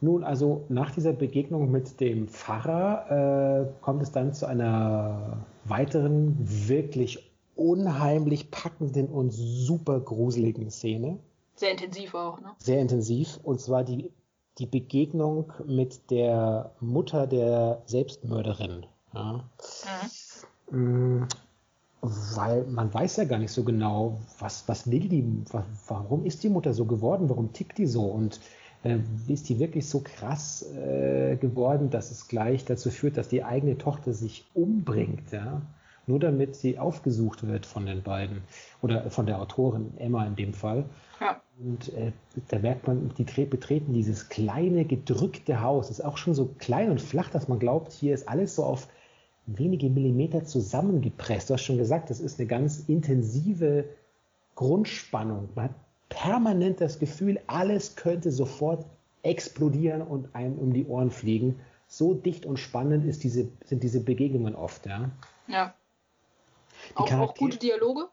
nun, 0.01 0.23
also 0.23 0.65
nach 0.69 0.91
dieser 0.91 1.13
Begegnung 1.13 1.71
mit 1.71 1.99
dem 1.99 2.27
Pfarrer 2.27 3.69
äh, 3.69 3.83
kommt 3.83 4.01
es 4.03 4.11
dann 4.11 4.33
zu 4.33 4.45
einer 4.45 5.45
weiteren, 5.63 6.35
wirklich 6.39 7.31
unheimlich 7.55 8.51
packenden 8.51 9.07
und 9.07 9.31
super 9.31 9.99
gruseligen 9.99 10.69
Szene. 10.69 11.19
Sehr 11.55 11.71
intensiv 11.71 12.13
auch, 12.13 12.41
ne? 12.41 12.51
Sehr 12.57 12.81
intensiv. 12.81 13.39
Und 13.43 13.61
zwar 13.61 13.83
die, 13.83 14.11
die 14.57 14.65
Begegnung 14.65 15.51
mit 15.65 16.09
der 16.11 16.71
Mutter 16.79 17.27
der 17.27 17.81
Selbstmörderin. 17.85 18.85
Ja. 19.13 19.43
Mhm. 20.71 21.19
Mm, 21.19 21.27
weil 22.01 22.65
man 22.65 22.93
weiß 22.93 23.17
ja 23.17 23.23
gar 23.25 23.39
nicht 23.39 23.51
so 23.51 23.63
genau, 23.63 24.19
was, 24.39 24.67
was 24.67 24.89
will 24.89 25.07
die, 25.09 25.25
warum 25.87 26.25
ist 26.25 26.43
die 26.43 26.49
Mutter 26.49 26.73
so 26.73 26.85
geworden, 26.85 27.29
warum 27.29 27.51
tickt 27.53 27.77
die 27.77 27.87
so 27.87 28.03
und 28.03 28.39
äh, 28.83 28.99
ist 29.27 29.49
die 29.49 29.59
wirklich 29.59 29.89
so 29.89 30.01
krass 30.01 30.63
äh, 30.73 31.35
geworden, 31.37 31.89
dass 31.89 32.11
es 32.11 32.27
gleich 32.27 32.65
dazu 32.65 32.91
führt, 32.91 33.17
dass 33.17 33.27
die 33.27 33.43
eigene 33.43 33.77
Tochter 33.77 34.13
sich 34.13 34.45
umbringt, 34.53 35.31
ja? 35.31 35.61
nur 36.07 36.19
damit 36.19 36.55
sie 36.55 36.77
aufgesucht 36.77 37.47
wird 37.47 37.65
von 37.65 37.87
den 37.87 38.03
beiden 38.03 38.43
oder 38.81 39.09
von 39.09 39.25
der 39.25 39.41
Autorin 39.41 39.97
Emma 39.97 40.25
in 40.25 40.35
dem 40.35 40.53
Fall. 40.53 40.85
Ja. 41.19 41.41
Und 41.59 41.93
äh, 41.93 42.11
da 42.49 42.59
merkt 42.59 42.87
man, 42.87 43.13
die 43.17 43.23
betreten 43.45 43.93
dieses 43.93 44.29
kleine, 44.29 44.85
gedrückte 44.85 45.61
Haus. 45.61 45.89
Ist 45.89 46.03
auch 46.03 46.17
schon 46.17 46.33
so 46.33 46.53
klein 46.57 46.91
und 46.91 47.01
flach, 47.01 47.29
dass 47.29 47.47
man 47.47 47.59
glaubt, 47.59 47.93
hier 47.93 48.13
ist 48.13 48.27
alles 48.27 48.55
so 48.55 48.63
auf 48.63 48.87
wenige 49.45 49.89
Millimeter 49.89 50.43
zusammengepresst. 50.43 51.49
Du 51.49 51.53
hast 51.53 51.63
schon 51.63 51.77
gesagt, 51.77 52.09
das 52.09 52.19
ist 52.19 52.39
eine 52.39 52.47
ganz 52.47 52.83
intensive 52.87 53.85
Grundspannung. 54.55 55.49
Man 55.55 55.65
hat 55.65 55.75
permanent 56.09 56.81
das 56.81 56.99
Gefühl, 56.99 57.39
alles 57.47 57.95
könnte 57.95 58.31
sofort 58.31 58.85
explodieren 59.23 60.01
und 60.01 60.33
einem 60.35 60.57
um 60.57 60.73
die 60.73 60.85
Ohren 60.85 61.11
fliegen. 61.11 61.59
So 61.87 62.13
dicht 62.13 62.45
und 62.45 62.57
spannend 62.57 63.05
ist 63.05 63.23
diese, 63.23 63.47
sind 63.63 63.83
diese 63.83 64.01
Begegnungen 64.01 64.55
oft. 64.55 64.85
Ja. 64.85 65.11
ja. 65.47 65.73
Auch, 66.95 67.11
auch, 67.13 67.35
gute 67.35 67.57
Dialoge? 67.57 68.09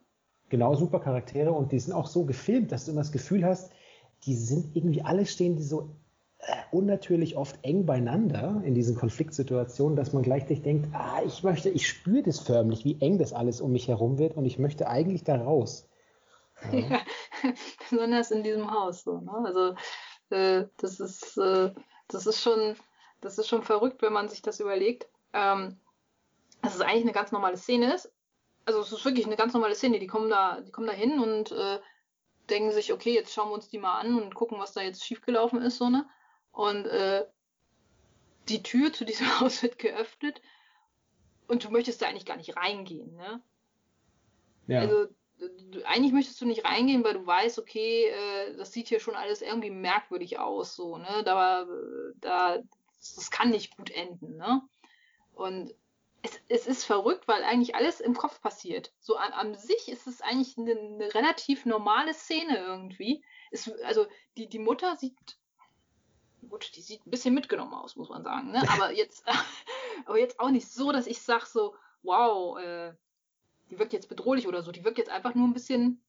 Genau, 0.52 0.74
super 0.74 1.00
Charaktere 1.00 1.50
und 1.50 1.72
die 1.72 1.78
sind 1.78 1.94
auch 1.94 2.06
so 2.06 2.26
gefilmt, 2.26 2.72
dass 2.72 2.84
du 2.84 2.90
immer 2.90 3.00
das 3.00 3.10
Gefühl 3.10 3.42
hast, 3.42 3.72
die 4.26 4.34
sind 4.34 4.76
irgendwie 4.76 5.00
alle 5.00 5.24
stehen 5.24 5.56
die 5.56 5.62
so 5.62 5.96
unnatürlich 6.70 7.38
oft 7.38 7.58
eng 7.62 7.86
beieinander 7.86 8.60
in 8.62 8.74
diesen 8.74 8.94
Konfliktsituationen, 8.94 9.96
dass 9.96 10.12
man 10.12 10.22
gleich 10.22 10.44
denkt, 10.44 10.90
ah, 10.92 11.22
ich 11.24 11.42
möchte, 11.42 11.70
ich 11.70 11.88
spüre 11.88 12.22
das 12.24 12.38
förmlich, 12.38 12.84
wie 12.84 13.00
eng 13.00 13.16
das 13.16 13.32
alles 13.32 13.62
um 13.62 13.72
mich 13.72 13.88
herum 13.88 14.18
wird 14.18 14.36
und 14.36 14.44
ich 14.44 14.58
möchte 14.58 14.88
eigentlich 14.88 15.24
da 15.24 15.36
raus. 15.36 15.88
Ja. 16.70 16.80
ja 16.80 17.00
besonders 17.90 18.30
in 18.30 18.42
diesem 18.42 18.70
Haus 18.70 19.04
so. 19.04 19.22
Ne? 19.22 19.32
Also 19.32 19.74
äh, 20.36 20.66
das 20.76 21.00
ist 21.00 21.38
äh, 21.38 21.72
das 22.08 22.26
ist 22.26 22.42
schon 22.42 22.76
das 23.22 23.38
ist 23.38 23.48
schon 23.48 23.62
verrückt, 23.62 24.02
wenn 24.02 24.12
man 24.12 24.28
sich 24.28 24.42
das 24.42 24.60
überlegt. 24.60 25.08
Ähm, 25.32 25.78
dass 26.60 26.74
es 26.74 26.82
eigentlich 26.82 27.04
eine 27.04 27.12
ganz 27.12 27.32
normale 27.32 27.56
Szene 27.56 27.94
ist. 27.94 28.12
Also 28.64 28.80
es 28.80 28.92
ist 28.92 29.04
wirklich 29.04 29.26
eine 29.26 29.36
ganz 29.36 29.52
normale 29.52 29.74
Szene. 29.74 29.98
Die 29.98 30.06
kommen 30.06 30.30
da, 30.30 30.60
die 30.60 30.70
kommen 30.70 30.86
da 30.86 30.92
hin 30.92 31.18
und 31.18 31.52
äh, 31.52 31.80
denken 32.50 32.72
sich, 32.72 32.92
okay, 32.92 33.14
jetzt 33.14 33.32
schauen 33.32 33.48
wir 33.48 33.54
uns 33.54 33.68
die 33.68 33.78
mal 33.78 33.98
an 33.98 34.20
und 34.20 34.34
gucken, 34.34 34.58
was 34.58 34.72
da 34.72 34.82
jetzt 34.82 35.04
schiefgelaufen 35.04 35.60
ist, 35.62 35.78
so 35.78 35.88
ne. 35.88 36.08
Und 36.52 36.86
äh, 36.86 37.24
die 38.48 38.62
Tür 38.62 38.92
zu 38.92 39.04
diesem 39.04 39.26
Haus 39.40 39.62
wird 39.62 39.78
geöffnet 39.78 40.40
und 41.48 41.64
du 41.64 41.70
möchtest 41.70 42.02
da 42.02 42.06
eigentlich 42.06 42.26
gar 42.26 42.36
nicht 42.36 42.56
reingehen, 42.56 43.14
ne? 43.16 43.42
Ja. 44.68 44.80
Also 44.80 45.06
du, 45.38 45.84
eigentlich 45.84 46.12
möchtest 46.12 46.40
du 46.40 46.46
nicht 46.46 46.64
reingehen, 46.64 47.04
weil 47.04 47.14
du 47.14 47.26
weißt, 47.26 47.58
okay, 47.58 48.06
äh, 48.06 48.56
das 48.56 48.72
sieht 48.72 48.88
hier 48.88 49.00
schon 49.00 49.16
alles 49.16 49.42
irgendwie 49.42 49.70
merkwürdig 49.70 50.38
aus, 50.38 50.76
so, 50.76 50.98
ne? 50.98 51.22
Da, 51.24 51.66
da, 52.20 52.58
das 52.98 53.30
kann 53.30 53.50
nicht 53.50 53.76
gut 53.76 53.90
enden, 53.90 54.36
ne? 54.36 54.62
Und 55.34 55.74
es, 56.48 56.66
ist 56.66 56.84
verrückt, 56.84 57.28
weil 57.28 57.44
eigentlich 57.44 57.74
alles 57.74 58.00
im 58.00 58.14
Kopf 58.14 58.40
passiert. 58.40 58.92
So 59.00 59.16
an, 59.16 59.32
an 59.32 59.54
sich 59.54 59.88
ist 59.88 60.06
es 60.06 60.20
eigentlich 60.20 60.56
eine, 60.58 60.72
eine 60.72 61.14
relativ 61.14 61.66
normale 61.66 62.14
Szene 62.14 62.58
irgendwie. 62.58 63.24
Es, 63.50 63.70
also 63.84 64.06
die, 64.36 64.48
die 64.48 64.58
Mutter 64.58 64.96
sieht 64.96 65.16
gut, 66.48 66.76
die 66.76 66.80
sieht 66.80 67.06
ein 67.06 67.10
bisschen 67.10 67.34
mitgenommen 67.34 67.74
aus, 67.74 67.96
muss 67.96 68.08
man 68.08 68.22
sagen. 68.22 68.52
Ne? 68.52 68.62
Aber, 68.72 68.92
jetzt, 68.92 69.24
aber 70.06 70.18
jetzt 70.18 70.40
auch 70.40 70.50
nicht 70.50 70.68
so, 70.68 70.92
dass 70.92 71.06
ich 71.06 71.20
sage 71.20 71.46
so, 71.46 71.74
wow, 72.02 72.58
äh, 72.58 72.92
die 73.70 73.78
wirkt 73.78 73.92
jetzt 73.92 74.08
bedrohlich 74.08 74.46
oder 74.46 74.62
so. 74.62 74.72
Die 74.72 74.84
wirkt 74.84 74.98
jetzt 74.98 75.10
einfach 75.10 75.34
nur 75.34 75.46
ein 75.46 75.54
bisschen, 75.54 76.02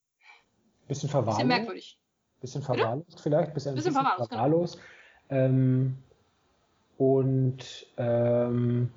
bisschen 0.88 1.10
verwahrlost. 1.10 1.38
Bisschen 1.38 1.48
merkwürdig. 1.48 2.00
Bisschen 2.41 2.62
verwahrlost 2.62 3.22
vielleicht, 3.22 3.54
bisschen, 3.54 3.76
bisschen, 3.76 3.93
bisschen 3.93 4.04
verwahrlost. 4.04 4.30
verwahrlost. 4.30 4.80
Genau. 5.30 5.46
Ähm, 5.46 5.98
und 6.98 7.88
ähm, 7.98 8.91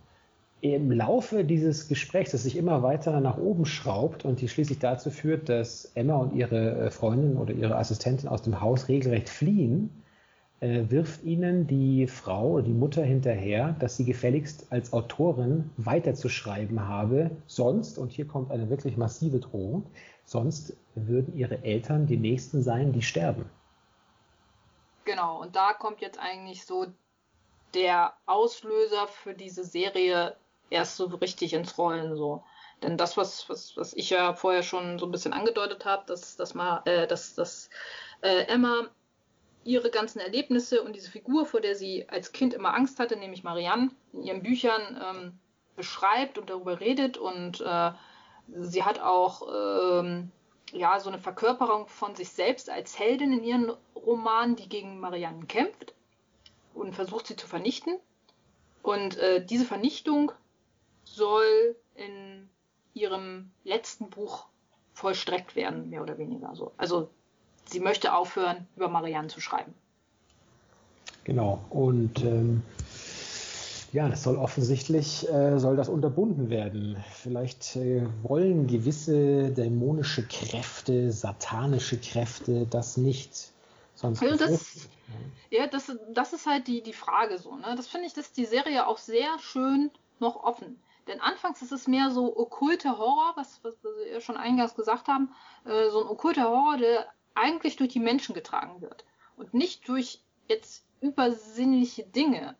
im 0.60 0.90
Laufe 0.90 1.44
dieses 1.44 1.88
Gesprächs, 1.88 2.30
das 2.32 2.44
sich 2.44 2.56
immer 2.56 2.82
weiter 2.82 3.20
nach 3.20 3.36
oben 3.36 3.66
schraubt 3.66 4.24
und 4.24 4.40
die 4.40 4.48
schließlich 4.48 4.78
dazu 4.78 5.10
führt, 5.10 5.48
dass 5.48 5.92
Emma 5.94 6.16
und 6.16 6.34
ihre 6.34 6.86
äh, 6.86 6.90
Freundin 6.90 7.36
oder 7.36 7.52
ihre 7.52 7.76
Assistentin 7.76 8.28
aus 8.28 8.42
dem 8.42 8.60
Haus 8.60 8.88
regelrecht 8.88 9.28
fliehen, 9.28 9.90
äh, 10.60 10.84
wirft 10.88 11.22
ihnen 11.24 11.66
die 11.66 12.06
Frau, 12.06 12.62
die 12.62 12.72
Mutter 12.72 13.02
hinterher, 13.04 13.76
dass 13.78 13.98
sie 13.98 14.06
gefälligst 14.06 14.66
als 14.70 14.94
Autorin 14.94 15.70
weiterzuschreiben 15.76 16.88
habe. 16.88 17.30
Sonst, 17.46 17.98
und 17.98 18.10
hier 18.10 18.26
kommt 18.26 18.50
eine 18.50 18.70
wirklich 18.70 18.96
massive 18.96 19.40
Drohung, 19.40 19.84
sonst 20.24 20.74
würden 20.94 21.36
ihre 21.36 21.62
Eltern 21.64 22.06
die 22.06 22.16
Nächsten 22.16 22.62
sein, 22.62 22.92
die 22.92 23.02
sterben. 23.02 23.44
Genau, 25.04 25.40
und 25.42 25.54
da 25.54 25.74
kommt 25.74 26.00
jetzt 26.00 26.18
eigentlich 26.18 26.64
so 26.64 26.86
der 27.74 28.14
Auslöser 28.24 29.06
für 29.06 29.34
diese 29.34 29.62
Serie 29.62 30.34
erst 30.70 30.96
so 30.96 31.06
richtig 31.06 31.52
ins 31.52 31.76
Rollen 31.78 32.16
so. 32.16 32.42
Denn 32.82 32.96
das, 32.96 33.16
was, 33.16 33.48
was, 33.48 33.76
was 33.76 33.94
ich 33.94 34.10
ja 34.10 34.34
vorher 34.34 34.62
schon 34.62 34.98
so 34.98 35.06
ein 35.06 35.12
bisschen 35.12 35.32
angedeutet 35.32 35.84
habe, 35.84 36.04
dass, 36.06 36.36
dass, 36.36 36.54
mal, 36.54 36.82
äh, 36.84 37.06
dass, 37.06 37.34
dass 37.34 37.70
äh, 38.20 38.44
Emma 38.46 38.88
ihre 39.64 39.90
ganzen 39.90 40.20
Erlebnisse 40.20 40.82
und 40.82 40.94
diese 40.94 41.10
Figur, 41.10 41.46
vor 41.46 41.60
der 41.60 41.74
sie 41.74 42.08
als 42.08 42.32
Kind 42.32 42.54
immer 42.54 42.74
Angst 42.74 42.98
hatte, 42.98 43.16
nämlich 43.16 43.42
Marianne, 43.42 43.90
in 44.12 44.22
ihren 44.22 44.42
Büchern 44.42 45.02
ähm, 45.02 45.38
beschreibt 45.74 46.38
und 46.38 46.50
darüber 46.50 46.80
redet. 46.80 47.16
Und 47.16 47.60
äh, 47.62 47.92
sie 48.60 48.84
hat 48.84 49.00
auch 49.00 49.42
ähm, 50.00 50.30
ja, 50.72 51.00
so 51.00 51.08
eine 51.08 51.18
Verkörperung 51.18 51.88
von 51.88 52.14
sich 52.14 52.28
selbst 52.28 52.70
als 52.70 52.98
Heldin 52.98 53.32
in 53.32 53.42
ihren 53.42 53.72
Romanen, 53.94 54.56
die 54.56 54.68
gegen 54.68 55.00
Marianne 55.00 55.46
kämpft 55.46 55.94
und 56.74 56.94
versucht 56.94 57.26
sie 57.26 57.36
zu 57.36 57.46
vernichten. 57.46 57.98
Und 58.82 59.16
äh, 59.18 59.44
diese 59.44 59.64
Vernichtung 59.64 60.30
soll 61.16 61.76
in 61.94 62.48
ihrem 62.94 63.50
letzten 63.64 64.10
Buch 64.10 64.46
vollstreckt 64.92 65.56
werden, 65.56 65.90
mehr 65.90 66.02
oder 66.02 66.18
weniger 66.18 66.54
so. 66.54 66.72
Also 66.76 67.10
sie 67.64 67.80
möchte 67.80 68.14
aufhören, 68.14 68.66
über 68.76 68.88
Marianne 68.88 69.28
zu 69.28 69.40
schreiben. 69.40 69.74
Genau. 71.24 71.64
Und 71.70 72.22
ähm, 72.22 72.62
ja, 73.92 74.08
das 74.08 74.22
soll 74.22 74.36
offensichtlich 74.36 75.28
äh, 75.28 75.58
soll 75.58 75.76
das 75.76 75.88
unterbunden 75.88 76.50
werden. 76.50 77.02
Vielleicht 77.14 77.76
äh, 77.76 78.06
wollen 78.22 78.66
gewisse 78.66 79.50
dämonische 79.50 80.26
Kräfte, 80.26 81.12
satanische 81.12 81.98
Kräfte 81.98 82.66
das 82.66 82.96
nicht. 82.96 83.52
Sonst 83.94 84.22
also 84.22 84.36
das, 84.36 84.88
ja, 85.50 85.66
das, 85.66 85.90
das 86.12 86.32
ist 86.34 86.46
halt 86.46 86.66
die, 86.68 86.82
die 86.82 86.92
Frage 86.92 87.38
so. 87.38 87.56
Ne? 87.56 87.74
Das 87.76 87.86
finde 87.86 88.06
ich, 88.06 88.12
dass 88.12 88.32
die 88.32 88.44
Serie 88.44 88.86
auch 88.86 88.98
sehr 88.98 89.38
schön 89.38 89.90
noch 90.20 90.36
offen. 90.44 90.78
Denn 91.06 91.20
anfangs 91.20 91.62
ist 91.62 91.72
es 91.72 91.86
mehr 91.86 92.10
so 92.10 92.36
okkulte 92.36 92.98
Horror, 92.98 93.32
was, 93.36 93.62
was 93.62 93.82
wir 93.82 94.20
schon 94.20 94.36
eingangs 94.36 94.74
gesagt 94.74 95.08
haben, 95.08 95.32
äh, 95.64 95.90
so 95.90 96.02
ein 96.02 96.08
okkulter 96.08 96.48
Horror, 96.48 96.78
der 96.78 97.06
eigentlich 97.34 97.76
durch 97.76 97.90
die 97.90 98.00
Menschen 98.00 98.34
getragen 98.34 98.80
wird 98.80 99.04
und 99.36 99.54
nicht 99.54 99.88
durch 99.88 100.22
jetzt 100.48 100.84
übersinnliche 101.00 102.04
Dinge 102.04 102.56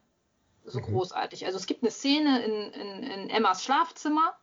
so 0.65 0.81
mhm. 0.81 0.85
großartig. 0.85 1.47
Also 1.47 1.59
es 1.59 1.67
gibt 1.67 1.83
eine 1.83 1.91
Szene 1.91 2.45
in, 2.45 2.73
in, 2.73 3.03
in, 3.03 3.31
Emmas 3.31 3.65
Schlafzimmer, 3.65 4.37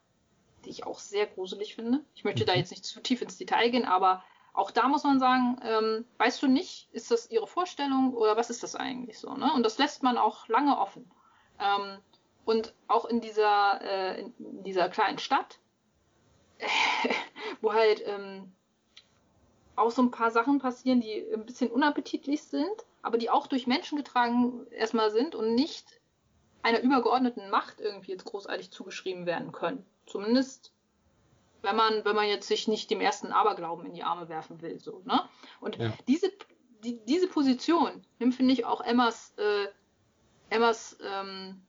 die 0.66 0.70
ich 0.70 0.86
auch 0.86 1.00
sehr 1.00 1.28
gruselig 1.28 1.76
finde. 1.76 2.04
Ich 2.16 2.24
möchte 2.24 2.44
mhm. 2.44 2.48
da 2.48 2.56
jetzt 2.56 2.72
nicht 2.72 2.86
zu 2.86 3.02
tief 3.02 3.22
ins 3.22 3.38
Detail 3.38 3.70
gehen, 3.70 3.86
aber 3.86 4.24
auch 4.54 4.72
da 4.72 4.88
muss 4.88 5.04
man 5.04 5.20
sagen, 5.20 5.60
ähm, 5.64 6.06
weißt 6.18 6.42
du 6.44 6.48
nicht, 6.48 6.90
ist 6.92 7.12
das 7.12 7.30
ihre 7.30 7.48
Vorstellung 7.48 8.14
oder 8.14 8.38
was 8.38 8.50
ist 8.50 8.64
das 8.64 8.76
eigentlich 8.76 9.20
so? 9.20 9.34
Ne? 9.34 9.52
Und 9.54 9.64
das 9.64 9.78
lässt 9.78 10.04
man 10.04 10.18
auch 10.18 10.48
lange 10.48 10.78
offen. 10.78 11.12
Ähm, 11.60 12.00
und 12.46 12.74
auch 12.88 13.06
in 13.06 13.22
dieser, 13.22 13.82
äh, 13.82 14.22
in 14.22 14.64
dieser 14.64 14.90
kleinen 14.90 15.20
Stadt, 15.20 15.60
wo 17.62 17.74
halt 17.74 18.04
ähm, 18.06 18.52
auch 19.76 19.92
so 19.92 20.02
ein 20.02 20.12
paar 20.12 20.32
Sachen 20.32 20.60
passieren, 20.60 21.02
die 21.02 21.26
ein 21.34 21.46
bisschen 21.46 21.72
unappetitlich 21.72 22.44
sind, 22.44 22.86
aber 23.02 23.18
die 23.18 23.30
auch 23.30 23.48
durch 23.48 23.68
Menschen 23.68 23.98
getragen 23.98 24.66
erstmal 24.72 25.12
sind 25.12 25.36
und 25.36 25.56
nicht 25.56 26.00
einer 26.62 26.82
übergeordneten 26.82 27.50
Macht 27.50 27.82
irgendwie 27.82 28.12
jetzt 28.12 28.26
großartig 28.26 28.72
zugeschrieben 28.72 29.26
werden 29.26 29.52
können. 29.52 29.86
Zumindest 30.06 30.74
wenn 31.64 31.76
man, 31.76 32.06
wenn 32.06 32.16
man 32.16 32.28
jetzt 32.28 32.48
sich 32.48 32.68
nicht 32.68 32.92
dem 32.92 33.02
ersten 33.02 33.32
Aberglauben 33.32 33.86
in 33.86 33.94
die 33.94 34.04
Arme 34.04 34.30
werfen 34.30 34.62
will. 34.62 34.80
So, 34.80 35.02
ne? 35.06 35.28
Und 35.60 35.78
ja. 35.78 35.94
diese, 36.08 36.32
die, 36.84 37.04
diese 37.06 37.28
Position 37.28 38.06
nimmt, 38.20 38.36
finde 38.36 38.54
ich, 38.54 38.66
auch 38.66 38.82
Emmas, 38.82 39.34
äh, 39.38 39.68
Emmas, 40.50 40.98
ähm, 41.02 41.62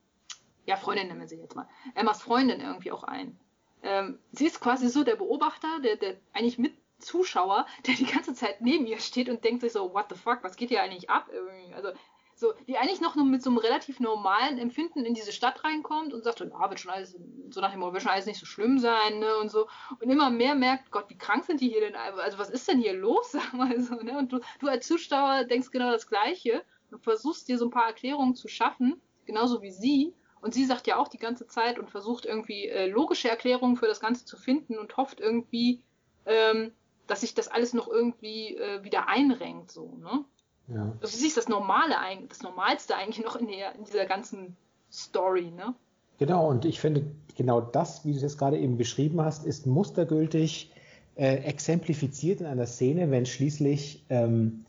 ja, 0.65 0.75
Freundin 0.77 1.07
nennen 1.07 1.19
wir 1.19 1.27
sie 1.27 1.37
jetzt 1.37 1.55
mal, 1.55 1.67
Emmas 1.93 2.21
Freundin 2.21 2.59
irgendwie 2.59 2.91
auch 2.91 3.03
ein. 3.03 3.37
Ähm, 3.83 4.19
sie 4.31 4.47
ist 4.47 4.61
quasi 4.61 4.89
so 4.89 5.03
der 5.03 5.15
Beobachter, 5.15 5.79
der, 5.81 5.95
der 5.95 6.15
eigentlich 6.33 6.57
mit 6.57 6.73
Zuschauer, 6.99 7.65
der 7.85 7.95
die 7.95 8.05
ganze 8.05 8.33
Zeit 8.33 8.61
neben 8.61 8.87
ihr 8.87 8.99
steht 8.99 9.29
und 9.29 9.43
denkt 9.43 9.61
sich 9.61 9.73
so, 9.73 9.93
what 9.93 10.05
the 10.09 10.15
fuck, 10.15 10.39
was 10.43 10.55
geht 10.55 10.69
hier 10.69 10.81
eigentlich 10.81 11.09
ab? 11.09 11.29
Also, 11.75 11.89
so, 12.37 12.53
die 12.67 12.77
eigentlich 12.77 12.99
noch 12.99 13.15
nur 13.15 13.23
mit 13.23 13.41
so 13.41 13.49
einem 13.49 13.59
relativ 13.59 14.01
normalen 14.01 14.57
Empfinden 14.57 15.05
in 15.05 15.13
diese 15.13 15.31
Stadt 15.31 15.63
reinkommt 15.63 16.13
und 16.13 16.23
sagt, 16.23 16.41
ja, 16.41 16.69
wird 16.69 16.79
schon 16.79 16.91
alles, 16.91 17.17
so 17.49 17.61
nach 17.61 17.71
dem 17.71 17.79
Motto, 17.79 17.93
wird 17.93 18.03
schon 18.03 18.11
alles 18.11 18.25
nicht 18.25 18.39
so 18.39 18.45
schlimm 18.45 18.77
sein, 18.77 19.19
ne, 19.19 19.37
und 19.37 19.49
so. 19.49 19.67
Und 20.01 20.09
immer 20.09 20.29
mehr 20.29 20.53
merkt, 20.53 20.91
Gott, 20.91 21.09
wie 21.09 21.17
krank 21.17 21.45
sind 21.45 21.61
die 21.61 21.69
hier 21.69 21.79
denn? 21.79 21.95
Also, 21.95 22.37
was 22.37 22.49
ist 22.49 22.67
denn 22.67 22.79
hier 22.79 22.93
los, 22.93 23.31
sag 23.31 23.53
mal 23.53 23.79
so, 23.79 23.95
ne? 23.95 24.17
Und 24.17 24.33
du, 24.33 24.39
du 24.59 24.67
als 24.67 24.87
Zuschauer 24.87 25.45
denkst 25.45 25.71
genau 25.71 25.91
das 25.91 26.07
Gleiche 26.07 26.63
und 26.91 27.03
versuchst 27.03 27.47
dir 27.47 27.57
so 27.57 27.65
ein 27.65 27.71
paar 27.71 27.87
Erklärungen 27.87 28.35
zu 28.35 28.49
schaffen, 28.49 29.01
genauso 29.25 29.61
wie 29.61 29.71
sie. 29.71 30.13
Und 30.45 30.53
sie 30.53 30.65
sagt 30.65 30.85
ja 30.85 30.97
auch 30.97 31.07
die 31.07 31.17
ganze 31.17 31.47
Zeit 31.47 31.79
und 31.79 31.89
versucht 31.89 32.23
irgendwie 32.23 32.67
äh, 32.67 32.85
logische 32.85 33.27
Erklärungen 33.27 33.77
für 33.77 33.87
das 33.87 33.99
Ganze 33.99 34.25
zu 34.25 34.37
finden 34.37 34.77
und 34.77 34.95
hofft 34.95 35.19
irgendwie, 35.19 35.81
ähm, 36.27 36.69
dass 37.07 37.21
sich 37.21 37.33
das 37.33 37.47
alles 37.47 37.73
noch 37.73 37.87
irgendwie 37.87 38.55
äh, 38.55 38.83
wieder 38.83 39.09
einrenkt, 39.09 39.71
so, 39.71 39.97
ne? 39.99 40.23
Ja. 40.67 40.93
Also 41.01 41.17
du 41.17 41.23
siehst 41.23 41.35
das 41.35 41.47
Normale 41.47 41.95
das 42.29 42.43
Normalste 42.43 42.95
eigentlich 42.95 43.25
noch 43.25 43.35
in, 43.35 43.47
der, 43.47 43.73
in 43.73 43.85
dieser 43.85 44.05
ganzen 44.05 44.55
Story, 44.91 45.49
ne? 45.49 45.73
Genau, 46.19 46.47
und 46.47 46.63
ich 46.65 46.79
finde, 46.79 47.07
genau 47.35 47.59
das, 47.59 48.05
wie 48.05 48.11
du 48.11 48.17
es 48.17 48.21
jetzt 48.21 48.37
gerade 48.37 48.59
eben 48.59 48.77
beschrieben 48.77 49.21
hast, 49.21 49.47
ist 49.47 49.65
mustergültig 49.65 50.71
äh, 51.15 51.37
exemplifiziert 51.37 52.41
in 52.41 52.45
einer 52.45 52.67
Szene, 52.67 53.09
wenn 53.09 53.25
schließlich 53.25 54.05
ähm, 54.11 54.63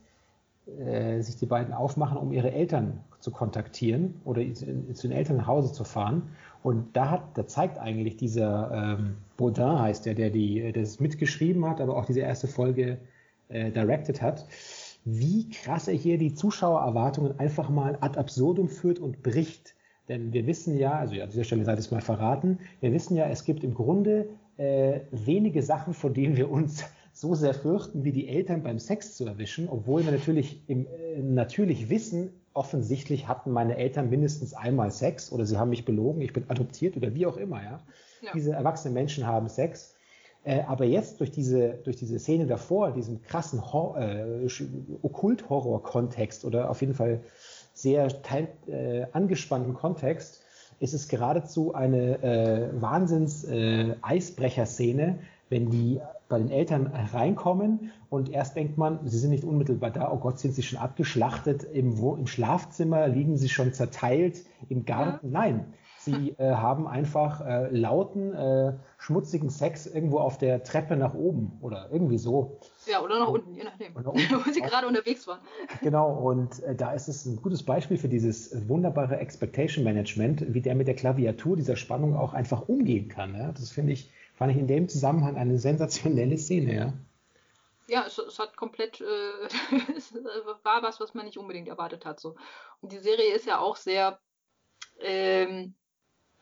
äh, 0.79 1.21
sich 1.21 1.37
die 1.37 1.45
beiden 1.45 1.75
aufmachen, 1.75 2.17
um 2.17 2.33
ihre 2.33 2.53
Eltern 2.53 3.05
zu 3.27 3.33
kontaktieren 3.33 4.21
oder 4.25 4.41
zu 4.55 5.09
den 5.09 5.11
Eltern 5.11 5.39
nach 5.39 5.49
Hause 5.49 5.73
zu 5.73 5.83
fahren. 5.83 6.31
Und 6.63 6.97
da, 6.97 7.11
hat, 7.11 7.37
da 7.37 7.45
zeigt 7.49 7.77
eigentlich 7.77 8.17
dieser 8.17 8.71
ähm, 8.73 9.17
Baudin, 9.37 9.81
heißt 9.81 10.07
der, 10.07 10.15
der 10.15 10.31
die, 10.31 10.71
das 10.71 11.01
mitgeschrieben 11.01 11.69
hat, 11.69 11.81
aber 11.81 11.97
auch 11.97 12.05
diese 12.05 12.21
erste 12.21 12.47
Folge 12.47 12.99
äh, 13.49 13.73
directed 13.73 14.23
hat, 14.23 14.47
wie 15.05 15.51
krass 15.51 15.89
er 15.89 15.95
hier 15.95 16.19
die 16.19 16.35
Zuschauererwartungen 16.35 17.37
einfach 17.41 17.69
mal 17.69 17.99
ad 18.01 18.17
absurdum 18.17 18.69
führt 18.69 19.01
und 19.01 19.25
bricht. 19.25 19.75
Denn 20.09 20.33
wir 20.33 20.47
wissen 20.47 20.79
ja, 20.79 20.93
also 20.93 21.21
an 21.21 21.29
dieser 21.29 21.43
Stelle 21.43 21.65
sei 21.65 21.73
es 21.73 21.91
mal 21.91 22.01
verraten, 22.01 22.61
wir 22.81 22.93
wissen 22.93 23.17
ja, 23.17 23.27
es 23.27 23.45
gibt 23.45 23.65
im 23.65 23.75
Grunde 23.75 24.29
äh, 24.57 25.01
wenige 25.11 25.65
Sachen, 25.65 25.95
vor 25.95 26.11
denen 26.11 26.37
wir 26.37 26.49
uns 26.49 26.85
so 27.13 27.35
sehr 27.35 27.55
fürchten, 27.55 28.05
wie 28.05 28.13
die 28.13 28.29
Eltern 28.29 28.63
beim 28.63 28.79
Sex 28.79 29.17
zu 29.17 29.27
erwischen, 29.27 29.69
obwohl 29.69 30.05
wir 30.05 30.13
natürlich, 30.13 30.61
im, 30.69 30.87
äh, 30.87 31.21
natürlich 31.21 31.91
wissen, 31.91 32.31
offensichtlich 32.57 33.29
hatten 33.29 33.51
meine 33.51 33.77
Eltern 33.77 34.09
mindestens 34.11 34.55
einmal 34.55 34.91
Sex 34.91 35.31
oder 35.33 35.47
sie 35.47 35.59
haben 35.59 35.71
mich 35.71 35.85
belogen, 35.85 36.23
ich 36.23 36.33
bin 36.33 36.45
adoptiert 36.49 36.97
oder 36.97 37.15
wie 37.15 37.27
auch 37.27 37.37
immer, 37.37 37.63
ja. 37.63 37.81
ja. 38.23 38.31
Diese 38.35 38.53
erwachsenen 38.53 38.95
Menschen 38.95 39.27
haben 39.27 39.49
Sex. 39.49 39.95
Äh, 40.45 40.63
aber 40.67 40.85
jetzt 40.85 41.21
durch 41.21 41.31
diese, 41.33 41.75
durch 41.85 41.97
diese 41.97 42.19
Szene 42.19 42.47
davor, 42.47 42.93
diesen 42.93 43.23
krassen 43.23 43.61
äh, 43.61 44.49
Okkult-Horror-Kontext 45.03 46.45
oder 46.45 46.71
auf 46.71 46.81
jeden 46.81 46.95
Fall 46.95 47.21
sehr 47.75 48.09
teil, 48.23 48.49
äh, 48.69 49.07
angespannten 49.13 49.75
Kontext, 49.75 50.43
ist 50.79 50.95
es 50.95 51.09
geradezu 51.09 51.75
eine 51.75 52.23
äh, 52.23 52.69
Wahnsinns-Eisbrecher-Szene, 52.81 55.19
wenn 55.49 55.71
die 55.71 56.01
bei 56.29 56.39
den 56.39 56.51
Eltern 56.51 56.87
reinkommen 57.13 57.93
und 58.11 58.31
erst 58.31 58.57
denkt 58.57 58.79
man, 58.79 59.01
sie 59.07 59.19
sind 59.19 59.31
nicht 59.31 59.45
unmittelbar 59.45 59.91
da, 59.91 60.11
oh 60.11 60.19
Gott, 60.19 60.39
sind 60.39 60.55
sie 60.55 60.63
schon 60.63 60.79
abgeschlachtet, 60.79 61.65
im, 61.65 61.99
wo, 61.99 62.15
im 62.15 62.27
Schlafzimmer 62.27 63.09
liegen 63.09 63.37
sie 63.37 63.49
schon 63.49 63.73
zerteilt, 63.73 64.45
im 64.69 64.85
Garten. 64.85 65.27
Ja. 65.27 65.41
Nein, 65.41 65.75
sie 65.99 66.35
äh, 66.39 66.55
haben 66.55 66.87
einfach 66.87 67.45
äh, 67.45 67.69
lauten, 67.77 68.33
äh, 68.33 68.73
schmutzigen 68.99 69.51
Sex 69.51 69.87
irgendwo 69.87 70.19
auf 70.19 70.39
der 70.39 70.63
Treppe 70.63 70.97
nach 70.97 71.15
oben 71.15 71.59
oder 71.61 71.89
irgendwie 71.93 72.19
so. 72.19 72.59
Ja, 72.87 73.03
oder 73.03 73.19
nach 73.19 73.29
unten, 73.29 73.55
je 73.55 73.65
nachdem, 73.65 73.95
wo 74.05 74.51
sie 74.51 74.61
gerade 74.61 74.87
unterwegs 74.87 75.27
waren. 75.27 75.41
Genau, 75.83 76.13
und 76.13 76.63
äh, 76.63 76.75
da 76.75 76.93
ist 76.93 77.09
es 77.09 77.27
ein 77.27 77.37
gutes 77.43 77.63
Beispiel 77.63 77.99
für 77.99 78.09
dieses 78.09 78.69
wunderbare 78.69 79.19
Expectation 79.19 79.85
Management, 79.85 80.55
wie 80.55 80.63
der 80.63 80.75
mit 80.75 80.87
der 80.87 80.95
Klaviatur 80.95 81.57
dieser 81.57 81.77
Spannung 81.77 82.17
auch 82.17 82.35
einfach 82.35 82.69
umgehen 82.69 83.09
kann. 83.09 83.35
Ja? 83.35 83.53
Das 83.53 83.71
finde 83.71 83.93
ich 83.93 84.11
fand 84.37 84.53
ich 84.53 84.59
in 84.59 84.67
dem 84.67 84.89
Zusammenhang 84.89 85.37
eine 85.37 85.59
sensationelle 85.59 86.39
Szene, 86.39 86.75
ja. 86.75 86.93
Ja, 87.89 88.05
es, 88.05 88.19
es 88.19 88.39
hat 88.39 88.57
komplett, 88.57 89.01
äh, 89.01 89.05
es 89.97 90.13
war 90.63 90.83
was, 90.83 91.01
was 91.01 91.15
man 91.15 91.27
nicht 91.27 91.39
unbedingt 91.39 91.69
erwartet 91.69 92.05
hat. 92.05 92.21
So. 92.21 92.37
Und 92.81 92.93
die 92.93 92.99
Serie 92.99 93.33
ist 93.33 93.47
ja 93.47 93.59
auch 93.59 93.77
sehr, 93.77 94.19
ähm, 95.01 95.75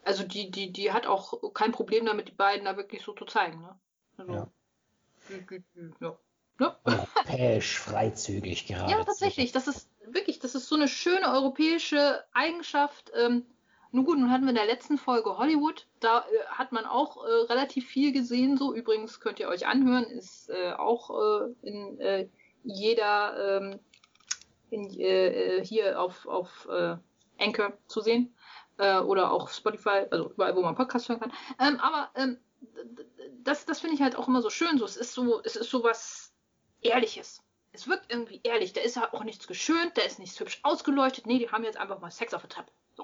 also 0.03 0.25
die, 0.25 0.51
die, 0.51 0.73
die 0.73 0.93
hat 0.93 1.07
auch 1.07 1.53
kein 1.53 1.73
Problem 1.73 2.07
damit, 2.07 2.29
die 2.29 2.33
beiden 2.33 2.65
da 2.65 2.77
wirklich 2.77 3.03
so 3.03 3.13
zu 3.13 3.27
zeigen. 3.27 3.61
Ne? 3.61 3.79
Also, 4.17 4.33
ja. 4.33 4.49
ja. 6.01 6.19
Europäisch 6.85 7.79
freizügig 7.79 8.67
gerade. 8.67 8.91
Ja, 8.91 9.05
tatsächlich. 9.05 9.53
Das 9.53 9.67
ist 9.67 9.89
wirklich, 10.07 10.39
das 10.39 10.55
ist 10.55 10.69
so 10.69 10.77
eine 10.77 10.89
schöne 10.89 11.31
europäische 11.33 12.25
Eigenschaft. 12.33 13.11
Ähm, 13.17 13.45
nun 13.95 14.05
gut, 14.05 14.19
nun 14.19 14.33
hatten 14.33 14.43
wir 14.43 14.51
in 14.51 14.57
der 14.57 14.67
letzten 14.67 14.99
Folge 14.99 15.39
Hollywood. 15.39 15.87
Da 16.01 16.21
äh, 16.21 16.47
hat 16.49 16.73
man 16.73 16.85
auch 16.85 17.25
äh, 17.25 17.31
relativ 17.49 17.87
viel 17.87 18.13
gesehen. 18.13 18.57
So 18.57 18.75
übrigens 18.75 19.21
könnt 19.21 19.39
ihr 19.39 19.49
euch 19.49 19.69
anhören, 19.69 20.05
ist 20.05 20.51
äh, 20.51 20.73
auch 20.73 21.11
äh, 21.11 21.55
in 21.63 22.01
äh, 22.01 22.29
jeder 22.65 23.61
ähm, 23.61 23.79
in, 24.71 24.91
äh, 24.99 25.65
hier 25.65 26.01
auf, 26.01 26.27
auf 26.27 26.67
Anchor 27.39 27.73
zu 27.87 28.01
sehen 28.01 28.35
oder 28.77 29.31
auch 29.31 29.51
Spotify, 29.51 30.07
also 30.11 30.31
überall, 30.31 30.57
wo 30.57 30.63
man 30.63 30.75
Podcast 30.75 31.09
hören 31.09 31.21
kann. 31.21 31.33
Ähm, 31.61 31.79
aber 31.79 32.11
ähm, 32.17 32.39
das, 33.45 33.67
das 33.67 33.81
finde 33.81 33.95
ich 33.95 34.03
halt 34.03 34.17
auch 34.17 34.27
immer 34.27 34.43
so 34.43 34.51
schön. 34.51 34.79
So, 34.79 34.85
es 34.85 34.97
ist 34.97 35.13
so, 35.15 35.41
es 35.45 35.55
ist 35.55 35.71
so 35.71 35.85
was 35.85 36.33
Ehrliches. 36.81 37.45
es 37.73 37.87
wirkt 37.87 38.11
irgendwie 38.11 38.41
ehrlich. 38.43 38.73
Da 38.73 38.81
ist 38.81 38.97
ja 38.97 39.13
auch 39.13 39.23
nichts 39.23 39.47
geschönt, 39.47 39.97
da 39.97 40.03
ist 40.03 40.19
nichts 40.19 40.41
hübsch 40.41 40.59
ausgeleuchtet. 40.65 41.27
Nee, 41.27 41.39
die 41.39 41.51
haben 41.51 41.63
jetzt 41.63 41.79
einfach 41.79 42.01
mal 42.01 42.11
Sex 42.11 42.35
auf 42.35 42.43
der 42.43 42.51
Treppe. 42.51 42.73
So. 42.97 43.04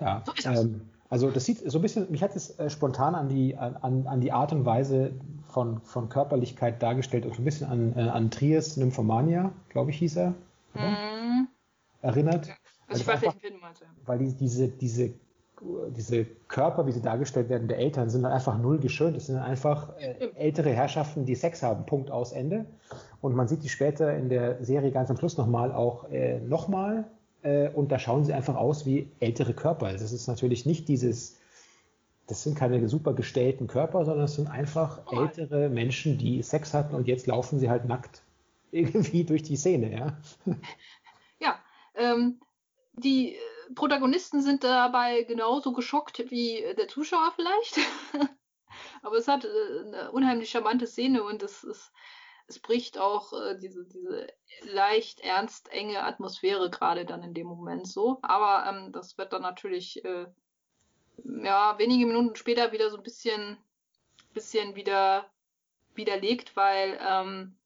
Ja, 0.00 0.22
so 0.24 0.32
ist 0.32 0.46
das. 0.46 0.64
Ähm, 0.64 0.80
also 1.08 1.30
das 1.30 1.44
sieht 1.44 1.70
so 1.70 1.78
ein 1.78 1.82
bisschen, 1.82 2.10
mich 2.10 2.22
hat 2.22 2.34
es 2.34 2.58
äh, 2.58 2.68
spontan 2.68 3.14
an 3.14 3.28
die, 3.28 3.56
an, 3.56 4.06
an 4.06 4.20
die 4.20 4.32
Art 4.32 4.52
und 4.52 4.64
Weise 4.64 5.12
von, 5.48 5.80
von 5.82 6.08
Körperlichkeit 6.08 6.82
dargestellt 6.82 7.26
und 7.26 7.34
so 7.34 7.42
ein 7.42 7.44
bisschen 7.44 7.68
an, 7.68 7.96
äh, 7.96 8.08
an 8.08 8.30
Triers 8.30 8.76
Nymphomania, 8.76 9.52
glaube 9.68 9.90
ich, 9.90 9.98
hieß 9.98 10.16
er. 10.16 10.34
Mhm. 10.74 11.48
Erinnert. 12.02 12.48
Also 12.88 13.02
ich 13.02 13.06
weiß, 13.06 13.22
welchen 13.22 13.40
Film 13.40 13.60
meinst. 13.60 13.82
Weil 14.04 14.18
die, 14.18 14.34
diese, 14.34 14.68
diese 14.68 15.14
diese 15.90 16.24
Körper, 16.48 16.86
wie 16.86 16.92
sie 16.92 17.00
dargestellt 17.00 17.48
werden, 17.48 17.68
der 17.68 17.78
Eltern, 17.78 18.10
sind 18.10 18.22
dann 18.22 18.32
einfach 18.32 18.58
null 18.58 18.78
geschönt. 18.78 19.16
Es 19.16 19.26
sind 19.26 19.38
einfach 19.38 19.96
äh, 19.98 20.28
ältere 20.34 20.70
Herrschaften, 20.70 21.24
die 21.24 21.34
Sex 21.34 21.62
haben. 21.62 21.86
Punkt 21.86 22.10
aus 22.10 22.32
Ende. 22.32 22.66
Und 23.20 23.34
man 23.34 23.48
sieht 23.48 23.64
die 23.64 23.68
später 23.68 24.14
in 24.14 24.28
der 24.28 24.62
Serie 24.62 24.90
ganz 24.90 25.10
am 25.10 25.16
Schluss 25.16 25.38
nochmal 25.38 25.72
auch 25.72 26.10
äh, 26.10 26.40
nochmal. 26.40 27.04
Äh, 27.46 27.70
und 27.72 27.92
da 27.92 27.98
schauen 27.98 28.24
sie 28.24 28.32
einfach 28.32 28.56
aus 28.56 28.86
wie 28.86 29.08
ältere 29.20 29.54
Körper. 29.54 29.92
Das 29.92 30.10
ist 30.12 30.26
natürlich 30.26 30.66
nicht 30.66 30.88
dieses, 30.88 31.38
das 32.26 32.42
sind 32.42 32.56
keine 32.56 32.88
super 32.88 33.14
gestellten 33.14 33.68
Körper, 33.68 34.04
sondern 34.04 34.24
es 34.24 34.34
sind 34.34 34.48
einfach 34.48 35.00
ältere 35.12 35.68
Menschen, 35.68 36.18
die 36.18 36.42
Sex 36.42 36.74
hatten 36.74 36.96
und 36.96 37.06
jetzt 37.06 37.28
laufen 37.28 37.60
sie 37.60 37.70
halt 37.70 37.84
nackt 37.84 38.22
irgendwie 38.72 39.24
durch 39.24 39.44
die 39.44 39.56
Szene, 39.56 39.92
ja. 39.96 40.18
Ja, 41.38 41.58
ähm, 41.94 42.40
die 42.94 43.36
Protagonisten 43.74 44.40
sind 44.40 44.64
dabei 44.64 45.22
genauso 45.22 45.72
geschockt 45.72 46.30
wie 46.30 46.64
der 46.78 46.88
Zuschauer 46.88 47.32
vielleicht. 47.36 47.78
Aber 49.02 49.16
es 49.16 49.28
hat 49.28 49.44
äh, 49.44 49.48
eine 49.86 50.10
unheimlich 50.12 50.50
charmante 50.50 50.86
Szene 50.86 51.22
und 51.22 51.42
es, 51.42 51.62
es, 51.62 51.92
es 52.48 52.58
bricht 52.58 52.98
auch 52.98 53.32
äh, 53.32 53.58
diese, 53.58 53.84
diese 53.86 54.28
leicht 54.62 55.20
ernst 55.20 55.68
enge 55.72 56.04
Atmosphäre 56.04 56.70
gerade 56.70 57.04
dann 57.04 57.22
in 57.22 57.34
dem 57.34 57.46
Moment 57.46 57.88
so. 57.88 58.18
Aber 58.22 58.68
ähm, 58.68 58.92
das 58.92 59.18
wird 59.18 59.32
dann 59.32 59.42
natürlich 59.42 60.04
äh, 60.04 60.26
ja, 61.24 61.78
wenige 61.78 62.06
Minuten 62.06 62.36
später 62.36 62.72
wieder 62.72 62.90
so 62.90 62.96
ein 62.96 63.02
bisschen, 63.02 63.58
bisschen 64.32 64.76
wieder 64.76 65.30
widerlegt, 65.94 66.56
weil 66.56 66.98
ähm, 67.00 67.56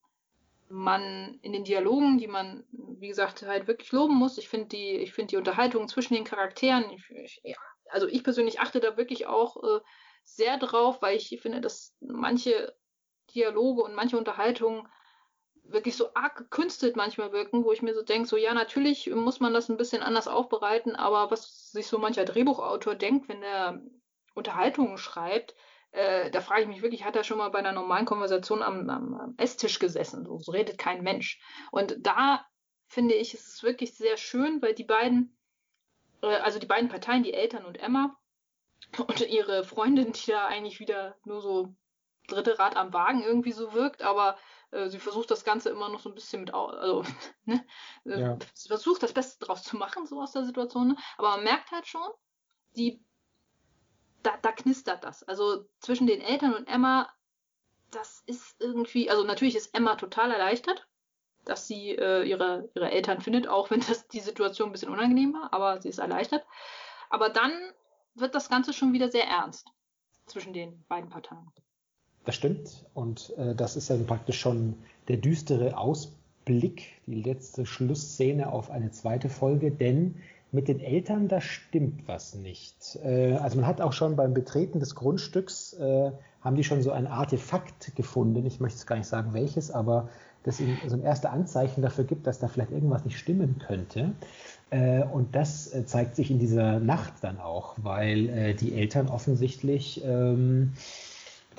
man 0.68 1.38
in 1.42 1.52
den 1.52 1.64
Dialogen, 1.64 2.18
die 2.18 2.28
man, 2.28 2.64
wie 2.70 3.08
gesagt, 3.08 3.42
halt 3.42 3.66
wirklich 3.66 3.90
loben 3.92 4.14
muss. 4.14 4.38
Ich 4.38 4.48
finde 4.48 4.68
die, 4.68 4.96
ich 4.98 5.12
finde 5.12 5.30
die 5.30 5.36
Unterhaltung 5.36 5.88
zwischen 5.88 6.14
den 6.14 6.24
Charakteren, 6.24 6.88
ich, 6.90 7.10
ich, 7.10 7.40
ja, 7.42 7.56
also 7.90 8.06
ich 8.06 8.22
persönlich 8.22 8.60
achte 8.60 8.80
da 8.80 8.96
wirklich 8.96 9.26
auch 9.26 9.56
äh, 9.62 9.80
sehr 10.22 10.58
drauf, 10.58 11.02
weil 11.02 11.16
ich 11.16 11.38
finde, 11.42 11.60
dass 11.60 11.96
manche 12.00 12.72
Dialoge 13.32 13.82
und 13.82 13.94
manche 13.94 14.18
Unterhaltungen 14.18 14.88
wirklich 15.64 15.96
so 15.96 16.12
arg 16.14 16.36
gekünstelt 16.36 16.96
manchmal 16.96 17.32
wirken, 17.32 17.64
wo 17.64 17.72
ich 17.72 17.82
mir 17.82 17.94
so 17.94 18.02
denke, 18.02 18.28
so 18.28 18.36
ja, 18.36 18.54
natürlich 18.54 19.08
muss 19.10 19.40
man 19.40 19.54
das 19.54 19.68
ein 19.68 19.76
bisschen 19.76 20.02
anders 20.02 20.28
aufbereiten, 20.28 20.96
aber 20.96 21.30
was 21.30 21.70
sich 21.70 21.86
so 21.86 21.98
mancher 21.98 22.24
Drehbuchautor 22.24 22.94
denkt, 22.94 23.28
wenn 23.28 23.42
er 23.42 23.80
Unterhaltungen 24.34 24.98
schreibt, 24.98 25.54
äh, 25.92 26.30
da 26.30 26.40
frage 26.40 26.62
ich 26.62 26.68
mich 26.68 26.82
wirklich, 26.82 27.04
hat 27.04 27.16
er 27.16 27.24
schon 27.24 27.38
mal 27.38 27.50
bei 27.50 27.58
einer 27.58 27.72
normalen 27.72 28.06
Konversation 28.06 28.62
am, 28.62 28.88
am, 28.88 29.14
am 29.14 29.34
Esstisch 29.38 29.78
gesessen? 29.78 30.24
So, 30.24 30.38
so, 30.38 30.52
redet 30.52 30.78
kein 30.78 31.02
Mensch. 31.02 31.40
Und 31.72 31.96
da 32.00 32.46
finde 32.86 33.14
ich, 33.14 33.34
ist 33.34 33.48
es 33.48 33.62
wirklich 33.62 33.94
sehr 33.94 34.16
schön, 34.16 34.62
weil 34.62 34.74
die 34.74 34.84
beiden, 34.84 35.36
äh, 36.22 36.26
also 36.26 36.58
die 36.58 36.66
beiden 36.66 36.88
Parteien, 36.88 37.24
die 37.24 37.34
Eltern 37.34 37.64
und 37.64 37.78
Emma 37.78 38.16
und 39.06 39.20
ihre 39.20 39.64
Freundin, 39.64 40.12
die 40.12 40.30
da 40.30 40.46
eigentlich 40.46 40.78
wieder 40.78 41.16
nur 41.24 41.40
so 41.40 41.74
dritte 42.30 42.58
Rad 42.58 42.76
am 42.76 42.92
Wagen 42.92 43.22
irgendwie 43.22 43.52
so 43.52 43.72
wirkt, 43.72 44.02
aber 44.02 44.36
äh, 44.70 44.88
sie 44.88 44.98
versucht 44.98 45.30
das 45.30 45.44
Ganze 45.44 45.70
immer 45.70 45.88
noch 45.88 46.00
so 46.00 46.08
ein 46.08 46.14
bisschen 46.14 46.40
mit, 46.40 46.54
also, 46.54 47.04
ne? 47.44 47.64
Äh, 48.04 48.20
ja. 48.20 48.38
sie 48.54 48.68
versucht 48.68 49.02
das 49.02 49.12
Beste 49.12 49.44
draus 49.44 49.62
zu 49.62 49.76
machen, 49.76 50.06
so 50.06 50.20
aus 50.20 50.32
der 50.32 50.44
Situation, 50.44 50.88
ne? 50.88 50.96
aber 51.18 51.30
man 51.30 51.44
merkt 51.44 51.70
halt 51.70 51.86
schon, 51.86 52.08
die 52.76 53.04
da, 54.22 54.36
da 54.42 54.52
knistert 54.52 55.04
das. 55.04 55.22
Also 55.22 55.66
zwischen 55.80 56.06
den 56.06 56.20
Eltern 56.20 56.54
und 56.54 56.68
Emma, 56.68 57.08
das 57.90 58.22
ist 58.26 58.60
irgendwie, 58.60 59.10
also 59.10 59.24
natürlich 59.24 59.56
ist 59.56 59.74
Emma 59.74 59.96
total 59.96 60.30
erleichtert, 60.30 60.86
dass 61.44 61.66
sie 61.66 61.90
äh, 61.90 62.22
ihre, 62.24 62.70
ihre 62.74 62.90
Eltern 62.90 63.20
findet, 63.20 63.48
auch 63.48 63.70
wenn 63.70 63.80
das 63.80 64.08
die 64.08 64.20
Situation 64.20 64.68
ein 64.68 64.72
bisschen 64.72 64.92
unangenehm 64.92 65.32
war, 65.32 65.52
aber 65.52 65.80
sie 65.80 65.88
ist 65.88 65.98
erleichtert. 65.98 66.46
Aber 67.08 67.30
dann 67.30 67.52
wird 68.14 68.34
das 68.34 68.48
Ganze 68.48 68.72
schon 68.72 68.92
wieder 68.92 69.08
sehr 69.08 69.26
ernst 69.26 69.68
zwischen 70.26 70.52
den 70.52 70.84
beiden 70.86 71.10
Parteien. 71.10 71.50
Das 72.30 72.36
stimmt. 72.36 72.84
Und 72.94 73.34
äh, 73.38 73.56
das 73.56 73.74
ist 73.74 73.90
dann 73.90 74.06
praktisch 74.06 74.38
schon 74.38 74.74
der 75.08 75.16
düstere 75.16 75.76
Ausblick, 75.76 77.00
die 77.08 77.20
letzte 77.22 77.66
Schlussszene 77.66 78.52
auf 78.52 78.70
eine 78.70 78.92
zweite 78.92 79.28
Folge, 79.28 79.72
denn 79.72 80.14
mit 80.52 80.68
den 80.68 80.78
Eltern, 80.78 81.26
da 81.26 81.40
stimmt 81.40 82.06
was 82.06 82.36
nicht. 82.36 83.00
Äh, 83.02 83.32
also 83.32 83.56
man 83.56 83.66
hat 83.66 83.80
auch 83.80 83.92
schon 83.92 84.14
beim 84.14 84.32
Betreten 84.32 84.78
des 84.78 84.94
Grundstücks, 84.94 85.72
äh, 85.72 86.12
haben 86.40 86.54
die 86.54 86.62
schon 86.62 86.82
so 86.82 86.92
ein 86.92 87.08
Artefakt 87.08 87.96
gefunden. 87.96 88.46
Ich 88.46 88.60
möchte 88.60 88.78
jetzt 88.78 88.86
gar 88.86 88.94
nicht 88.94 89.08
sagen 89.08 89.34
welches, 89.34 89.72
aber 89.72 90.08
das 90.44 90.60
ihnen 90.60 90.78
so 90.86 90.94
ein 90.94 91.02
erste 91.02 91.30
Anzeichen 91.30 91.82
dafür 91.82 92.04
gibt, 92.04 92.28
dass 92.28 92.38
da 92.38 92.46
vielleicht 92.46 92.70
irgendwas 92.70 93.04
nicht 93.04 93.18
stimmen 93.18 93.56
könnte. 93.58 94.12
Äh, 94.70 95.02
und 95.02 95.34
das 95.34 95.72
zeigt 95.86 96.14
sich 96.14 96.30
in 96.30 96.38
dieser 96.38 96.78
Nacht 96.78 97.14
dann 97.22 97.40
auch, 97.40 97.74
weil 97.82 98.54
die 98.54 98.74
Eltern 98.74 99.08
offensichtlich 99.08 100.00
ähm, 100.04 100.74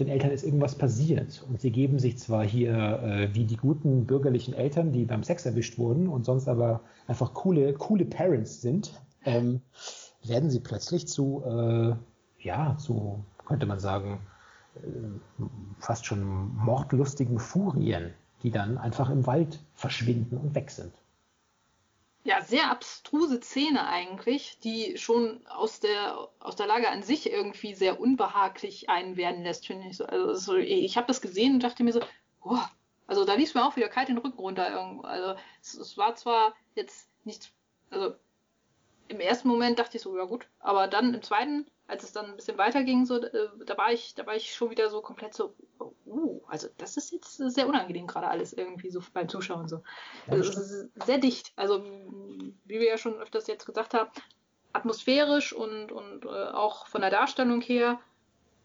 den 0.02 0.10
Eltern 0.10 0.32
ist 0.32 0.44
irgendwas 0.44 0.76
passiert. 0.76 1.46
Und 1.48 1.62
sie 1.62 1.72
geben 1.72 2.00
sich 2.00 2.18
zwar 2.18 2.44
hier 2.44 2.74
äh, 2.74 3.34
wie 3.34 3.46
die 3.46 3.58
guten 3.58 4.06
bürgerlichen 4.06 4.54
Eltern, 4.54 4.92
die 4.92 5.06
beim 5.06 5.24
Sex 5.24 5.46
erwischt 5.46 5.78
wurden 5.78 6.08
und 6.08 6.26
sonst 6.26 6.48
aber 6.48 6.82
einfach 7.08 7.34
coole, 7.34 7.74
coole 7.74 8.06
Parents 8.06 8.62
sind, 8.62 9.00
ähm, 9.26 9.62
werden 10.24 10.50
sie 10.50 10.60
plötzlich 10.60 11.08
zu, 11.08 11.44
äh, 11.46 11.94
ja, 12.40 12.76
zu, 12.78 13.24
könnte 13.46 13.66
man 13.66 13.80
sagen, 13.80 14.20
äh, 14.76 15.44
fast 15.80 16.06
schon 16.06 16.56
mordlustigen 16.56 17.40
Furien, 17.40 18.12
die 18.44 18.52
dann 18.52 18.78
einfach 18.78 19.10
im 19.10 19.28
Wald 19.28 19.64
verschwinden 19.76 20.38
und 20.38 20.56
weg 20.56 20.72
sind 20.72 21.01
ja, 22.24 22.42
sehr 22.42 22.70
abstruse 22.70 23.40
Szene 23.42 23.88
eigentlich, 23.88 24.60
die 24.60 24.98
schon 24.98 25.46
aus 25.48 25.80
der, 25.80 26.30
aus 26.40 26.56
der 26.56 26.68
Lage 26.68 26.90
an 26.90 27.02
sich 27.02 27.32
irgendwie 27.32 27.74
sehr 27.74 28.00
unbehaglich 28.00 28.90
einen 28.90 29.18
werden 29.18 29.44
lässt, 29.44 29.66
finde 29.66 29.88
ich. 29.88 29.98
So. 29.98 30.06
Also 30.06 30.34
so, 30.36 30.56
ich 30.56 30.98
habe 30.98 31.08
das 31.08 31.22
gesehen 31.22 31.56
und 31.56 31.64
dachte 31.64 31.84
mir 31.84 31.94
so, 31.94 32.02
oh, 32.44 32.60
also 33.08 33.26
da 33.26 33.34
lief 33.34 33.56
mir 33.56 33.66
auch 33.66 33.76
wieder 33.76 33.90
kalt 33.90 34.08
den 34.08 34.20
Rücken 34.20 34.40
runter. 34.40 34.72
Irgendwo. 34.72 35.02
Also 35.02 35.36
es, 35.62 35.74
es 35.74 35.98
war 35.98 36.16
zwar 36.16 36.54
jetzt 36.76 37.10
nichts, 37.24 37.52
also 37.90 38.14
im 39.12 39.20
ersten 39.20 39.48
Moment 39.48 39.80
dachte 39.80 39.98
ich 39.98 40.04
so, 40.04 40.18
ja 40.18 40.26
gut, 40.26 40.48
aber 40.60 40.88
dann 40.88 41.14
im 41.14 41.22
zweiten 41.22 41.66
als 41.92 42.04
es 42.04 42.14
dann 42.14 42.28
ein 42.28 42.36
bisschen 42.38 42.58
weiterging, 42.58 43.06
so, 43.06 43.22
äh, 43.22 43.50
da 43.66 43.78
war 43.78 43.92
ich, 43.92 44.16
da 44.16 44.26
war 44.26 44.36
ich 44.36 44.56
schon 44.56 44.70
wieder 44.70 44.90
so 44.90 45.02
komplett 45.02 45.34
so, 45.34 45.54
uh, 46.06 46.40
also 46.48 46.70
das 46.78 46.96
ist 46.96 47.12
jetzt 47.12 47.36
sehr 47.36 47.68
unangenehm 47.68 48.08
gerade 48.08 48.30
alles 48.30 48.54
irgendwie 48.54 48.90
so 48.90 49.02
beim 49.14 49.28
Zuschauen 49.28 49.68
so. 49.68 49.84
Also 50.28 50.50
es 50.52 50.58
ist 50.58 51.06
sehr 51.06 51.18
dicht. 51.18 51.52
Also 51.58 51.84
wie 52.64 52.80
wir 52.80 52.88
ja 52.88 52.98
schon 52.98 53.16
öfters 53.16 53.48
jetzt 53.48 53.66
gesagt 53.66 53.94
haben, 53.94 54.10
atmosphärisch 54.72 55.52
und, 55.52 55.92
und 55.92 56.26
äh, 56.26 56.30
auch 56.30 56.88
von 56.88 57.02
der 57.02 57.10
Darstellung 57.10 57.60
her 57.60 58.00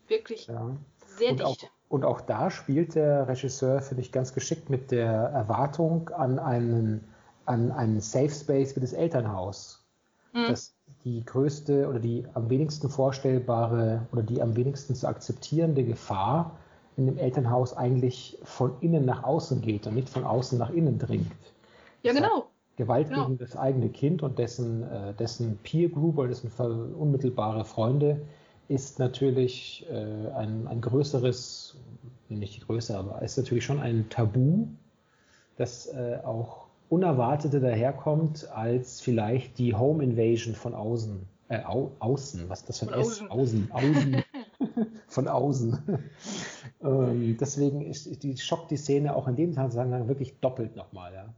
wirklich 0.07 0.47
ja. 0.47 0.77
sehr 1.05 1.33
und 1.33 1.41
dicht. 1.41 1.65
Auch, 1.65 1.71
und 1.89 2.05
auch 2.05 2.21
da 2.21 2.49
spielt 2.53 2.95
der 2.95 3.27
Regisseur, 3.27 3.83
finde 3.83 4.03
ich, 4.03 4.13
ganz 4.13 4.35
geschickt 4.35 4.71
mit 4.71 4.93
der 4.93 5.11
Erwartung 5.11 6.11
an 6.11 6.39
einen, 6.39 7.13
an 7.45 7.73
einen 7.73 8.01
Safe 8.01 8.31
Space 8.31 8.77
wie 8.77 8.81
das 8.81 8.93
Elternhaus. 8.93 9.85
Mhm. 10.37 10.49
Das 10.49 10.77
die 11.05 11.25
größte 11.25 11.89
oder 11.89 12.01
die 12.01 12.25
am 12.35 12.51
wenigsten 12.51 12.89
vorstellbare 12.89 14.07
oder 14.13 14.23
die 14.23 14.43
am 14.43 14.57
wenigsten 14.57 14.95
zu 14.95 15.07
akzeptierende 15.07 15.85
Gefahr 15.85 16.57
in 16.97 17.07
dem 17.07 17.17
Elternhaus 17.17 17.77
eigentlich 17.77 18.39
von 18.43 18.73
innen 18.81 19.05
nach 19.05 19.23
außen 19.23 19.61
geht 19.63 19.87
und 19.87 19.95
nicht 19.95 20.09
von 20.09 20.25
außen 20.25 20.59
nach 20.59 20.71
innen 20.71 20.99
dringt. 20.99 21.31
Ja, 22.03 22.13
das 22.13 22.23
genau. 22.23 22.47
Gewalt 22.77 23.09
genau. 23.09 23.27
gegen 23.27 23.39
das 23.39 23.57
eigene 23.57 23.89
Kind 23.89 24.23
und 24.23 24.39
dessen, 24.39 24.83
äh, 24.83 25.15
dessen 25.15 25.59
Peer 25.63 25.89
Group 25.89 26.19
oder 26.19 26.29
dessen 26.29 26.51
unmittelbare 26.95 27.65
Freunde 27.65 28.21
ist 28.69 28.99
natürlich 28.99 29.87
äh, 29.89 30.31
ein, 30.35 30.67
ein 30.67 30.81
größeres, 30.81 31.77
nicht 32.29 32.67
größer, 32.67 32.99
aber 32.99 33.23
ist 33.23 33.39
natürlich 33.39 33.65
schon 33.65 33.81
ein 33.81 34.09
Tabu, 34.11 34.67
das 35.57 35.87
äh, 35.87 36.19
auch 36.25 36.66
unerwartete 36.89 37.61
daherkommt 37.61 38.49
als 38.51 39.01
vielleicht 39.01 39.59
die 39.59 39.75
Home 39.75 40.03
Invasion 40.03 40.55
von 40.55 40.75
außen. 40.75 41.27
Äh, 41.49 41.65
au, 41.65 41.93
außen, 42.01 42.49
was 42.49 42.61
ist 42.61 42.69
das 42.69 42.79
für 42.81 42.93
ein 42.93 43.01
S? 43.01 43.23
Außen, 43.29 43.71
außen, 43.71 44.25
von 45.09 45.29
außen. 45.29 46.01
ähm, 46.83 47.37
deswegen 47.39 47.83
ist 47.83 48.23
die 48.23 48.37
schockt 48.37 48.71
die 48.73 48.77
Szene 48.77 49.15
auch 49.15 49.29
in 49.29 49.37
dem 49.37 49.53
Zusammenhang 49.53 50.09
wirklich 50.09 50.41
doppelt 50.41 50.75
nochmal, 50.75 51.15
ja. 51.15 51.35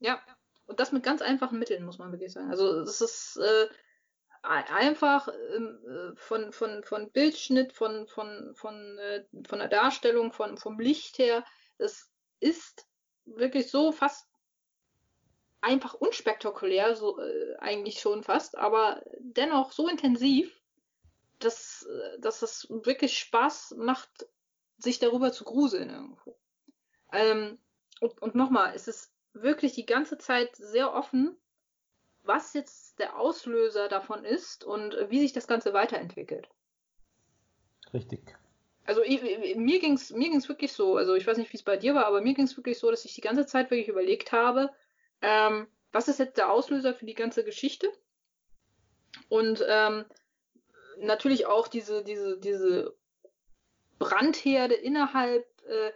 Ja, 0.00 0.18
und 0.66 0.80
das 0.80 0.92
mit 0.92 1.02
ganz 1.02 1.20
einfachen 1.20 1.58
Mitteln, 1.58 1.84
muss 1.84 1.98
man 1.98 2.10
wirklich 2.10 2.32
sagen. 2.32 2.50
Also 2.50 2.80
es 2.80 3.00
ist 3.00 3.36
äh, 3.36 3.68
einfach 4.42 5.28
ähm, 5.54 5.78
äh, 5.86 6.16
von, 6.16 6.52
von, 6.52 6.82
von 6.84 7.10
Bildschnitt, 7.10 7.72
von, 7.72 8.06
von, 8.06 8.52
von, 8.54 8.98
äh, 8.98 9.24
von 9.46 9.58
der 9.58 9.68
Darstellung, 9.68 10.32
von, 10.32 10.56
vom 10.56 10.78
Licht 10.80 11.18
her, 11.18 11.44
es 11.78 12.10
ist 12.40 12.86
wirklich 13.24 13.70
so 13.70 13.92
fast 13.92 14.26
einfach 15.64 15.94
unspektakulär, 15.94 16.94
so 16.94 17.18
äh, 17.18 17.56
eigentlich 17.58 18.00
schon 18.00 18.22
fast, 18.22 18.56
aber 18.56 19.02
dennoch 19.18 19.72
so 19.72 19.88
intensiv, 19.88 20.60
dass, 21.38 21.84
äh, 21.84 22.20
dass 22.20 22.42
es 22.42 22.66
wirklich 22.68 23.18
Spaß 23.18 23.74
macht, 23.78 24.26
sich 24.78 24.98
darüber 24.98 25.32
zu 25.32 25.44
gruseln 25.44 25.90
irgendwo. 25.90 26.36
Ähm, 27.12 27.58
und, 28.00 28.20
und 28.20 28.34
nochmal, 28.34 28.74
es 28.74 28.88
ist 28.88 29.12
wirklich 29.32 29.72
die 29.72 29.86
ganze 29.86 30.18
Zeit 30.18 30.54
sehr 30.56 30.92
offen, 30.92 31.36
was 32.22 32.52
jetzt 32.54 32.98
der 32.98 33.18
Auslöser 33.18 33.88
davon 33.88 34.24
ist 34.24 34.64
und 34.64 34.96
wie 35.08 35.20
sich 35.20 35.32
das 35.32 35.46
Ganze 35.46 35.72
weiterentwickelt. 35.72 36.48
Richtig. 37.92 38.36
Also 38.86 39.02
ich, 39.02 39.22
mir 39.56 39.80
ging 39.80 39.94
es 39.94 40.10
mir 40.10 40.28
ging's 40.28 40.48
wirklich 40.48 40.72
so, 40.72 40.96
also 40.96 41.14
ich 41.14 41.26
weiß 41.26 41.38
nicht, 41.38 41.52
wie 41.52 41.56
es 41.56 41.62
bei 41.62 41.76
dir 41.76 41.94
war, 41.94 42.06
aber 42.06 42.20
mir 42.20 42.34
ging 42.34 42.44
es 42.44 42.56
wirklich 42.56 42.78
so, 42.78 42.90
dass 42.90 43.04
ich 43.04 43.14
die 43.14 43.22
ganze 43.22 43.46
Zeit 43.46 43.70
wirklich 43.70 43.88
überlegt 43.88 44.32
habe, 44.32 44.70
ähm, 45.24 45.66
was 45.90 46.08
ist 46.08 46.18
jetzt 46.18 46.36
der 46.36 46.50
Auslöser 46.50 46.92
für 46.92 47.06
die 47.06 47.14
ganze 47.14 47.44
Geschichte? 47.44 47.90
Und 49.28 49.64
ähm, 49.66 50.04
natürlich 50.98 51.46
auch 51.46 51.66
diese, 51.66 52.04
diese, 52.04 52.38
diese 52.38 52.94
Brandherde 53.98 54.74
innerhalb 54.74 55.46
äh, 55.66 55.92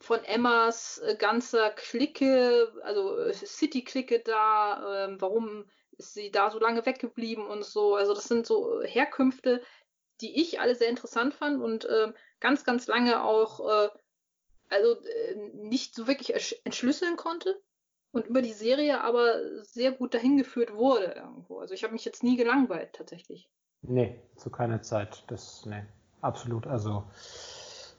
von 0.00 0.24
Emmas 0.24 0.98
äh, 0.98 1.14
ganzer 1.16 1.70
Clique, 1.70 2.72
also 2.82 3.18
äh, 3.18 3.32
City-Clique 3.32 4.20
da, 4.20 5.06
äh, 5.06 5.20
warum 5.20 5.70
ist 5.92 6.14
sie 6.14 6.32
da 6.32 6.50
so 6.50 6.58
lange 6.58 6.84
weggeblieben 6.84 7.46
und 7.46 7.64
so. 7.64 7.94
Also 7.94 8.14
das 8.14 8.24
sind 8.24 8.46
so 8.46 8.82
Herkünfte, 8.82 9.62
die 10.22 10.40
ich 10.40 10.58
alle 10.58 10.74
sehr 10.74 10.88
interessant 10.88 11.34
fand 11.34 11.62
und 11.62 11.84
äh, 11.84 12.12
ganz, 12.40 12.64
ganz 12.64 12.86
lange 12.88 13.22
auch 13.22 13.90
also 14.70 14.96
nicht 15.54 15.94
so 15.94 16.06
wirklich 16.06 16.64
entschlüsseln 16.64 17.16
konnte 17.16 17.60
und 18.12 18.26
über 18.26 18.42
die 18.42 18.52
Serie 18.52 19.02
aber 19.02 19.62
sehr 19.62 19.92
gut 19.92 20.14
dahin 20.14 20.36
geführt 20.36 20.74
wurde 20.74 21.12
irgendwo. 21.16 21.58
Also 21.58 21.74
ich 21.74 21.84
habe 21.84 21.92
mich 21.92 22.04
jetzt 22.04 22.22
nie 22.22 22.36
gelangweilt 22.36 22.92
tatsächlich. 22.92 23.48
Nee, 23.82 24.20
zu 24.36 24.50
keiner 24.50 24.82
Zeit. 24.82 25.24
Das, 25.28 25.64
nee, 25.66 25.82
absolut. 26.20 26.66
Also 26.66 27.04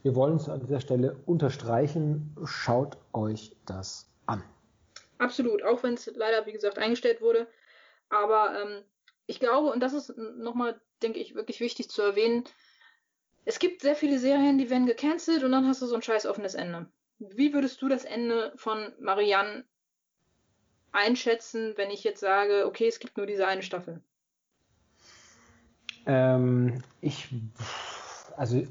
wir 0.03 0.15
wollen 0.15 0.35
es 0.35 0.49
an 0.49 0.59
dieser 0.59 0.79
Stelle 0.79 1.15
unterstreichen. 1.25 2.35
Schaut 2.45 2.97
euch 3.13 3.55
das 3.65 4.11
an. 4.25 4.43
Absolut, 5.17 5.63
auch 5.63 5.83
wenn 5.83 5.93
es 5.93 6.11
leider, 6.15 6.45
wie 6.45 6.51
gesagt, 6.51 6.77
eingestellt 6.77 7.21
wurde. 7.21 7.47
Aber 8.09 8.59
ähm, 8.59 8.83
ich 9.27 9.39
glaube, 9.39 9.71
und 9.71 9.81
das 9.81 9.93
ist 9.93 10.15
nochmal, 10.17 10.79
denke 11.01 11.19
ich, 11.19 11.35
wirklich 11.35 11.59
wichtig 11.59 11.89
zu 11.89 12.01
erwähnen, 12.01 12.43
es 13.45 13.57
gibt 13.57 13.81
sehr 13.81 13.95
viele 13.95 14.19
Serien, 14.19 14.57
die 14.57 14.69
werden 14.69 14.85
gecancelt 14.85 15.43
und 15.43 15.51
dann 15.51 15.67
hast 15.67 15.81
du 15.81 15.87
so 15.87 15.95
ein 15.95 16.01
scheiß 16.01 16.27
offenes 16.27 16.53
Ende. 16.53 16.87
Wie 17.17 17.53
würdest 17.53 17.81
du 17.81 17.87
das 17.87 18.05
Ende 18.05 18.53
von 18.55 18.93
Marianne 18.99 19.65
einschätzen, 20.91 21.73
wenn 21.77 21.89
ich 21.89 22.03
jetzt 22.03 22.19
sage, 22.19 22.65
okay, 22.65 22.87
es 22.87 22.99
gibt 22.99 23.17
nur 23.17 23.25
diese 23.25 23.47
eine 23.47 23.63
Staffel? 23.63 24.01
Ähm, 26.05 26.81
ich, 27.01 27.29
also 28.35 28.63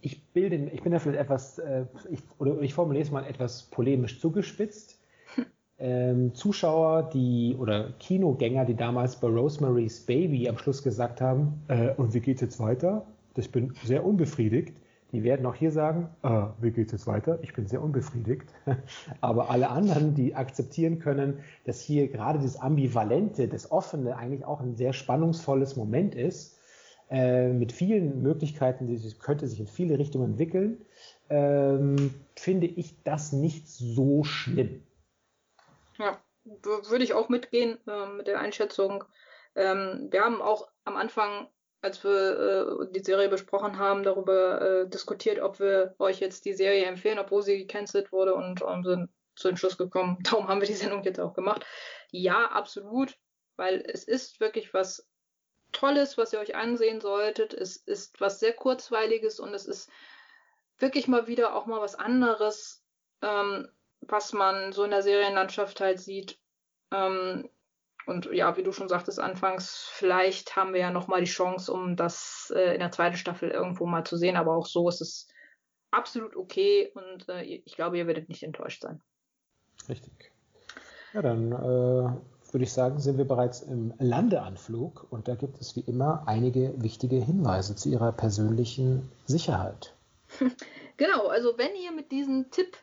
ich 0.00 0.22
bilde, 0.32 0.56
ich 0.72 0.82
bin 0.82 0.92
da 0.92 0.98
vielleicht 0.98 1.20
etwas, 1.20 1.58
äh, 1.58 1.86
ich, 2.10 2.20
oder 2.38 2.60
ich 2.60 2.74
formuliere 2.74 3.04
es 3.04 3.10
mal 3.10 3.24
etwas 3.26 3.64
polemisch 3.64 4.20
zugespitzt. 4.20 4.98
Ähm, 5.82 6.34
Zuschauer, 6.34 7.08
die 7.08 7.56
oder 7.58 7.92
Kinogänger, 7.98 8.66
die 8.66 8.74
damals 8.74 9.18
bei 9.18 9.28
Rosemary's 9.28 10.04
Baby 10.04 10.46
am 10.46 10.58
Schluss 10.58 10.82
gesagt 10.82 11.22
haben, 11.22 11.62
äh, 11.68 11.94
und 11.94 12.12
wie 12.12 12.20
geht's 12.20 12.42
jetzt 12.42 12.60
weiter? 12.60 13.06
Ich 13.34 13.50
bin 13.50 13.72
sehr 13.82 14.04
unbefriedigt. 14.04 14.76
Die 15.12 15.24
werden 15.24 15.44
auch 15.46 15.54
hier 15.54 15.72
sagen, 15.72 16.08
äh, 16.22 16.46
wie 16.60 16.70
geht's 16.70 16.92
jetzt 16.92 17.06
weiter? 17.06 17.38
Ich 17.42 17.52
bin 17.52 17.66
sehr 17.66 17.82
unbefriedigt. 17.82 18.48
Aber 19.20 19.50
alle 19.50 19.70
anderen, 19.70 20.14
die 20.14 20.34
akzeptieren 20.34 20.98
können, 21.00 21.40
dass 21.64 21.80
hier 21.80 22.08
gerade 22.08 22.38
das 22.38 22.60
Ambivalente, 22.60 23.48
das 23.48 23.70
Offene 23.72 24.16
eigentlich 24.16 24.44
auch 24.44 24.60
ein 24.60 24.76
sehr 24.76 24.92
spannungsvolles 24.92 25.76
Moment 25.76 26.14
ist, 26.14 26.60
äh, 27.10 27.48
mit 27.48 27.72
vielen 27.72 28.22
Möglichkeiten, 28.22 28.86
die 28.86 29.12
könnte 29.18 29.48
sich 29.48 29.58
in 29.58 29.66
viele 29.66 29.98
Richtungen 29.98 30.32
entwickeln, 30.32 30.86
ähm, 31.28 32.14
finde 32.36 32.68
ich 32.68 33.02
das 33.02 33.32
nicht 33.32 33.68
so 33.68 34.22
schlimm. 34.22 34.84
Ja, 35.98 36.18
würde 36.44 37.04
ich 37.04 37.12
auch 37.12 37.28
mitgehen 37.28 37.78
äh, 37.88 38.06
mit 38.16 38.28
der 38.28 38.38
Einschätzung. 38.38 39.04
Ähm, 39.56 40.08
wir 40.10 40.22
haben 40.22 40.40
auch 40.40 40.68
am 40.84 40.96
Anfang, 40.96 41.48
als 41.82 42.04
wir 42.04 42.10
äh, 42.82 42.92
die 42.92 43.02
Serie 43.02 43.28
besprochen 43.28 43.78
haben, 43.78 44.02
darüber 44.02 44.60
äh, 44.60 44.88
diskutiert, 44.88 45.40
ob 45.40 45.60
wir 45.60 45.94
euch 45.98 46.20
jetzt 46.20 46.44
die 46.44 46.52
Serie 46.52 46.84
empfehlen, 46.84 47.18
obwohl 47.18 47.42
sie 47.42 47.58
gecancelt 47.58 48.12
wurde 48.12 48.34
und, 48.34 48.62
und 48.62 48.84
sind 48.84 49.10
zu 49.34 49.48
dem 49.48 49.56
Schluss 49.56 49.78
gekommen. 49.78 50.18
Darum 50.22 50.48
haben 50.48 50.60
wir 50.60 50.68
die 50.68 50.74
Sendung 50.74 51.02
jetzt 51.02 51.20
auch 51.20 51.34
gemacht. 51.34 51.64
Ja, 52.10 52.46
absolut, 52.46 53.16
weil 53.56 53.82
es 53.86 54.04
ist 54.04 54.40
wirklich 54.40 54.74
was 54.74 55.06
Tolles, 55.72 56.18
was 56.18 56.32
ihr 56.32 56.40
euch 56.40 56.54
ansehen 56.54 57.00
solltet. 57.00 57.54
Es 57.54 57.76
ist 57.76 58.20
was 58.20 58.40
sehr 58.40 58.52
Kurzweiliges 58.52 59.40
und 59.40 59.54
es 59.54 59.66
ist 59.66 59.88
wirklich 60.78 61.08
mal 61.08 61.26
wieder 61.26 61.54
auch 61.54 61.66
mal 61.66 61.80
was 61.80 61.94
anderes, 61.94 62.82
ähm, 63.22 63.68
was 64.00 64.32
man 64.32 64.72
so 64.72 64.84
in 64.84 64.90
der 64.90 65.02
Serienlandschaft 65.02 65.80
halt 65.80 66.00
sieht. 66.00 66.38
Ähm, 66.90 67.48
und 68.06 68.26
ja, 68.32 68.56
wie 68.56 68.62
du 68.62 68.72
schon 68.72 68.88
sagtest 68.88 69.20
anfangs, 69.20 69.88
vielleicht 69.92 70.56
haben 70.56 70.72
wir 70.72 70.80
ja 70.80 70.90
noch 70.90 71.06
mal 71.06 71.20
die 71.20 71.30
Chance, 71.30 71.72
um 71.72 71.96
das 71.96 72.52
äh, 72.54 72.74
in 72.74 72.80
der 72.80 72.92
zweiten 72.92 73.16
Staffel 73.16 73.50
irgendwo 73.50 73.86
mal 73.86 74.04
zu 74.04 74.16
sehen. 74.16 74.36
Aber 74.36 74.56
auch 74.56 74.66
so 74.66 74.88
ist 74.88 75.00
es 75.00 75.28
absolut 75.90 76.36
okay 76.36 76.92
und 76.94 77.28
äh, 77.28 77.42
ich 77.42 77.76
glaube, 77.76 77.98
ihr 77.98 78.06
werdet 78.06 78.28
nicht 78.28 78.42
enttäuscht 78.42 78.82
sein. 78.82 79.00
Richtig. 79.88 80.32
Ja, 81.12 81.22
dann 81.22 81.52
äh, 81.52 82.52
würde 82.52 82.64
ich 82.64 82.72
sagen, 82.72 82.98
sind 83.00 83.18
wir 83.18 83.24
bereits 83.24 83.62
im 83.62 83.92
Landeanflug 83.98 85.06
und 85.10 85.28
da 85.28 85.34
gibt 85.34 85.60
es 85.60 85.76
wie 85.76 85.80
immer 85.80 86.24
einige 86.26 86.72
wichtige 86.82 87.16
Hinweise 87.16 87.74
zu 87.74 87.88
Ihrer 87.88 88.12
persönlichen 88.12 89.10
Sicherheit. 89.26 89.94
Genau, 90.96 91.28
also 91.28 91.56
wenn 91.56 91.74
ihr 91.76 91.92
mit 91.92 92.12
diesem 92.12 92.50
Tipp, 92.50 92.76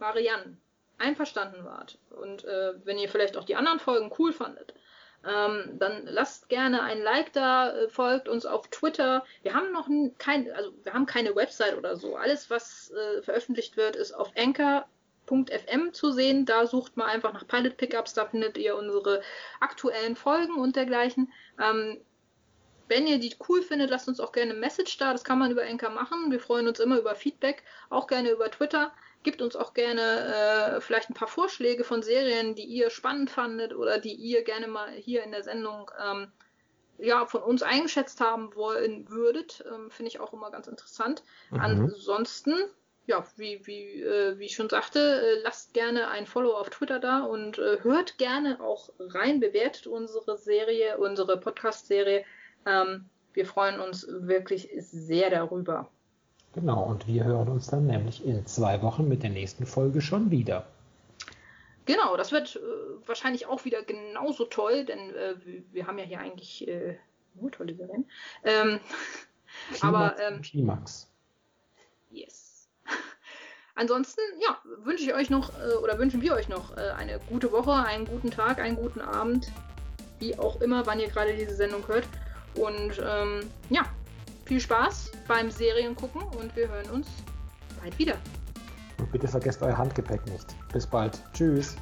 Marianne, 0.00 0.56
einverstanden 0.98 1.64
wart 1.64 1.98
und 2.10 2.44
äh, 2.44 2.74
wenn 2.84 2.98
ihr 2.98 3.08
vielleicht 3.08 3.36
auch 3.36 3.44
die 3.44 3.56
anderen 3.56 3.78
Folgen 3.78 4.12
cool 4.18 4.32
fandet, 4.32 4.74
ähm, 5.26 5.78
dann 5.78 6.06
lasst 6.06 6.48
gerne 6.48 6.82
ein 6.82 7.02
Like 7.02 7.32
da, 7.32 7.70
äh, 7.70 7.88
folgt 7.88 8.28
uns 8.28 8.46
auf 8.46 8.68
Twitter. 8.68 9.24
Wir 9.42 9.54
haben 9.54 9.72
noch 9.72 9.88
kein, 10.18 10.50
also 10.52 10.72
wir 10.84 10.92
haben 10.92 11.06
keine 11.06 11.34
Website 11.34 11.76
oder 11.76 11.96
so. 11.96 12.16
Alles, 12.16 12.48
was 12.48 12.92
äh, 12.92 13.22
veröffentlicht 13.22 13.76
wird, 13.76 13.96
ist 13.96 14.12
auf 14.12 14.30
Anchor 14.36 14.86
Pilot.fm 15.26 15.92
zu 15.92 16.12
sehen. 16.12 16.46
Da 16.46 16.66
sucht 16.66 16.96
man 16.96 17.08
einfach 17.08 17.32
nach 17.32 17.46
Pilot 17.46 17.76
Pickups, 17.76 18.14
da 18.14 18.26
findet 18.26 18.56
ihr 18.56 18.76
unsere 18.76 19.22
aktuellen 19.60 20.16
Folgen 20.16 20.54
und 20.54 20.76
dergleichen. 20.76 21.32
Ähm, 21.60 21.98
wenn 22.88 23.06
ihr 23.06 23.18
die 23.18 23.34
cool 23.48 23.62
findet, 23.62 23.90
lasst 23.90 24.06
uns 24.06 24.20
auch 24.20 24.32
gerne 24.32 24.52
eine 24.52 24.60
Message 24.60 24.96
da. 24.98 25.12
Das 25.12 25.24
kann 25.24 25.38
man 25.38 25.50
über 25.50 25.64
Enker 25.64 25.90
machen. 25.90 26.30
Wir 26.30 26.38
freuen 26.38 26.68
uns 26.68 26.78
immer 26.78 26.98
über 26.98 27.16
Feedback, 27.16 27.64
auch 27.90 28.06
gerne 28.06 28.30
über 28.30 28.50
Twitter. 28.50 28.92
Gebt 29.26 29.42
uns 29.42 29.56
auch 29.56 29.74
gerne 29.74 30.76
äh, 30.76 30.80
vielleicht 30.80 31.10
ein 31.10 31.14
paar 31.14 31.26
Vorschläge 31.26 31.82
von 31.82 32.00
Serien, 32.00 32.54
die 32.54 32.62
ihr 32.62 32.90
spannend 32.90 33.28
fandet 33.28 33.74
oder 33.74 33.98
die 33.98 34.14
ihr 34.14 34.44
gerne 34.44 34.68
mal 34.68 34.92
hier 34.92 35.24
in 35.24 35.32
der 35.32 35.42
Sendung 35.42 35.90
ähm, 36.00 36.28
ja, 36.98 37.26
von 37.26 37.42
uns 37.42 37.64
eingeschätzt 37.64 38.20
haben 38.20 38.54
wollen 38.54 39.10
würdet. 39.10 39.64
Ähm, 39.66 39.90
Finde 39.90 40.10
ich 40.10 40.20
auch 40.20 40.32
immer 40.32 40.52
ganz 40.52 40.68
interessant. 40.68 41.24
Mhm. 41.50 41.60
Ansonsten 41.60 42.54
ja, 43.08 43.26
wie, 43.34 43.66
wie, 43.66 44.00
äh, 44.00 44.38
wie 44.38 44.44
ich 44.44 44.54
schon 44.54 44.68
sagte, 44.68 45.00
äh, 45.00 45.42
lasst 45.42 45.74
gerne 45.74 46.06
ein 46.06 46.26
Follow 46.26 46.54
auf 46.54 46.70
Twitter 46.70 47.00
da 47.00 47.24
und 47.24 47.58
äh, 47.58 47.78
hört 47.82 48.18
gerne 48.18 48.60
auch 48.60 48.90
rein, 49.00 49.40
bewertet 49.40 49.88
unsere 49.88 50.38
Serie, 50.38 50.98
unsere 50.98 51.40
Podcast-Serie. 51.40 52.24
Ähm, 52.64 53.06
wir 53.32 53.44
freuen 53.44 53.80
uns 53.80 54.06
wirklich 54.08 54.70
sehr 54.78 55.30
darüber. 55.30 55.90
Genau, 56.56 56.84
und 56.84 57.06
wir 57.06 57.24
hören 57.24 57.48
uns 57.48 57.66
dann 57.66 57.86
nämlich 57.86 58.24
in 58.24 58.46
zwei 58.46 58.80
Wochen 58.80 59.06
mit 59.06 59.22
der 59.22 59.28
nächsten 59.28 59.66
Folge 59.66 60.00
schon 60.00 60.30
wieder. 60.30 60.66
Genau, 61.84 62.16
das 62.16 62.32
wird 62.32 62.56
äh, 62.56 63.06
wahrscheinlich 63.06 63.46
auch 63.46 63.66
wieder 63.66 63.82
genauso 63.82 64.46
toll, 64.46 64.86
denn 64.86 65.14
äh, 65.14 65.34
wir 65.70 65.86
haben 65.86 65.98
ja 65.98 66.04
hier 66.06 66.18
eigentlich 66.18 66.66
äh, 66.66 66.96
nur 67.34 67.50
tolle 67.52 67.74
Serien. 67.74 68.06
Ähm, 68.42 68.80
Klimax 69.68 69.82
aber 69.82 70.18
ähm, 70.18 70.40
Klimax. 70.40 71.10
Yes. 72.10 72.68
Ansonsten, 73.74 74.22
ja, 74.40 74.58
wünsche 74.82 75.04
ich 75.04 75.12
euch 75.12 75.28
noch 75.28 75.50
äh, 75.60 75.74
oder 75.74 75.98
wünschen 75.98 76.22
wir 76.22 76.32
euch 76.32 76.48
noch 76.48 76.74
äh, 76.78 76.90
eine 76.96 77.20
gute 77.28 77.52
Woche, 77.52 77.74
einen 77.74 78.06
guten 78.06 78.30
Tag, 78.30 78.60
einen 78.60 78.76
guten 78.76 79.02
Abend, 79.02 79.52
wie 80.20 80.38
auch 80.38 80.62
immer, 80.62 80.86
wann 80.86 81.00
ihr 81.00 81.08
gerade 81.08 81.36
diese 81.36 81.54
Sendung 81.54 81.86
hört. 81.86 82.08
Und 82.54 82.98
ähm, 83.06 83.50
ja, 83.68 83.84
viel 84.46 84.60
Spaß 84.60 85.12
beim 85.28 85.50
Seriengucken 85.50 86.22
und 86.22 86.54
wir 86.56 86.68
hören 86.68 86.88
uns 86.90 87.08
bald 87.80 87.98
wieder. 87.98 88.16
Und 88.98 89.12
bitte 89.12 89.28
vergesst 89.28 89.62
euer 89.62 89.76
Handgepäck 89.76 90.24
nicht. 90.26 90.56
Bis 90.72 90.86
bald. 90.86 91.20
Tschüss. 91.34 91.76